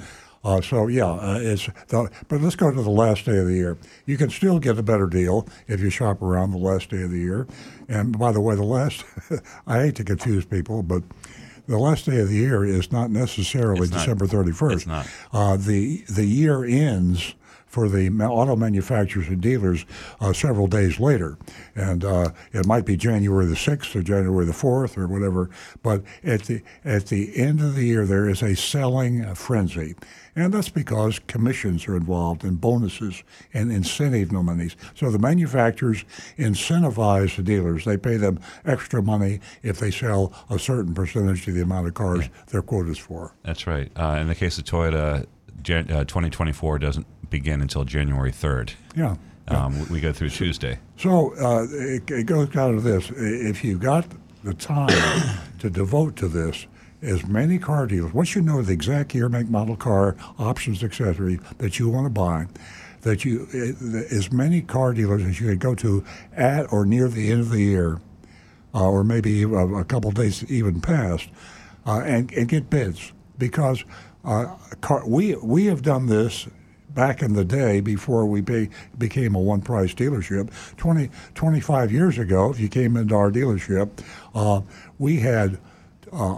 [0.45, 3.55] Uh, so yeah, uh, it's the, but let's go to the last day of the
[3.55, 3.77] year.
[4.05, 7.11] You can still get a better deal if you shop around the last day of
[7.11, 7.45] the year.
[7.89, 9.03] And by the way, the last
[9.67, 11.03] I hate to confuse people, but
[11.67, 13.99] the last day of the year is not necessarily It's not.
[13.99, 14.75] December thirty first.
[14.75, 15.07] It's not.
[15.33, 17.33] Uh, the the year ends
[17.75, 19.85] for the auto manufacturers and dealers
[20.21, 21.37] uh, several days later,
[21.75, 25.49] and uh, it might be January the sixth or January the fourth or whatever.
[25.83, 29.95] But at the at the end of the year, there is a selling frenzy.
[30.37, 33.23] And that's because commissions are involved and bonuses
[33.53, 34.75] and incentive monies.
[34.93, 36.03] So the manufacturers
[36.37, 37.85] incentivize the dealers.
[37.85, 41.93] They pay them extra money if they sell a certain percentage of the amount of
[41.93, 43.33] cars their quotas for.
[43.43, 43.89] That's right.
[43.95, 45.25] Uh, in the case of Toyota,
[45.61, 48.73] Jan- uh, 2024 doesn't begin until January 3rd.
[48.95, 49.15] Yeah.
[49.47, 50.79] Um, we- we go through Tuesday.
[50.97, 54.05] So uh, it, it goes down to this: if you got
[54.43, 56.65] the time to devote to this,
[57.01, 61.37] as many car dealers, once you know the exact year, make, model, car, options, etc.,
[61.59, 62.47] that you want to buy,
[63.01, 66.03] that you eh, as many car dealers as you could go to
[66.35, 67.99] at or near the end of the year,
[68.73, 71.29] uh, or maybe a, a couple of days even past,
[71.85, 73.83] uh, and, and get bids because
[74.25, 74.55] uh,
[75.05, 76.47] we we have done this
[76.89, 80.49] back in the day before we be, became a one price dealership.
[80.77, 83.89] 20, 25 years ago if you came into our dealership
[84.33, 84.61] uh,
[84.97, 85.59] we had
[86.13, 86.37] uh,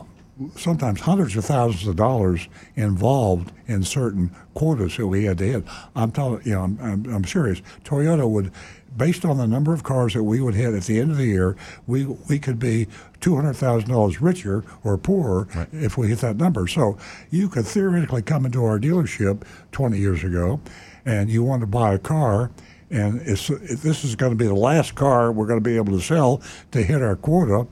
[0.56, 5.64] sometimes hundreds of thousands of dollars involved in certain quotas that we had to hit.
[5.96, 7.62] I'm telling you know I'm, I'm, I'm serious.
[7.84, 8.52] Toyota would
[8.96, 11.26] based on the number of cars that we would hit at the end of the
[11.26, 11.56] year,
[11.86, 12.88] we we could be
[13.20, 16.68] two hundred thousand dollars richer or poorer if we hit that number.
[16.68, 16.98] So
[17.30, 20.60] you could theoretically come into our dealership twenty years ago,
[21.06, 22.52] and you want to buy a car.
[22.90, 25.76] And it's, if this is going to be the last car we're going to be
[25.76, 26.42] able to sell
[26.72, 27.68] to hit our quota.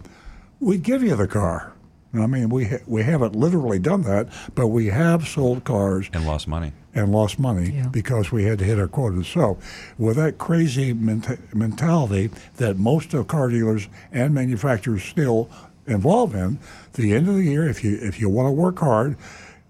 [0.59, 1.71] we'd give you the car.
[2.21, 6.25] I mean, we ha- we haven't literally done that, but we have sold cars and
[6.25, 9.27] lost money and lost money because we had to hit our quotas.
[9.27, 9.57] So,
[9.97, 15.49] with that crazy menta- mentality that most of car dealers and manufacturers still
[15.87, 16.57] involve in,
[16.93, 19.17] the end of the year, if you if you want to work hard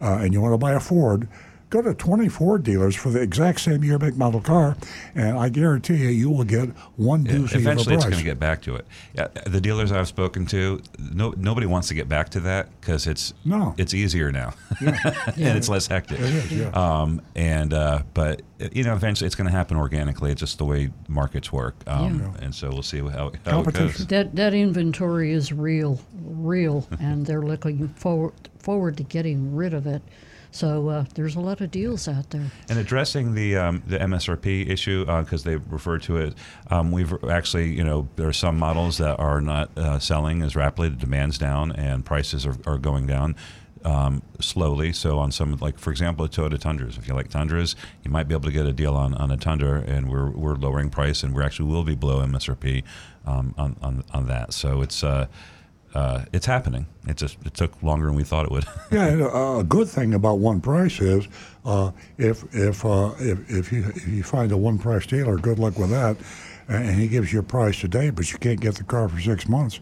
[0.01, 1.27] uh, and you want to buy a Ford,
[1.69, 4.77] go to 20 Ford dealers for the exact same year, make, model car,
[5.15, 8.17] and I guarantee you, you will get one Yeah, doozy eventually, of a it's going
[8.17, 8.85] to get back to it.
[9.13, 10.81] Yeah, the dealers I've spoken to,
[11.13, 13.73] no, nobody wants to get back to that because it's No.
[13.77, 14.97] it's easier now, Yeah.
[15.37, 16.19] and it's less hectic.
[16.19, 16.69] It is, yeah.
[16.69, 20.31] Um, and uh, but you know, eventually, it's going to happen organically.
[20.31, 21.75] It's just the way markets work.
[21.87, 24.07] Um, And so we'll see how, how it goes.
[24.07, 29.85] That that inventory is real, real, and they're looking forward forward to getting rid of
[29.87, 30.01] it.
[30.55, 32.49] So uh, there's a lot of deals out there.
[32.69, 36.33] And addressing the um, the MSRP issue because they refer to it,
[36.71, 40.55] um, we've actually you know there are some models that are not uh, selling as
[40.55, 40.87] rapidly.
[40.87, 43.35] The demand's down and prices are, are going down.
[43.83, 46.97] Um, slowly, so on some like for example, a Toyota Tundras.
[46.97, 49.37] If you like Tundras, you might be able to get a deal on, on a
[49.37, 52.83] Tundra, and we're, we're lowering price, and we actually will be below MSRP
[53.27, 54.53] um, on, on on that.
[54.53, 55.27] So it's uh,
[55.95, 56.85] uh, it's happening.
[57.07, 58.65] It just it took longer than we thought it would.
[58.91, 61.27] Yeah, a a good thing about one price is
[61.63, 65.57] uh, if if, uh, if if you if you find a one price dealer, good
[65.57, 66.17] luck with that,
[66.67, 69.47] and he gives you a price today, but you can't get the car for six
[69.47, 69.79] months.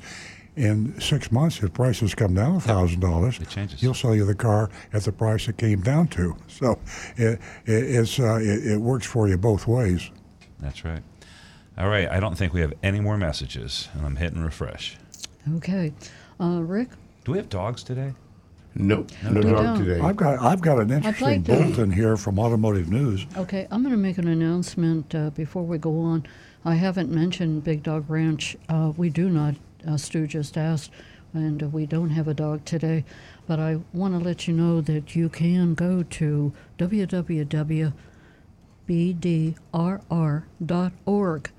[0.56, 3.82] In six months, if prices come down a thousand dollars, it changes.
[3.82, 6.36] He'll sell you the car at the price it came down to.
[6.48, 6.78] So
[7.18, 10.12] it, it it's uh, it, it works for you both ways.
[10.60, 11.02] That's right.
[11.76, 14.98] All right, I don't think we have any more messages, and I'm hitting refresh.
[15.58, 15.92] Okay,
[16.40, 16.90] uh, Rick.
[17.26, 18.14] Do we have dogs today?
[18.76, 19.80] Nope, no We dog don't.
[19.86, 20.00] today.
[20.00, 23.26] I've got I've got an interesting like to- bulletin here from Automotive News.
[23.38, 26.26] Okay, I'm going to make an announcement uh, before we go on.
[26.66, 28.56] I haven't mentioned Big Dog Ranch.
[28.70, 29.56] Uh, we do not,
[29.88, 30.90] uh, Stu just asked,
[31.34, 33.04] and uh, we don't have a dog today.
[33.46, 36.54] But I want to let you know that you can go to
[40.24, 41.52] www.bdrr.org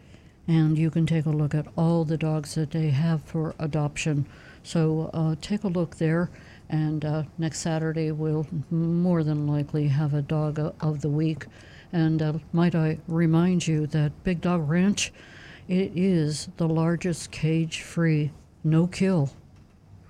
[0.47, 4.27] and you can take a look at all the dogs that they have for adoption.
[4.63, 6.31] So uh, take a look there,
[6.69, 11.47] and uh, next Saturday we'll more than likely have a dog of the week.
[11.93, 15.13] And uh, might I remind you that Big Dog Ranch,
[15.69, 18.33] it is the largest cage-free,
[18.65, 19.31] no-kill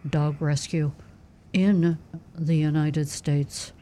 [0.08, 0.92] dog rescue
[1.52, 1.98] in
[2.34, 3.72] the United States.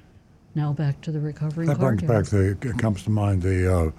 [0.55, 3.91] Now back to the recovering That brings back the it comes to mind the uh,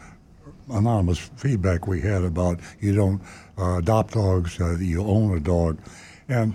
[0.71, 3.21] anonymous feedback we had about you don't
[3.57, 5.77] uh, adopt dogs, uh, you own a dog,
[6.27, 6.53] and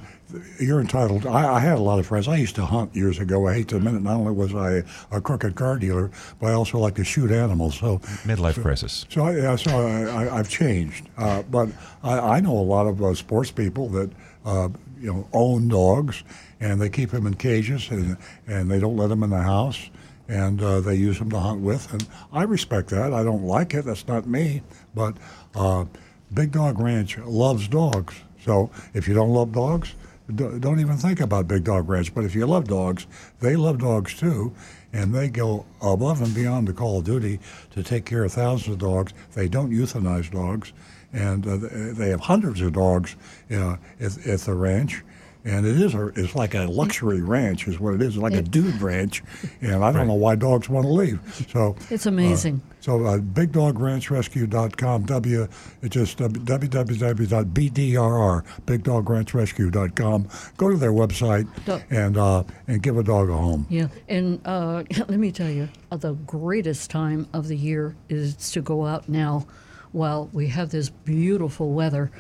[0.60, 1.26] you're entitled.
[1.26, 2.28] I, I had a lot of friends.
[2.28, 3.46] I used to hunt years ago.
[3.48, 4.02] I hate to admit it.
[4.02, 6.10] Not only was I a crooked car dealer,
[6.40, 7.78] but I also like to shoot animals.
[7.78, 9.06] So Midlife crisis.
[9.08, 11.68] so I, yeah, so I, I've changed, uh, but
[12.02, 14.10] I, I know a lot of uh, sports people that
[14.44, 14.68] uh,
[15.00, 16.24] you know own dogs,
[16.60, 18.16] and they keep them in cages, and
[18.46, 19.90] and they don't let them in the house,
[20.28, 23.12] and uh, they use them to hunt with, and I respect that.
[23.12, 23.86] I don't like it.
[23.86, 24.62] That's not me,
[24.94, 25.16] but
[25.54, 25.86] uh,
[26.34, 28.14] Big Dog Ranch loves dogs.
[28.44, 29.94] So if you don't love dogs,
[30.34, 32.14] do- don't even think about Big Dog Ranch.
[32.14, 33.06] But if you love dogs,
[33.40, 34.54] they love dogs too,
[34.92, 37.40] and they go above and beyond the call of duty
[37.70, 39.12] to take care of thousands of dogs.
[39.32, 40.72] They don't euthanize dogs,
[41.12, 41.56] and uh,
[41.94, 43.16] they have hundreds of dogs
[43.50, 45.02] uh, at, at the ranch.
[45.44, 48.16] And it is a, it's like a luxury ranch, is what it is.
[48.16, 49.22] It's like a dude ranch,
[49.62, 51.20] and I don't know why dogs want to leave.
[51.52, 52.60] So It's amazing.
[52.68, 55.04] uh, so uh, bigdogranchrescue.com.
[55.04, 55.48] W
[55.82, 60.28] it's just uh, www.bdrr bigdogranchrescue.com.
[60.56, 63.66] Go to their website Do- and uh, and give a dog a home.
[63.68, 68.34] Yeah, and uh, let me tell you, uh, the greatest time of the year is
[68.52, 69.46] to go out now
[69.92, 72.10] while we have this beautiful weather.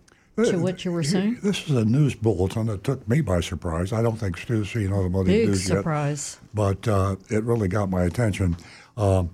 [0.42, 3.92] to what you were saying, This is a news bulletin that took me by surprise.
[3.92, 5.76] I don't think Stu's seen automotive big news yet.
[5.76, 6.38] surprise.
[6.54, 8.56] but uh, it really got my attention.
[8.96, 9.28] Um,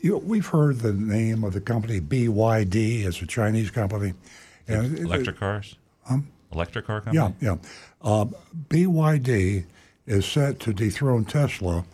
[0.00, 3.04] you, we've heard the name of the company BYD.
[3.04, 4.14] It's a Chinese company.
[4.66, 5.76] And it- Electric cars?
[6.52, 7.34] Electric car company?
[7.40, 7.56] yeah, yeah.
[8.00, 8.34] Um,
[8.70, 9.64] BYD
[10.06, 11.84] is set to dethrone Tesla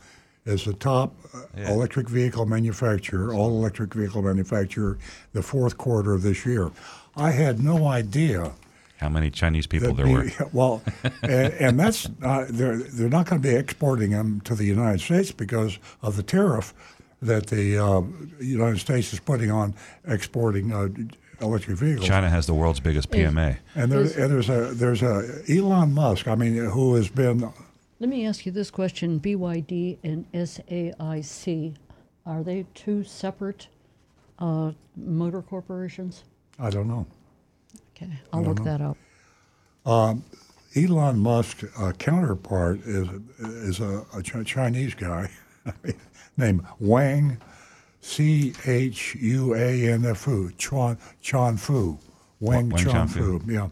[0.47, 1.72] as the top uh, Yeah.
[1.72, 4.98] electric vehicle manufacturer, all electric vehicle manufacturer,
[5.32, 6.70] the fourth quarter of this year.
[7.16, 8.53] I had no idea
[8.99, 10.51] How many Chinese people there the- were?
[10.53, 10.82] Well,
[11.23, 15.01] and, and that's uh, they're they're not going to be exporting them to the United
[15.01, 16.74] States because of the tariff
[17.23, 18.03] that the uh,
[18.41, 19.74] United States is putting on
[20.07, 20.89] exporting uh,
[21.41, 22.07] electric vehicles.
[22.07, 23.59] China has the world's biggest PMA.
[23.74, 26.28] And, there, and there's a there's a Elon Musk.
[26.28, 27.53] I mean, who has been
[27.99, 31.74] Let me ask you this question BYD and SAIC,
[32.27, 33.69] are they two separate
[34.39, 36.24] uh, motor corporations?
[36.61, 37.07] I don't know.
[37.97, 38.97] Okay, I'll look that up.
[40.77, 43.09] Elon Musk's uh, counterpart is
[43.41, 45.28] is a, a Ch- Chinese guy
[46.37, 47.39] named Wang
[48.01, 51.99] C H U A N F U Chuan Chan Fu
[52.39, 53.69] Wang, Wang Chan Fu yeah,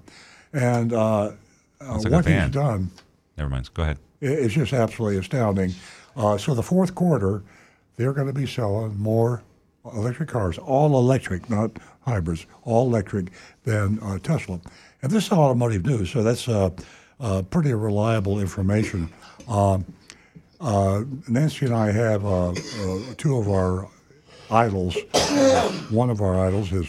[0.52, 1.32] and uh,
[1.80, 2.90] uh, like what he's done
[3.38, 3.70] Never mind.
[3.72, 3.98] Go ahead.
[4.20, 5.72] It's just absolutely astounding.
[6.16, 7.44] Uh, so the fourth quarter,
[7.96, 9.44] they're going to be selling more
[9.84, 11.70] electric cars, all electric, not
[12.08, 13.28] hybrids, all electric
[13.64, 14.60] than uh, Tesla.
[15.02, 16.70] And this is automotive news, so that's uh,
[17.20, 19.08] uh, pretty reliable information.
[19.48, 19.84] Um,
[20.60, 22.54] uh, Nancy and I have uh, uh,
[23.16, 23.88] two of our
[24.50, 24.96] idols.
[25.90, 26.86] One of our idols is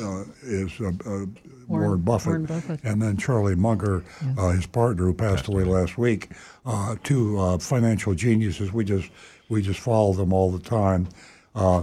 [0.00, 1.26] uh, is uh, uh,
[1.68, 2.80] Warren, Buffett, Warren Buffett.
[2.84, 4.02] and then Charlie Munger,
[4.38, 6.30] uh, his partner, who passed away last week.
[6.64, 8.72] Uh, two uh, financial geniuses.
[8.72, 9.10] We just
[9.50, 11.08] we just follow them all the time,
[11.54, 11.82] uh,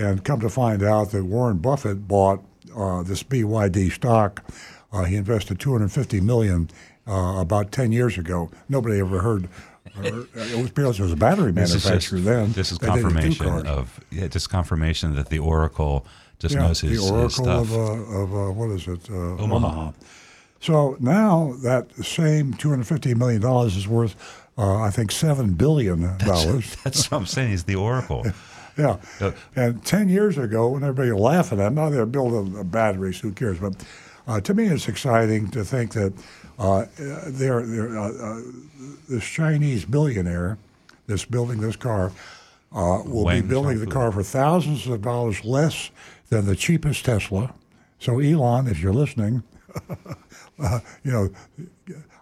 [0.00, 2.42] and come to find out that Warren Buffett bought
[2.74, 4.44] uh, this BYD stock.
[4.92, 6.70] Uh, he invested 250 million
[7.06, 8.50] uh, about 10 years ago.
[8.68, 9.48] Nobody ever heard.
[9.96, 12.52] or- it was because it was a battery manufacturer just, then.
[12.52, 16.06] This is confirmation of yeah, just confirmation that the Oracle
[16.38, 17.70] just yeah, knows his, the his Oracle stuff.
[17.70, 19.10] of, uh, of uh, what is it?
[19.10, 19.92] Uh, Omaha.
[20.60, 24.16] So now that same $250 million is worth
[24.60, 26.76] uh, I think seven billion dollars.
[26.84, 27.50] That's what I'm saying.
[27.50, 28.26] He's the oracle.
[28.80, 28.96] Yeah.
[29.20, 33.20] Uh, And 10 years ago, when everybody was laughing at them, now they're building batteries,
[33.20, 33.58] who cares?
[33.58, 33.74] But
[34.26, 36.12] uh, to me, it's exciting to think that
[36.58, 38.40] uh, they're, they're, uh, uh,
[39.08, 40.58] this Chinese billionaire
[41.06, 42.12] that's building this car
[42.72, 45.90] uh, will Wang be building the car for thousands of dollars less
[46.28, 47.52] than the cheapest Tesla.
[47.98, 49.42] So, Elon, if you're listening,
[50.62, 51.30] uh, you know,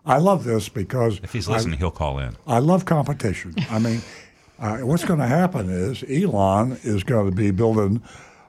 [0.06, 2.34] I love this because If he's I- listening, he'll call in.
[2.46, 3.54] I love competition.
[3.70, 4.00] I mean,
[4.58, 8.02] uh, what's going to happen is Elon is going to be building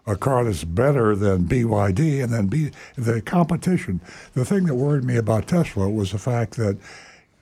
[0.08, 4.02] a car that's better than BYD, and then be the competition.
[4.34, 6.78] The thing that worried me about Tesla was the fact that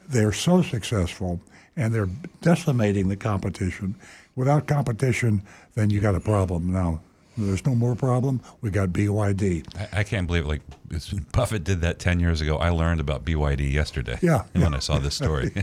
[0.09, 1.39] they're so successful
[1.77, 2.09] and they're
[2.41, 3.95] decimating the competition.
[4.35, 5.43] Without competition,
[5.75, 6.71] then you got a problem.
[6.73, 6.99] Now,
[7.37, 8.41] there's no more problem.
[8.61, 9.65] We got BYD.
[9.93, 12.57] I, I can't believe like it's- Buffett did that ten years ago.
[12.57, 14.17] I learned about BYD yesterday.
[14.21, 15.51] Yeah, when I saw this story.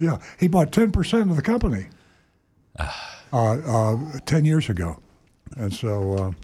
[0.00, 1.86] Yeah, he bought ten percent of the company
[4.26, 5.00] ten years ago,
[5.56, 6.34] and so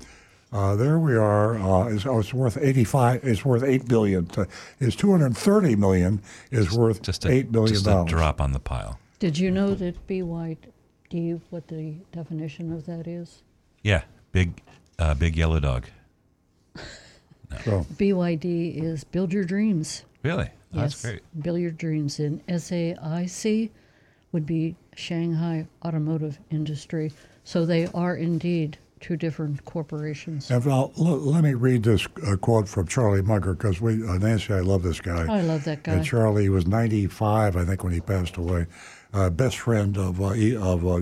[0.53, 1.57] uh, uh, there we are.
[1.59, 3.25] Uh, it's, oh, it's worth eighty-five.
[3.25, 4.27] It's worth eight billion.
[4.27, 4.47] To,
[4.79, 8.11] his two hundred thirty million is worth just a, eight billion just a dollars.
[8.11, 8.99] drop on the pile.
[9.19, 13.43] Did you know that BYD, what the definition of that is?
[13.83, 14.03] Yeah,
[14.33, 14.61] big,
[14.99, 15.87] uh, big yellow dog.
[17.65, 20.03] So BYD is Build Your Dreams.
[20.25, 20.49] Really?
[20.73, 21.21] That's great.
[21.41, 22.19] Build Your Dreams.
[22.19, 23.71] And SAIC
[24.33, 27.13] would be Shanghai Automotive Industry.
[27.45, 30.51] So they are indeed two different corporations.
[30.51, 34.17] And Val, l- let me read this uh, quote from Charlie Munger because we, uh,
[34.19, 35.27] Nancy, I love this guy.
[35.31, 35.95] I love that guy.
[35.95, 38.67] And Charlie was 95, I think, when he passed away.
[39.13, 41.01] Uh, best friend of uh, of uh,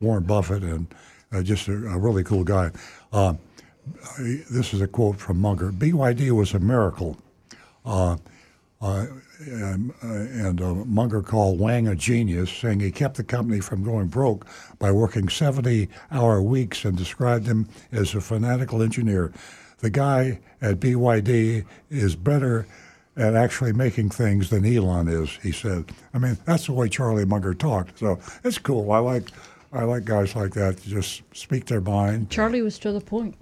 [0.00, 0.86] Warren Buffett and
[1.32, 2.70] uh, just a, a really cool guy.
[3.12, 3.34] Uh,
[4.18, 5.70] this is a quote from Munger.
[5.70, 7.16] BYD was a miracle.
[7.84, 8.16] Uh,
[8.80, 9.06] uh,
[9.40, 13.82] and uh, and uh, Munger called Wang a genius, saying he kept the company from
[13.82, 14.46] going broke
[14.78, 19.32] by working 70 hour weeks and described him as a fanatical engineer.
[19.78, 22.66] The guy at BYD is better
[23.16, 25.92] at actually making things than Elon is, he said.
[26.12, 27.98] I mean, that's the way Charlie Munger talked.
[27.98, 28.90] So it's cool.
[28.90, 29.28] I like,
[29.72, 32.30] I like guys like that to just speak their mind.
[32.30, 33.36] Charlie was to the point,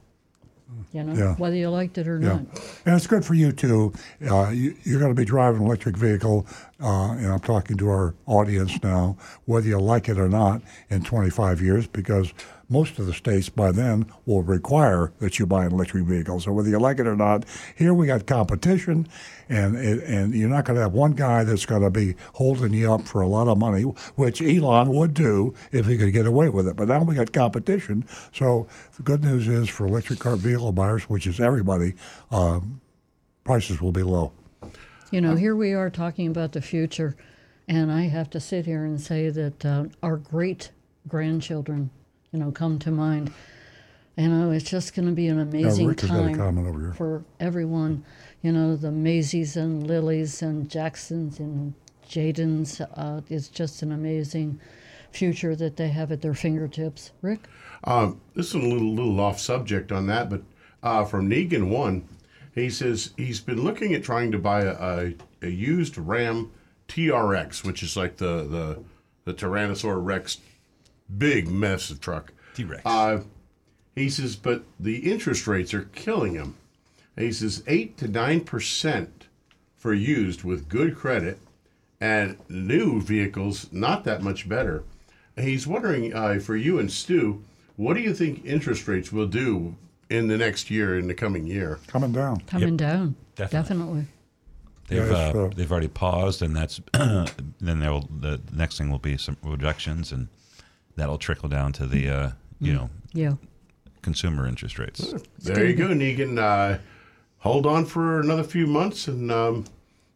[0.92, 1.34] you know, Yeah.
[1.36, 2.40] whether you liked it or Yeah, not.
[2.86, 3.92] and it's good for you too.
[4.28, 6.46] Uh, you, you're going to be driving an electric vehicle,
[6.82, 9.16] uh, and I'm talking to our audience now,
[9.46, 12.32] whether you like it or not, in 25 years, because
[12.68, 16.40] most of the states by then will require that you buy an electric vehicle.
[16.40, 17.44] So whether you like it or not,
[17.76, 19.06] here we got competition,
[19.52, 22.72] and it, and you're not going to have one guy that's going to be holding
[22.72, 26.26] you up for a lot of money, which Elon would do if he could get
[26.26, 26.76] away with it.
[26.76, 28.06] But now we got competition.
[28.32, 28.66] So
[28.96, 31.94] the good news is for electric car vehicle buyers, which is everybody,
[32.30, 32.80] um,
[33.44, 34.32] prices will be low.
[35.10, 37.14] You know, here we are talking about the future,
[37.68, 40.70] and I have to sit here and say that uh, our great
[41.06, 41.90] grandchildren,
[42.32, 43.32] you know, come to mind.
[44.16, 46.68] You know, it's just going to be an amazing Rick has got a time comment
[46.68, 46.92] over here.
[46.92, 48.04] for everyone.
[48.42, 51.74] You know, the Maisies and Lilies and Jacksons and
[52.08, 52.80] Jadens.
[52.96, 54.60] Uh, it's just an amazing
[55.12, 57.12] future that they have at their fingertips.
[57.22, 57.40] Rick?
[57.84, 60.42] Um, this is a little little off subject on that, but
[60.82, 62.08] uh, from Negan One,
[62.54, 66.50] he says he's been looking at trying to buy a, a, a used Ram
[66.88, 68.82] TRX, which is like the the
[69.24, 70.38] the Tyrannosaurus Rex,
[71.16, 72.32] big massive truck.
[72.54, 72.82] T-Rex.
[72.84, 73.22] Uh,
[73.94, 76.56] he says, but the interest rates are killing him.
[77.16, 79.26] He says eight to nine percent
[79.76, 81.38] for used with good credit,
[82.00, 84.84] and new vehicles not that much better.
[85.36, 87.42] He's wondering uh, for you and Stu,
[87.76, 89.76] what do you think interest rates will do
[90.10, 91.78] in the next year, in the coming year?
[91.86, 92.40] Coming down.
[92.42, 93.16] Coming down.
[93.34, 93.58] definitely.
[93.62, 94.06] Definitely.
[94.88, 98.98] They've Yeah, uh, they've already paused, and that's then there will the next thing will
[98.98, 100.28] be some reductions, and
[100.96, 102.30] that'll trickle down to the uh,
[102.60, 103.34] you know Yeah.
[104.02, 105.14] consumer interest rates.
[105.38, 106.38] There you go, Negan.
[106.38, 106.78] Uh,
[107.42, 109.64] hold on for another few months, and um,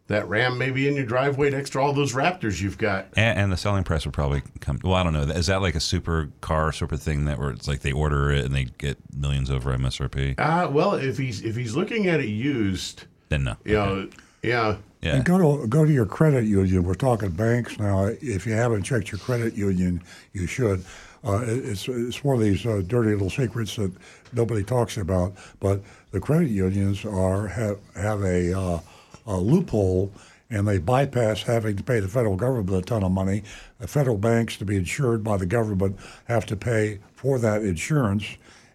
[0.07, 3.07] that Ram may be in your driveway next to all those Raptors you've got.
[3.17, 4.79] And, and the selling price will probably come.
[4.83, 5.21] Well, I don't know.
[5.23, 8.31] Is that like a super car sort of thing that where it's like they order
[8.31, 10.35] it and they get millions over MSRP?
[10.39, 13.55] Uh, well, if he's if he's looking at it used, Then no.
[13.65, 14.09] you know,
[14.43, 15.15] yeah, Yeah.
[15.17, 16.83] And go to go to your credit union.
[16.83, 18.05] We're talking banks now.
[18.05, 20.01] If you haven't checked your credit union,
[20.33, 20.85] you should.
[21.25, 23.91] Uh, it- it's it's one of these uh, dirty little secrets that
[24.33, 25.33] nobody talks about.
[25.59, 25.81] But
[26.11, 28.79] the credit unions are have have a, uh,
[29.25, 30.11] a loophole,
[30.49, 33.43] and they bypass having to pay the federal government a ton of money.
[33.79, 38.25] The federal banks to be insured by the government have to pay for that insurance,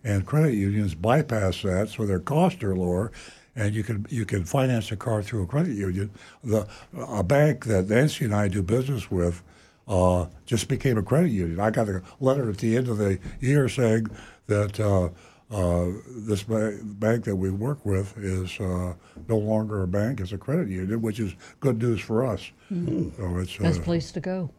[0.05, 3.13] and credit unions bypass that, so their costs are lower
[3.55, 6.11] and you can you can finance a car through a credit union.
[6.43, 9.43] The a bank that Nancy and I do business with,
[9.89, 11.61] uh, just became a credit union.
[11.61, 14.09] I got a letter at the end of the year saying
[14.47, 15.11] that uh,
[15.53, 18.95] uh, this ba- bank that we work with is uh,
[19.29, 22.51] no longer a bank; it's a credit union, which is good news for us.
[22.71, 23.17] Mhm.
[23.17, 24.51] So it's Best uh, place to go.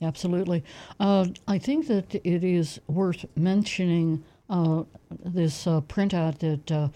[0.00, 0.62] Absolutely.
[1.00, 4.84] Uh, I think that it is worth mentioning uh,
[5.24, 6.88] this uh, printout that uh,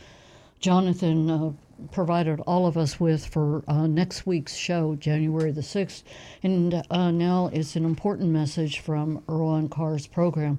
[0.60, 1.52] Jonathan uh,
[1.90, 6.02] provided all of us with for uh, next week's show, January the 6th.
[6.42, 10.58] And uh, now it's an important message from Earl on Cars program.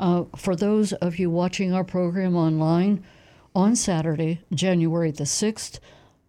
[0.00, 3.04] Uh, for those of you watching our program online,
[3.54, 5.78] on Saturday, January the 6th,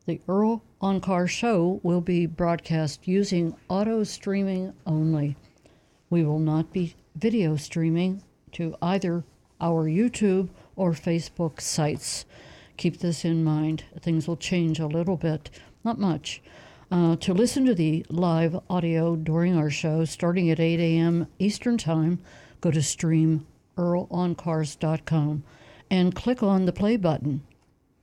[0.05, 5.35] the Earl on Car show will be broadcast using auto streaming only.
[6.11, 9.23] We will not be video streaming to either
[9.59, 12.25] our YouTube or Facebook sites.
[12.77, 13.83] Keep this in mind.
[13.99, 15.49] Things will change a little bit,
[15.83, 16.41] not much.
[16.91, 21.27] Uh, to listen to the live audio during our show, starting at 8 a.m.
[21.39, 22.19] Eastern Time,
[22.61, 23.47] go to stream
[23.77, 25.43] earloncars.com
[25.89, 27.41] and click on the play button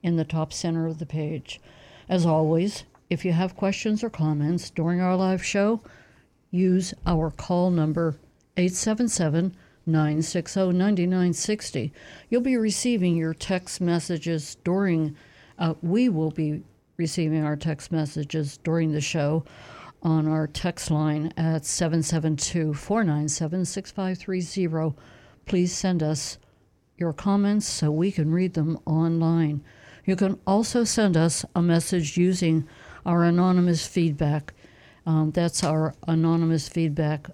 [0.01, 1.61] in the top center of the page.
[2.09, 5.81] As always, if you have questions or comments during our live show,
[6.51, 8.15] use our call number
[8.57, 9.55] 877
[9.85, 11.93] 960 9960.
[12.29, 15.15] You'll be receiving your text messages during,
[15.59, 16.63] uh, we will be
[16.97, 19.43] receiving our text messages during the show
[20.01, 24.95] on our text line at 772 497 6530.
[25.45, 26.37] Please send us
[26.97, 29.63] your comments so we can read them online.
[30.05, 32.67] You can also send us a message using
[33.05, 34.53] our anonymous feedback.
[35.05, 37.29] Um, that's our anonymous feedback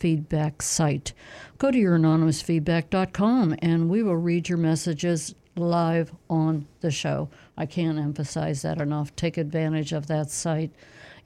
[0.00, 1.12] feedback site.
[1.58, 7.28] Go to your anonymousfeedback.com and we will read your messages live on the show.
[7.56, 9.14] I can't emphasize that enough.
[9.14, 10.72] Take advantage of that site.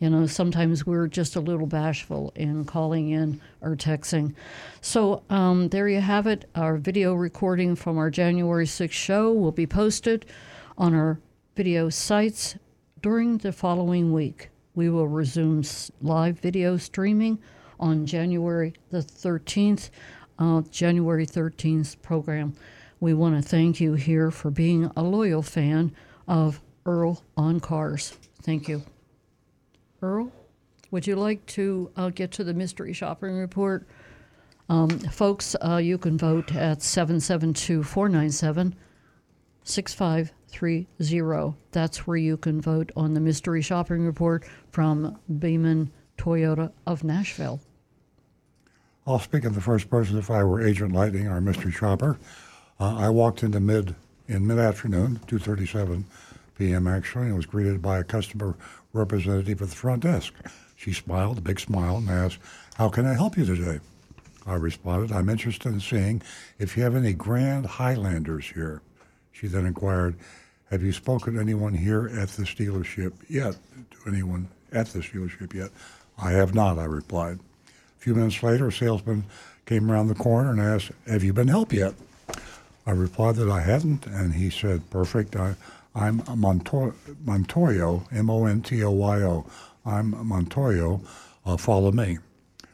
[0.01, 4.35] You know, sometimes we're just a little bashful in calling in or texting.
[4.81, 6.49] So um, there you have it.
[6.55, 10.27] Our video recording from our January 6th show will be posted
[10.77, 11.21] on our
[11.55, 12.57] video sites
[13.01, 14.51] during the following week.
[14.75, 15.63] We will resume
[16.03, 17.39] live video streaming
[17.79, 19.91] on January the 13th,
[20.39, 22.55] uh, January 13th program.
[23.01, 25.95] We want to thank you here for being a loyal fan
[26.27, 28.17] of Earl on Cars.
[28.43, 28.83] Thank you.
[30.01, 30.33] Earl,
[30.91, 33.87] would you like to uh, get to the mystery shopping report?
[34.69, 38.75] Um, folks, uh, you can vote at 772 497
[39.65, 41.57] 6530.
[41.73, 45.91] That's where you can vote on the mystery shopping report from Beaman
[46.25, 47.61] Toyota of Nashville.
[49.07, 52.19] I'll speak in the first person if I were Agent Lightning, or mystery shopper.
[52.81, 53.95] Uh, I walked into mid
[54.27, 56.05] in mid afternoon, 2:37
[56.57, 56.87] p.m.
[56.87, 58.57] actually, and was greeted by a customer
[58.95, 60.33] representative at the front desk.
[60.77, 62.39] She smiled, a big smile, and asked,
[62.77, 63.81] "How can I help you today?"
[64.47, 66.23] I responded, "I'm interested in seeing
[66.59, 68.81] if you have any Grand Highlanders here."
[69.31, 70.15] She then inquired,
[70.71, 73.59] "Have you spoken to anyone here at this dealership yet?
[73.91, 75.71] To anyone at this dealership yet?"
[76.19, 77.39] "I have not," I replied.
[77.67, 79.25] A few minutes later, a salesman
[79.67, 81.95] came around the corner and asked, Have you been helped yet?
[82.87, 85.37] I replied that I hadn't, and he said, Perfect.
[85.37, 85.55] I,
[85.95, 89.47] I'm Monto- Montoyo, M O N T O Y O.
[89.87, 91.01] I'm Montoyo.
[91.47, 92.19] Uh, follow me.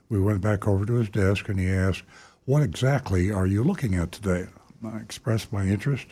[0.09, 2.03] We went back over to his desk, and he asked,
[2.45, 4.47] What exactly are you looking at today?
[4.85, 6.07] I expressed my interest.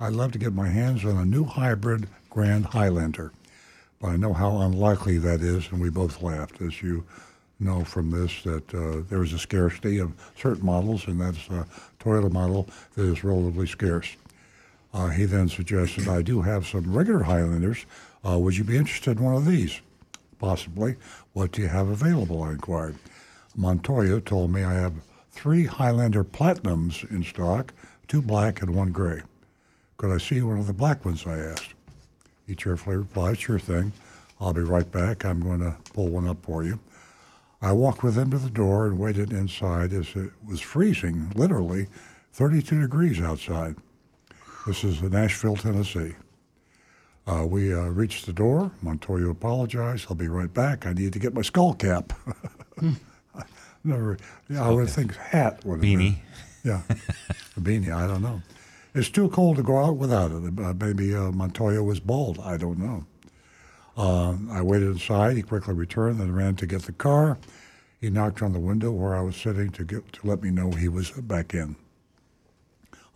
[0.00, 3.32] I'd love to get my hands on a new hybrid Grand Highlander.
[4.02, 6.60] But I know how unlikely that is, and we both laughed.
[6.60, 7.04] As you
[7.60, 11.64] know from this, that uh, there is a scarcity of certain models, and that's a
[12.00, 14.16] Toyota model that is relatively scarce.
[14.92, 17.86] Uh, he then suggested, I do have some regular Highlanders.
[18.28, 19.80] Uh, would you be interested in one of these?
[20.40, 20.96] Possibly.
[21.32, 22.42] What do you have available?
[22.42, 22.96] I inquired.
[23.54, 24.94] Montoya told me I have
[25.30, 27.72] three Highlander Platinums in stock,
[28.08, 29.22] two black and one gray.
[29.96, 31.24] Could I see one of the black ones?
[31.24, 31.74] I asked.
[32.46, 33.92] He cheerfully replied, Sure thing.
[34.40, 35.24] I'll be right back.
[35.24, 36.80] I'm going to pull one up for you.
[37.60, 41.86] I walked with him to the door and waited inside as it was freezing, literally
[42.32, 43.76] 32 degrees outside.
[44.66, 46.14] This is Nashville, Tennessee.
[47.24, 48.72] Uh, we uh, reached the door.
[48.82, 50.06] Montoya apologized.
[50.10, 50.86] I'll be right back.
[50.86, 52.12] I need to get my skull cap.
[53.84, 54.16] Never,
[54.48, 55.98] yeah, I would think hat would have been.
[55.98, 56.16] Beanie.
[56.64, 56.82] Yeah,
[57.56, 57.92] a beanie.
[57.92, 58.40] I don't know.
[58.94, 60.58] It's too cold to go out without it.
[60.58, 62.38] Uh, maybe uh, Montoya was bald.
[62.40, 63.06] I don't know.
[63.96, 65.34] Uh, I waited inside.
[65.36, 67.38] He quickly returned, then ran to get the car.
[68.00, 70.72] He knocked on the window where I was sitting to get to let me know
[70.72, 71.76] he was back in.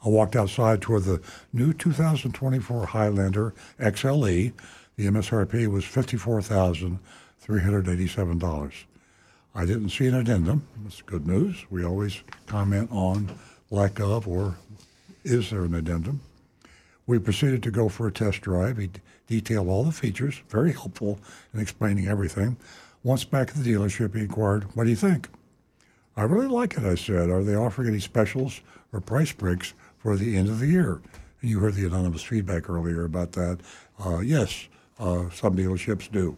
[0.05, 1.20] I walked outside toward the
[1.53, 4.53] new 2024 Highlander XLE.
[4.97, 8.85] The MSRP was $54,387.
[9.55, 10.66] I didn't see an addendum.
[10.82, 11.66] That's good news.
[11.70, 13.36] We always comment on
[13.70, 14.57] lack of or
[15.27, 16.20] is there an addendum.
[17.07, 18.78] We proceeded to go for a test drive.
[18.78, 21.19] He d- detailed all the features, very helpful
[21.53, 22.57] in explaining everything.
[23.03, 25.28] Once back at the dealership, he inquired, What do you think?
[26.16, 27.28] I really like it, I said.
[27.28, 28.61] Are they offering any specials
[28.93, 31.01] or price breaks for the end of the year?
[31.43, 33.59] And you heard the anonymous feedback earlier about that.
[34.05, 36.36] Uh, yes, uh, some dealerships do.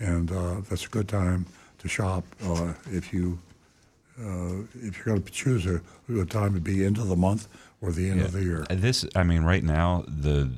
[0.00, 1.46] And uh, that's a good time
[1.78, 3.38] to shop uh, if you
[4.20, 5.80] uh, if you're going to choose a,
[6.16, 7.48] a time to be into the month
[7.84, 8.64] or the end of the year.
[8.70, 10.50] Uh, This, I mean, right now the,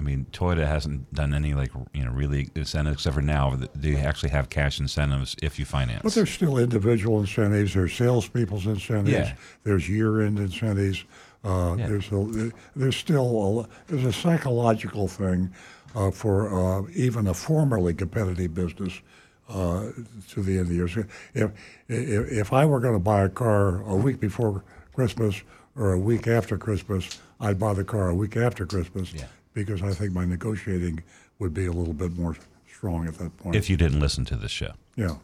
[0.00, 3.96] I mean, Toyota hasn't done any like you know really incentives except for now they
[3.96, 6.02] actually have cash incentives if you finance.
[6.04, 7.74] But there's still individual incentives.
[7.74, 9.28] There's salespeople's incentives.
[9.28, 9.34] Yeah.
[9.64, 11.04] There's year-end incentives.
[11.44, 11.86] Uh, Yeah.
[11.88, 15.50] There's a, there's still a, there's a psychological thing
[15.94, 19.00] uh, for uh, even a formerly competitive business
[19.48, 19.90] uh,
[20.30, 20.88] to the end of the year.
[20.88, 21.50] So if
[21.88, 24.62] if, if I were going to buy a car a week before
[24.94, 25.42] Christmas
[25.78, 29.14] or a week after Christmas, I'd buy the car a week after Christmas
[29.54, 31.02] because I think my negotiating
[31.38, 32.36] would be a little bit more
[32.70, 33.56] strong at that point.
[33.56, 34.72] if you didn't listen to this show.
[34.96, 35.14] Yeah.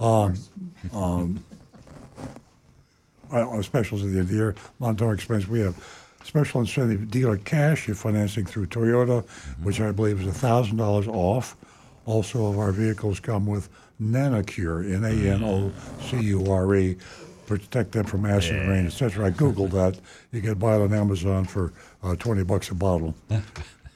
[0.00, 0.34] Um,
[0.92, 1.44] um,
[3.32, 5.76] uh, on specials at the end of the year, Montoya explains we have
[6.24, 9.26] special incentive dealer cash if financing through Toyota,
[9.62, 11.56] which I believe is thousand dollars off.
[12.06, 13.70] Also, of our vehicles come with
[14.00, 16.96] Nanocure, N-A-N-O-C-U-R-E,
[17.46, 19.26] protect them from acid rain, etc.
[19.26, 19.98] I googled that.
[20.32, 21.72] You can buy it on Amazon for
[22.02, 23.14] uh, twenty bucks a bottle.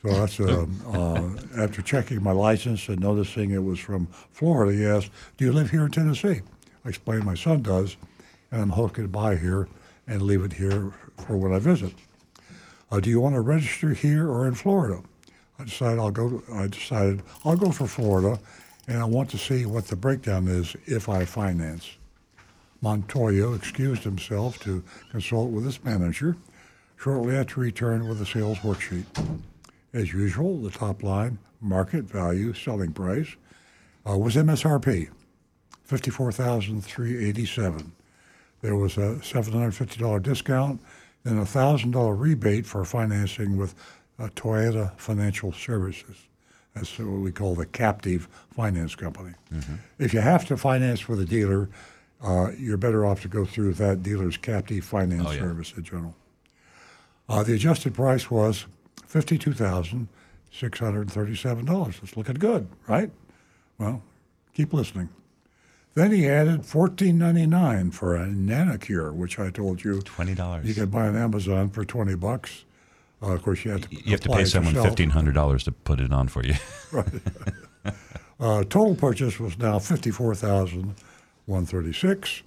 [0.00, 1.30] So that's uh, uh,
[1.60, 4.72] after checking my license and noticing it was from Florida.
[4.72, 6.40] He asked, "Do you live here in Tennessee?"
[6.84, 7.96] I explained my son does,
[8.52, 9.66] and I'm hoping to buy here
[10.06, 10.92] and leave it here
[11.26, 11.92] for when I visit.
[12.92, 15.02] Uh, do you want to register here or in Florida?
[15.58, 16.42] I decided I'll go.
[16.54, 18.38] I decided I'll go for Florida,
[18.86, 21.90] and I want to see what the breakdown is if I finance.
[22.80, 26.36] Montoya excused himself to consult with his manager.
[26.96, 29.04] Shortly after he returned with a sales worksheet.
[29.92, 33.36] As usual, the top line, market value, selling price,
[34.08, 35.08] uh, was MSRP,
[35.84, 37.92] fifty-four thousand three eighty-seven.
[38.62, 40.80] There was a seven hundred fifty dollar discount,
[41.24, 43.74] and a thousand dollar rebate for financing with
[44.18, 46.16] uh, Toyota Financial Services.
[46.74, 49.34] That's what we call the captive finance company.
[49.98, 51.68] If you have to finance with a dealer,
[52.22, 55.38] uh, you're better off to go through that dealer's captive finance oh, yeah.
[55.38, 56.14] service in General.
[57.28, 58.66] Uh, the adjusted price was
[59.06, 60.08] fifty-two thousand
[60.50, 62.00] six hundred thirty-seven dollars.
[62.00, 63.10] That's looking good, right?
[63.78, 64.02] Well,
[64.54, 65.10] keep listening.
[65.94, 70.66] Then he added fourteen ninety-nine for a nanocure, which I told you twenty dollars.
[70.66, 72.64] You could buy on Amazon for twenty bucks.
[73.22, 73.94] Uh, of course, you have to.
[73.94, 76.54] You have to pay someone fifteen hundred dollars to put it on for you.
[76.92, 77.06] right.
[78.40, 80.82] Uh, total purchase was now fifty-four thousand.
[80.82, 81.07] dollars
[81.48, 82.42] 136.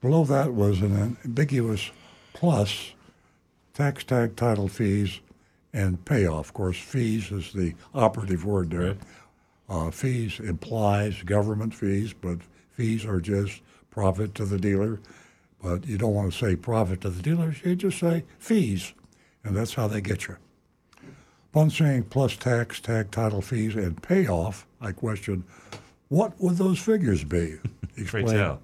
[0.00, 1.90] Below that was an ambiguous
[2.32, 2.92] plus
[3.74, 5.20] tax tag title fees
[5.72, 6.48] and payoff.
[6.48, 8.88] Of course, fees is the operative word there.
[8.88, 8.98] Right.
[9.68, 12.38] Uh, fees implies government fees, but
[12.70, 13.60] fees are just
[13.90, 15.00] profit to the dealer.
[15.62, 18.92] But you don't want to say profit to the dealers, you just say fees,
[19.42, 20.36] and that's how they get you.
[21.52, 25.44] Upon saying plus tax, tag title fees, and payoff, I question
[26.08, 27.56] what would those figures be?
[27.96, 28.60] Tell.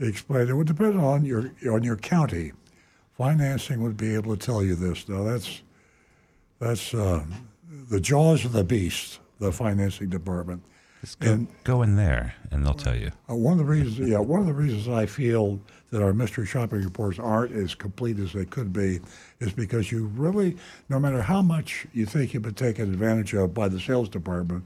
[0.00, 0.48] Explain.
[0.48, 2.52] It would depend on your on your county.
[3.16, 5.08] Financing would be able to tell you this.
[5.08, 5.62] Now that's
[6.60, 7.24] that's uh,
[7.90, 9.18] the jaws of the beast.
[9.40, 10.62] The financing department.
[11.00, 13.12] Just Go, and, go in there, and they'll tell you.
[13.30, 16.44] Uh, one of the reasons, yeah, one of the reasons I feel that our mystery
[16.44, 18.98] shopping reports aren't as complete as they could be
[19.38, 20.56] is because you really,
[20.88, 24.64] no matter how much you think you've been taken advantage of by the sales department,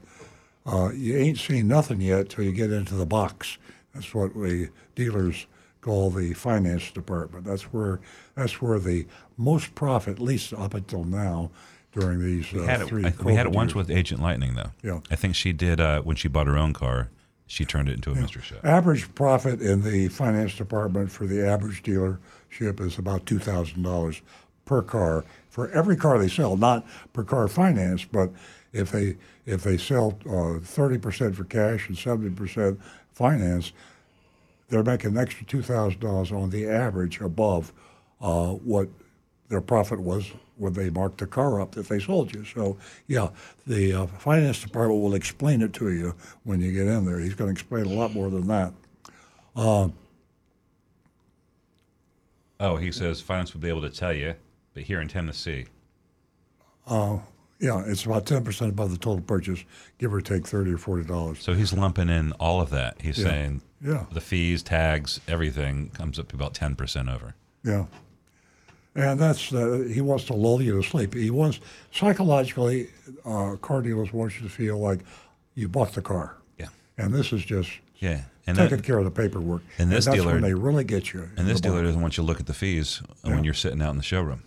[0.65, 3.57] uh, you ain't seen nothing yet till you get into the box.
[3.93, 5.45] That's what we dealers
[5.81, 7.45] call the finance department.
[7.45, 7.99] That's where
[8.35, 9.05] that's where the
[9.37, 11.51] most profit, at least up until now,
[11.91, 13.05] during these uh, We had it, three.
[13.05, 13.75] I- we had it once years.
[13.87, 14.71] with Agent Lightning, though.
[14.81, 14.99] Yeah.
[15.11, 17.09] I think she did uh, when she bought her own car.
[17.45, 18.59] She turned it into a mystery shop.
[18.65, 24.21] Average profit in the finance department for the average dealership is about two thousand dollars
[24.65, 28.31] per car for every car they sell, not per car finance, but
[28.71, 32.79] if they if they sell uh, thirty percent for cash and seventy percent
[33.11, 33.71] finance,
[34.69, 37.71] they're making an extra two thousand dollars on the average above
[38.21, 38.87] uh, what
[39.49, 42.45] their profit was when they marked the car up that they sold you.
[42.45, 43.29] So yeah,
[43.67, 47.19] the uh, finance department will explain it to you when you get in there.
[47.19, 48.73] He's going to explain a lot more than that.
[49.55, 49.89] Uh,
[52.59, 54.35] Oh, he says finance will be able to tell you,
[54.73, 55.65] but here in Tennessee,
[56.87, 57.17] uh,
[57.63, 59.63] Yeah, it's about ten percent above the total purchase,
[59.97, 61.39] give or take thirty or forty dollars.
[61.41, 63.01] So he's lumping in all of that.
[63.01, 63.25] He's Yeah.
[63.25, 64.05] saying Yeah.
[64.11, 67.35] the fees, tags, everything comes up to about 10% over.
[67.63, 67.85] Yeah.
[68.95, 71.13] And that's uh, he wants to lull you to sleep.
[71.15, 71.59] He wants
[71.91, 72.89] psychologically,
[73.25, 74.99] uh, car dealers want you to feel like
[75.55, 76.35] you bought the car.
[76.59, 76.67] Yeah.
[76.97, 78.21] And this is just Yeah.
[78.45, 79.61] And taking that- care of the paperwork.
[79.79, 81.29] And this that's dealer- they really get you.
[81.37, 83.91] And this dealer doesn't want you to look at the fees when you're sitting out
[83.91, 84.43] in the showroom.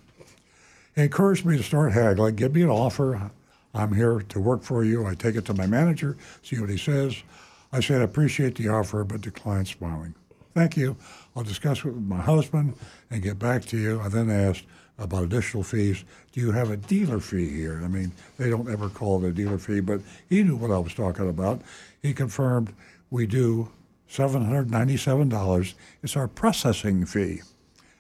[0.97, 2.37] Encouraged me to start haggling.
[2.37, 3.31] Give me an offer.
[3.75, 5.07] I'm here to work for you.
[5.07, 7.23] I take it to my manager, see what he says.
[7.71, 10.15] I said, I appreciate the offer, but declined smiling.
[10.55, 10.97] Thank you.
[11.37, 12.77] I'll discuss it with my husband
[13.11, 14.01] and get back to you.
[14.01, 14.65] I then asked
[14.99, 16.03] about additional fees.
[16.33, 17.83] Do you have a dealer fee here?
[17.85, 20.01] I mean, they don't ever call it a dealer fee, but
[20.31, 21.61] he knew what I was talking about.
[22.01, 22.73] He confirmed
[23.11, 23.69] we do
[24.11, 25.75] $797.
[26.03, 27.43] It's our processing fee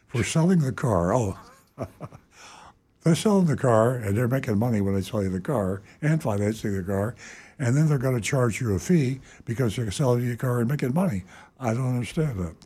[0.07, 1.13] for selling the car.
[1.13, 1.39] Oh,
[3.07, 6.21] They're selling the car and they're making money when they sell you the car and
[6.21, 7.15] financing the car,
[7.57, 10.59] and then they're going to charge you a fee because they're selling you a car
[10.59, 11.23] and making money.
[11.61, 12.57] I don't understand that.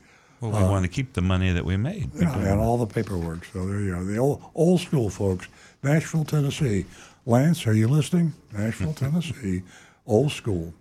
[0.41, 2.09] Well, we uh, want to keep the money that we made.
[2.15, 3.45] Yeah, and all the paperwork.
[3.53, 4.03] So there you are.
[4.03, 5.47] The old, old school folks,
[5.83, 6.87] Nashville, Tennessee.
[7.27, 8.33] Lance, are you listening?
[8.51, 9.63] Nashville, Tennessee,
[10.07, 10.73] old school.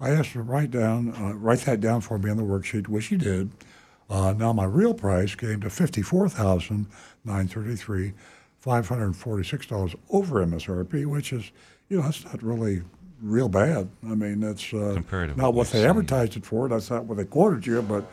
[0.00, 2.88] I asked her to write down, uh, write that down for me on the worksheet,
[2.88, 3.50] which she did.
[4.08, 6.86] Uh, now my real price came to fifty-four thousand
[7.26, 8.12] nine thirty-three.
[8.12, 8.22] dollars
[8.64, 11.50] $546 over MSRP, which is,
[11.88, 12.82] you know, that's not really
[13.20, 13.88] real bad.
[14.04, 15.00] I mean, that's uh,
[15.36, 16.68] not what they uh, advertised it for.
[16.68, 18.04] That's not what they quoted you, but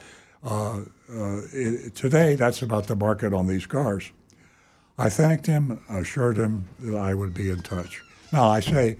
[0.43, 0.81] uh,
[1.11, 4.11] uh, it, today that's about the market on these cars.
[4.97, 8.01] I thanked him, assured him that I would be in touch.
[8.31, 8.97] Now I say,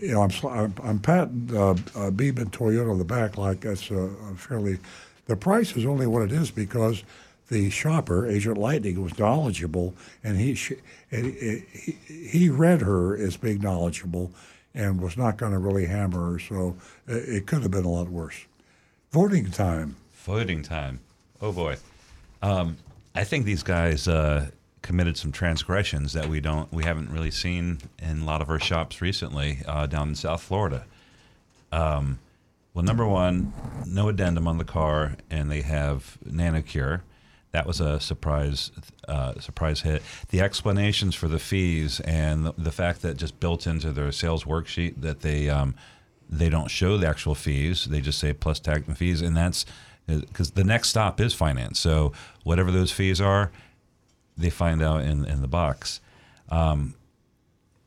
[0.00, 3.90] you know, I'm I'm, I'm patting uh, uh, Beaman Toyota on the back like that's
[3.90, 4.78] a, a fairly.
[5.26, 7.04] The price is only what it is because
[7.48, 10.72] the shopper, Agent Lightning, was knowledgeable, and he sh-
[11.10, 14.30] and he, he read her as being knowledgeable,
[14.74, 16.38] and was not going to really hammer her.
[16.38, 16.76] So
[17.06, 18.44] it, it could have been a lot worse.
[19.10, 19.96] Voting time.
[20.12, 21.00] Voting time.
[21.40, 21.76] Oh boy.
[22.42, 22.76] Um,
[23.14, 24.50] I think these guys uh,
[24.82, 28.60] committed some transgressions that we don't, we haven't really seen in a lot of our
[28.60, 30.84] shops recently uh, down in South Florida.
[31.72, 32.18] Um,
[32.74, 33.52] well, number one,
[33.86, 37.00] no addendum on the car, and they have Nanocure.
[37.52, 38.70] That was a surprise,
[39.08, 40.02] uh, surprise hit.
[40.28, 44.44] The explanations for the fees and the, the fact that just built into their sales
[44.44, 45.74] worksheet that they um,
[46.28, 47.86] they don't show the actual fees.
[47.86, 49.64] They just say plus tax and fees, and that's
[50.06, 51.80] because the next stop is finance.
[51.80, 52.12] So
[52.44, 53.50] whatever those fees are,
[54.36, 56.00] they find out in in the box.
[56.50, 56.94] Um,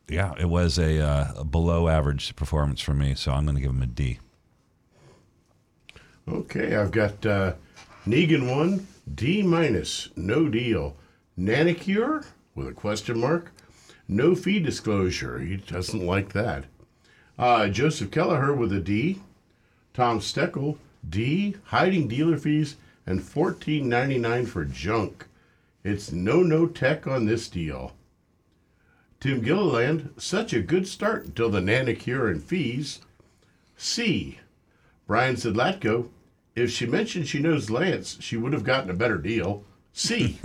[0.07, 3.61] yeah, it was a, uh, a below average performance for me, so I'm going to
[3.61, 4.19] give them a D.
[6.27, 7.53] Okay, I've got uh,
[8.05, 10.95] Negan one D minus, no deal.
[11.37, 12.25] Nanicure
[12.55, 13.51] with a question mark,
[14.07, 15.39] no fee disclosure.
[15.39, 16.65] He doesn't like that.
[17.39, 19.21] Uh, Joseph Kelleher with a D.
[19.93, 20.77] Tom Steckel
[21.09, 22.75] D, hiding dealer fees
[23.05, 25.25] and fourteen ninety nine for junk.
[25.83, 27.93] It's no no tech on this deal.
[29.19, 33.01] Tim Gilliland, such a good start until the nanicure and fees.
[33.75, 34.39] C.
[35.07, 36.09] Brian Zidlatko,
[36.55, 39.63] if she mentioned she knows Lance, she would have gotten a better deal.
[39.93, 40.39] C.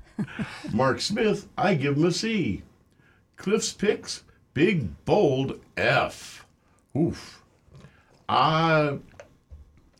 [0.72, 2.62] Mark Smith, I give him a C.
[3.36, 4.24] Cliff's picks,
[4.54, 6.44] big bold F.
[6.96, 7.42] Oof.
[8.28, 8.98] I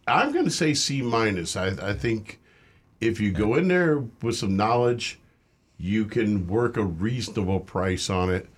[0.07, 1.57] I'm going to say C minus.
[1.57, 2.41] I, I think
[3.01, 5.19] if you go in there with some knowledge,
[5.77, 8.49] you can work a reasonable price on it.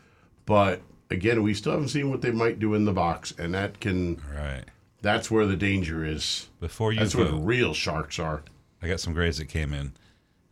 [0.47, 0.81] But
[1.11, 4.20] again, we still haven't seen what they might do in the box, and that can.
[4.35, 4.65] Right.
[5.02, 6.48] That's where the danger is.
[6.60, 8.43] Before you That's where the real sharks are.
[8.82, 9.93] I got some grades that came in.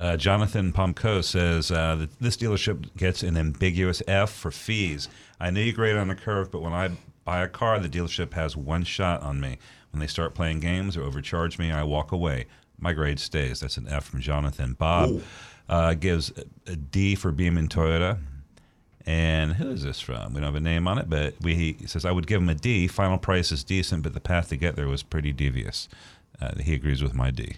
[0.00, 5.08] Uh, Jonathan Pomco says uh, that this dealership gets an ambiguous F for fees.
[5.40, 6.90] I know you grade on the curve, but when I
[7.24, 9.58] buy a car, the dealership has one shot on me.
[9.90, 12.46] When they start playing games or overcharge me, I walk away.
[12.78, 13.60] My grade stays.
[13.60, 14.74] That's an F from Jonathan.
[14.74, 15.20] Bob
[15.68, 16.32] uh, gives
[16.66, 18.18] a D for Beaman Toyota.
[19.08, 20.34] And who is this from?
[20.34, 22.50] We don't have a name on it, but we, he says, I would give him
[22.50, 22.86] a D.
[22.86, 25.88] Final price is decent, but the path to get there was pretty devious.
[26.42, 27.56] Uh, he agrees with my D.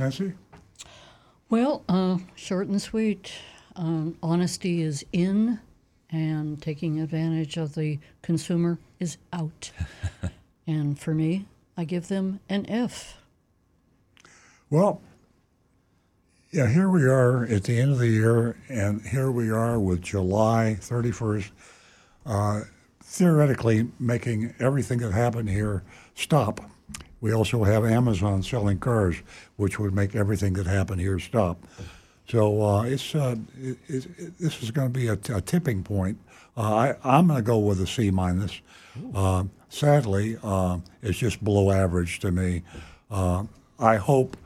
[0.00, 0.32] Nancy?
[1.48, 3.32] Well, uh, short and sweet.
[3.76, 5.60] Um, honesty is in,
[6.10, 9.70] and taking advantage of the consumer is out.
[10.66, 11.46] and for me,
[11.76, 13.18] I give them an F.
[14.68, 15.00] Well,
[16.52, 20.02] yeah, here we are at the end of the year, and here we are with
[20.02, 21.50] July 31st,
[22.26, 22.60] uh,
[23.02, 25.82] theoretically making everything that happened here
[26.14, 26.60] stop.
[27.22, 29.16] We also have Amazon selling cars,
[29.56, 31.56] which would make everything that happened here stop.
[32.28, 35.40] So uh, it's uh, it, it, it, this is going to be a, t- a
[35.40, 36.18] tipping point.
[36.54, 38.60] Uh, I, I'm going to go with a C minus.
[39.14, 42.62] Uh, sadly, uh, it's just below average to me.
[43.10, 44.36] I hope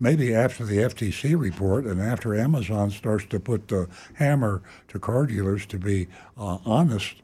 [0.00, 5.26] maybe after the FTC report and after Amazon starts to put the hammer to car
[5.26, 6.08] dealers to be
[6.38, 7.16] uh, honest,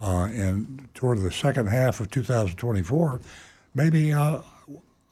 [0.00, 3.20] uh, and toward the second half of 2024,
[3.74, 4.40] maybe uh,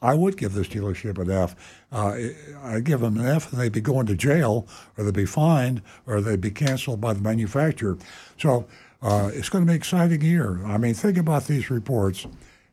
[0.01, 1.55] I would give this dealership an F.
[1.91, 2.17] Uh,
[2.63, 4.67] I'd give them an F and they'd be going to jail
[4.97, 7.97] or they'd be fined or they'd be canceled by the manufacturer.
[8.37, 8.67] So
[9.01, 10.63] uh, it's going to be an exciting year.
[10.65, 12.27] I mean, think about these reports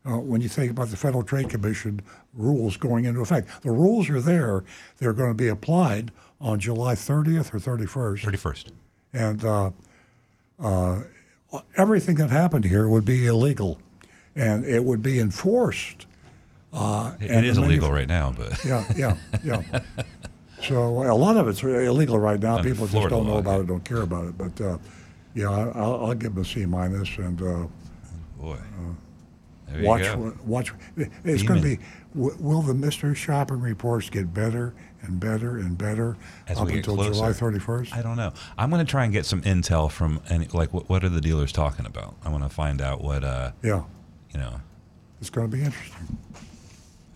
[0.05, 2.01] uh, when you think about the Federal Trade Commission
[2.33, 3.61] rules going into effect.
[3.61, 4.63] The rules are there.
[4.97, 8.21] They're going to be applied on July 30th or 31st.
[8.31, 8.65] 31st.
[9.13, 9.71] And uh,
[10.59, 11.01] uh,
[11.77, 13.79] everything that happened here would be illegal
[14.35, 16.05] and it would be enforced.
[16.73, 19.61] Uh, It- and it is illegal manuf- right now, but yeah, yeah, yeah.
[20.63, 22.57] So a lot of it's illegal right now.
[22.57, 24.37] Under People just don't know about it, don't care about it.
[24.37, 24.77] But uh,
[25.35, 27.67] yeah, I- I'll, I'll give them a C minus and uh,
[28.39, 28.57] boy,
[29.73, 30.35] there watch.
[30.45, 30.73] Watch.
[31.23, 31.79] It's going to be.
[32.13, 36.17] Will the mystery shopping reports get better and better and better
[36.47, 37.13] As up until closer.
[37.13, 37.93] July thirty first?
[37.93, 38.33] I don't know.
[38.57, 41.21] I'm going to try and get some intel from any like what, what are the
[41.21, 42.15] dealers talking about?
[42.23, 43.83] I want to find out what uh Yeah,
[44.33, 44.61] you know
[45.19, 46.17] it's going to be interesting.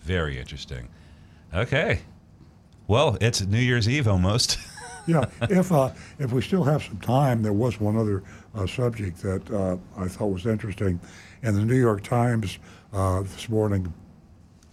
[0.02, 0.88] very interesting.
[1.54, 2.00] Okay,
[2.86, 4.58] well it's New Year's Eve almost.
[5.06, 8.22] yeah, if uh, if we still have some time, there was one other
[8.54, 11.00] uh, subject that uh, I thought was interesting.
[11.46, 12.58] In the New York Times
[12.92, 13.94] uh, this morning,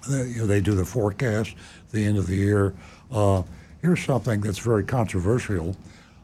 [0.09, 1.55] they, you know, they do the forecast,
[1.91, 2.73] the end of the year.
[3.11, 3.43] Uh,
[3.83, 5.77] here's something that's very controversial.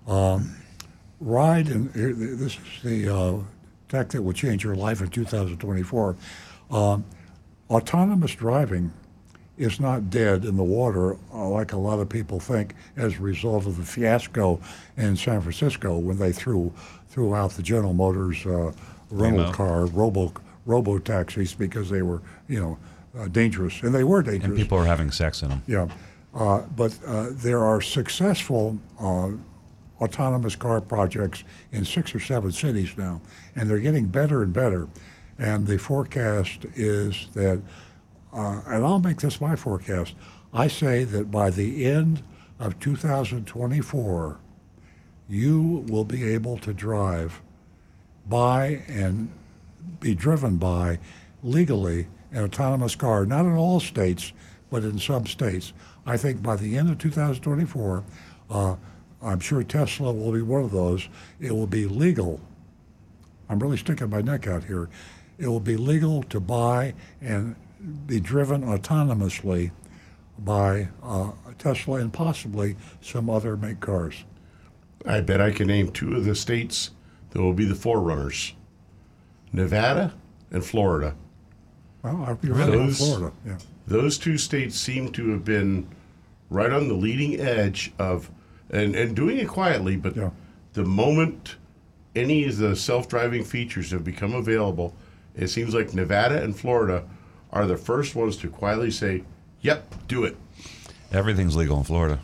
[0.07, 0.55] Um,
[1.19, 3.33] ride, and this is the uh,
[3.89, 6.15] tech that will change your life in 2024.
[6.71, 7.05] Um,
[7.69, 8.91] autonomous driving
[9.59, 13.21] is not dead in the water uh, like a lot of people think as a
[13.21, 14.59] result of the fiasco
[14.97, 16.73] in San Francisco when they threw
[17.09, 18.71] threw out the General Motors uh,
[19.09, 19.53] rental Waymo.
[19.53, 20.33] car robo
[20.65, 22.77] robo taxis because they were you know
[23.19, 24.45] uh, dangerous and they were dangerous.
[24.45, 25.63] and people are having sex in them.
[25.67, 25.87] Yeah,
[26.33, 29.31] uh, but uh, there are successful uh,
[30.01, 33.21] autonomous car projects in six or seven cities now,
[33.55, 34.87] and they're getting better and better.
[35.37, 37.61] And the forecast is that,
[38.33, 40.15] uh, and I'll make this my forecast.
[40.53, 42.21] I say that by the end
[42.59, 44.39] of 2024,
[45.29, 47.41] you will be able to drive
[48.29, 49.31] by and
[49.99, 50.99] be driven by
[51.43, 54.31] legally an autonomous car, not in all states,
[54.69, 55.73] but in some states.
[56.05, 58.03] I think by the end of 2024,
[58.49, 58.75] uh,
[59.21, 61.09] I'm sure Tesla will be one of those.
[61.39, 62.39] It will be legal.
[63.49, 64.89] I'm really sticking my neck out here.
[65.37, 67.55] It will be legal to buy and
[68.05, 69.71] be driven autonomously
[70.37, 74.23] by uh, Tesla and possibly some other make cars.
[75.05, 76.91] I bet I can name two of the states
[77.31, 78.53] that will be the forerunners
[79.51, 80.13] Nevada
[80.51, 81.15] and Florida.
[82.03, 83.31] Well, I'll be right in Florida.
[83.45, 83.57] Yeah.
[83.87, 85.87] Those two states seem to have been
[86.49, 88.29] right on the leading edge of,
[88.69, 90.15] and, and doing it quietly, but
[90.73, 91.55] the moment
[92.15, 94.95] any of the self driving features have become available,
[95.35, 97.03] it seems like Nevada and Florida
[97.51, 99.23] are the first ones to quietly say,
[99.61, 100.37] yep, do it.
[101.11, 102.19] Everything's legal in Florida.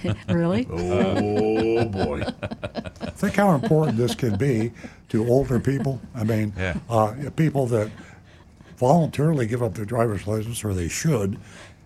[0.28, 0.66] really?
[0.70, 2.22] Oh, boy.
[3.16, 4.72] Think how important this can be
[5.10, 6.00] to older people.
[6.14, 6.78] I mean, Yeah.
[6.88, 7.90] uh, people that
[8.76, 11.38] voluntarily give up their driver's license, or they should,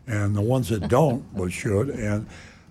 [0.07, 1.91] and the ones that don't but should.
[1.91, 2.27] And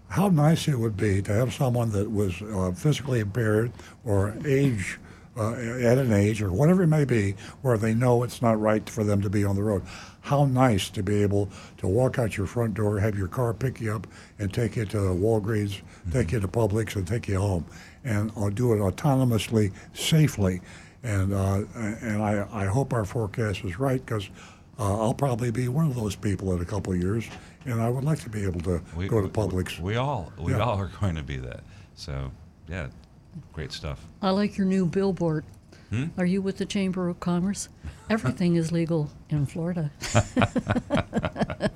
[0.10, 3.72] how nice it would be to have someone that was uh, physically impaired
[4.06, 5.00] or age
[5.38, 8.90] uh, at an age or whatever it may be where they know it's not right
[8.90, 9.84] for them to be on the road.
[10.26, 13.80] How nice to be able to walk out your front door, have your car pick
[13.80, 14.08] you up,
[14.40, 15.82] and take you to Walgreens,
[16.12, 17.64] take you to Publix, and take you home,
[18.04, 20.62] and uh, do it autonomously, safely.
[21.04, 24.28] And uh, and I, I hope our forecast is right because
[24.80, 27.26] uh, I'll probably be one of those people in a couple of years,
[27.66, 29.80] and I would like to be able to We, go to we- Publix.
[29.80, 30.62] We all we Yeah.
[30.62, 31.64] all are going to be that.
[31.94, 32.32] So
[32.68, 32.88] yeah,
[33.54, 34.04] great stuff.
[34.24, 35.44] I like your new billboard.
[35.90, 36.06] Hmm?
[36.18, 37.70] Are you with the Chamber of Commerce?
[38.10, 39.92] Everything is legal in Florida.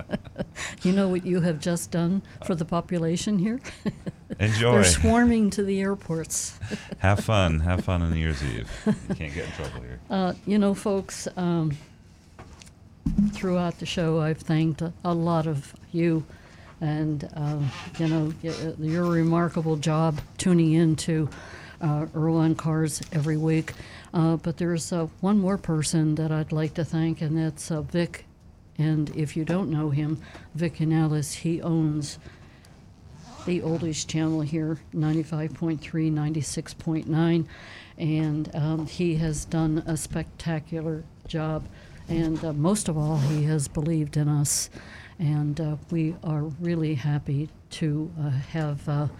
[0.83, 3.59] you know what you have just done for the population here?
[4.39, 4.73] Enjoy.
[4.73, 6.59] They're swarming to the airports.
[6.99, 7.59] Have fun.
[7.59, 8.69] Have fun on New Year's Eve.
[8.85, 9.99] You can't get in trouble here.
[10.09, 11.77] Uh, you know, folks, um,
[13.33, 16.23] throughout the show, I've thanked a, a lot of you,
[16.79, 21.27] and um, you know, uh, your remarkable job tuning into
[21.81, 23.73] uh, Earl on Cars every week.
[24.13, 27.81] Uh, but there's uh, one more person that I'd like to thank, and that's uh,
[27.81, 28.25] Vic
[28.77, 30.21] And if you don't know him,
[30.55, 32.17] Vic Canales, he owns
[33.45, 37.45] the oldest channel here, 95.3, 96.9,
[37.97, 41.67] and um, he has done a spectacular job.
[42.07, 44.69] And uh, most of all, he has believed in us,
[45.19, 49.11] and uh, we are really happy to uh, have,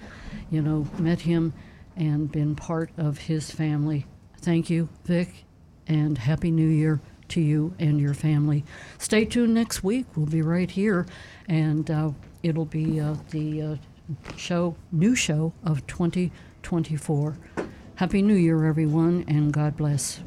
[0.50, 1.54] you know, met him
[1.96, 4.06] and been part of his family.
[4.42, 5.44] Thank you, Vic,
[5.86, 8.64] and Happy New Year to you and your family.
[8.98, 10.06] Stay tuned next week.
[10.16, 11.06] We'll be right here,
[11.48, 12.12] and uh,
[12.42, 13.76] it'll be uh, the uh,
[14.38, 17.38] show, new show of 2024.
[17.96, 20.22] Happy New Year, everyone, and God bless.